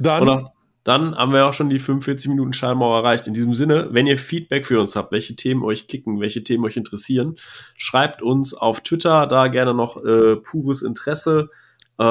dann. 0.00 0.28
Auch, 0.28 0.52
dann 0.82 1.16
haben 1.16 1.32
wir 1.32 1.46
auch 1.46 1.54
schon 1.54 1.68
die 1.68 1.80
45 1.80 2.28
Minuten 2.28 2.52
Schallmauer 2.52 2.98
erreicht. 2.98 3.26
In 3.26 3.34
diesem 3.34 3.54
Sinne, 3.54 3.88
wenn 3.90 4.06
ihr 4.06 4.18
Feedback 4.18 4.64
für 4.64 4.80
uns 4.80 4.94
habt, 4.94 5.10
welche 5.10 5.34
Themen 5.34 5.64
euch 5.64 5.88
kicken, 5.88 6.20
welche 6.20 6.44
Themen 6.44 6.64
euch 6.64 6.76
interessieren, 6.76 7.36
schreibt 7.76 8.22
uns 8.22 8.54
auf 8.54 8.80
Twitter 8.82 9.26
da 9.26 9.48
gerne 9.48 9.74
noch 9.74 9.96
äh, 10.04 10.36
pures 10.36 10.82
Interesse 10.82 11.50
äh, 11.98 12.04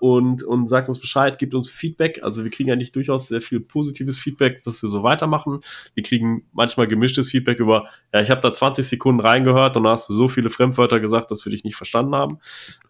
und, 0.00 0.42
und 0.42 0.68
sagt 0.68 0.88
uns 0.88 0.98
Bescheid, 0.98 1.38
gibt 1.38 1.54
uns 1.54 1.68
Feedback. 1.68 2.20
Also 2.22 2.44
wir 2.44 2.50
kriegen 2.50 2.70
eigentlich 2.70 2.92
durchaus 2.92 3.28
sehr 3.28 3.40
viel 3.40 3.60
positives 3.60 4.18
Feedback, 4.18 4.62
dass 4.62 4.82
wir 4.82 4.88
so 4.88 5.02
weitermachen. 5.02 5.60
Wir 5.94 6.02
kriegen 6.02 6.46
manchmal 6.52 6.86
gemischtes 6.86 7.28
Feedback 7.28 7.58
über, 7.60 7.88
ja, 8.12 8.20
ich 8.20 8.30
habe 8.30 8.40
da 8.40 8.52
20 8.52 8.86
Sekunden 8.86 9.20
reingehört 9.20 9.76
und 9.76 9.84
da 9.84 9.90
hast 9.90 10.08
du 10.08 10.14
so 10.14 10.28
viele 10.28 10.50
Fremdwörter 10.50 11.00
gesagt, 11.00 11.30
dass 11.30 11.44
wir 11.44 11.50
dich 11.50 11.64
nicht 11.64 11.76
verstanden 11.76 12.14
haben. 12.14 12.38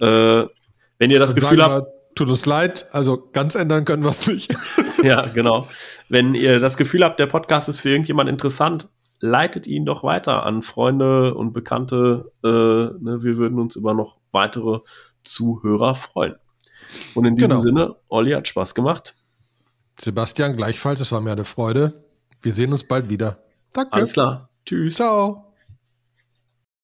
Äh, 0.01 0.47
wenn 0.99 1.11
ihr 1.11 1.19
das 1.19 1.31
und 1.31 1.41
Gefühl 1.41 1.63
habt, 1.63 1.87
tut 2.15 2.29
uns 2.29 2.45
leid, 2.45 2.89
also 2.91 3.29
ganz 3.33 3.55
ändern 3.55 3.85
können 3.85 4.03
wir 4.03 4.11
es 4.11 4.27
nicht. 4.27 4.55
ja, 5.03 5.27
genau. 5.27 5.69
Wenn 6.09 6.35
ihr 6.35 6.61
das 6.61 6.77
Gefühl 6.77 7.05
habt, 7.05 7.21
der 7.21 7.27
Podcast 7.27 7.69
ist 7.69 7.81
für 7.81 7.91
irgendjemand 7.91 8.29
interessant, 8.29 8.89
leitet 9.21 9.67
ihn 9.67 9.85
doch 9.85 10.05
weiter 10.05 10.45
an 10.45 10.63
Freunde 10.63 11.35
und 11.35 11.53
Bekannte. 11.53 12.33
Äh, 12.45 12.49
ne, 12.49 13.19
wir 13.21 13.37
würden 13.37 13.59
uns 13.59 13.77
über 13.77 13.95
noch 13.95 14.19
weitere 14.33 14.81
Zuhörer 15.29 15.95
freuen. 15.95 16.37
Und 17.15 17.25
in 17.25 17.37
diesem 17.37 17.51
genau. 17.51 17.61
Sinne, 17.61 17.97
Olli 18.09 18.33
hat 18.33 18.49
Spaß 18.49 18.75
gemacht. 18.75 19.15
Sebastian, 20.01 20.57
gleichfalls, 20.57 21.01
es 21.01 21.13
war 21.13 21.21
mir 21.21 21.33
eine 21.33 21.45
Freude. 21.45 22.05
Wir 22.41 22.53
sehen 22.53 22.73
uns 22.73 22.85
bald 22.85 23.11
wieder. 23.11 23.43
Danke. 23.73 23.93
Alles 23.93 24.13
klar. 24.13 24.49
Tschüss. 24.65 24.95
Ciao. 24.95 25.48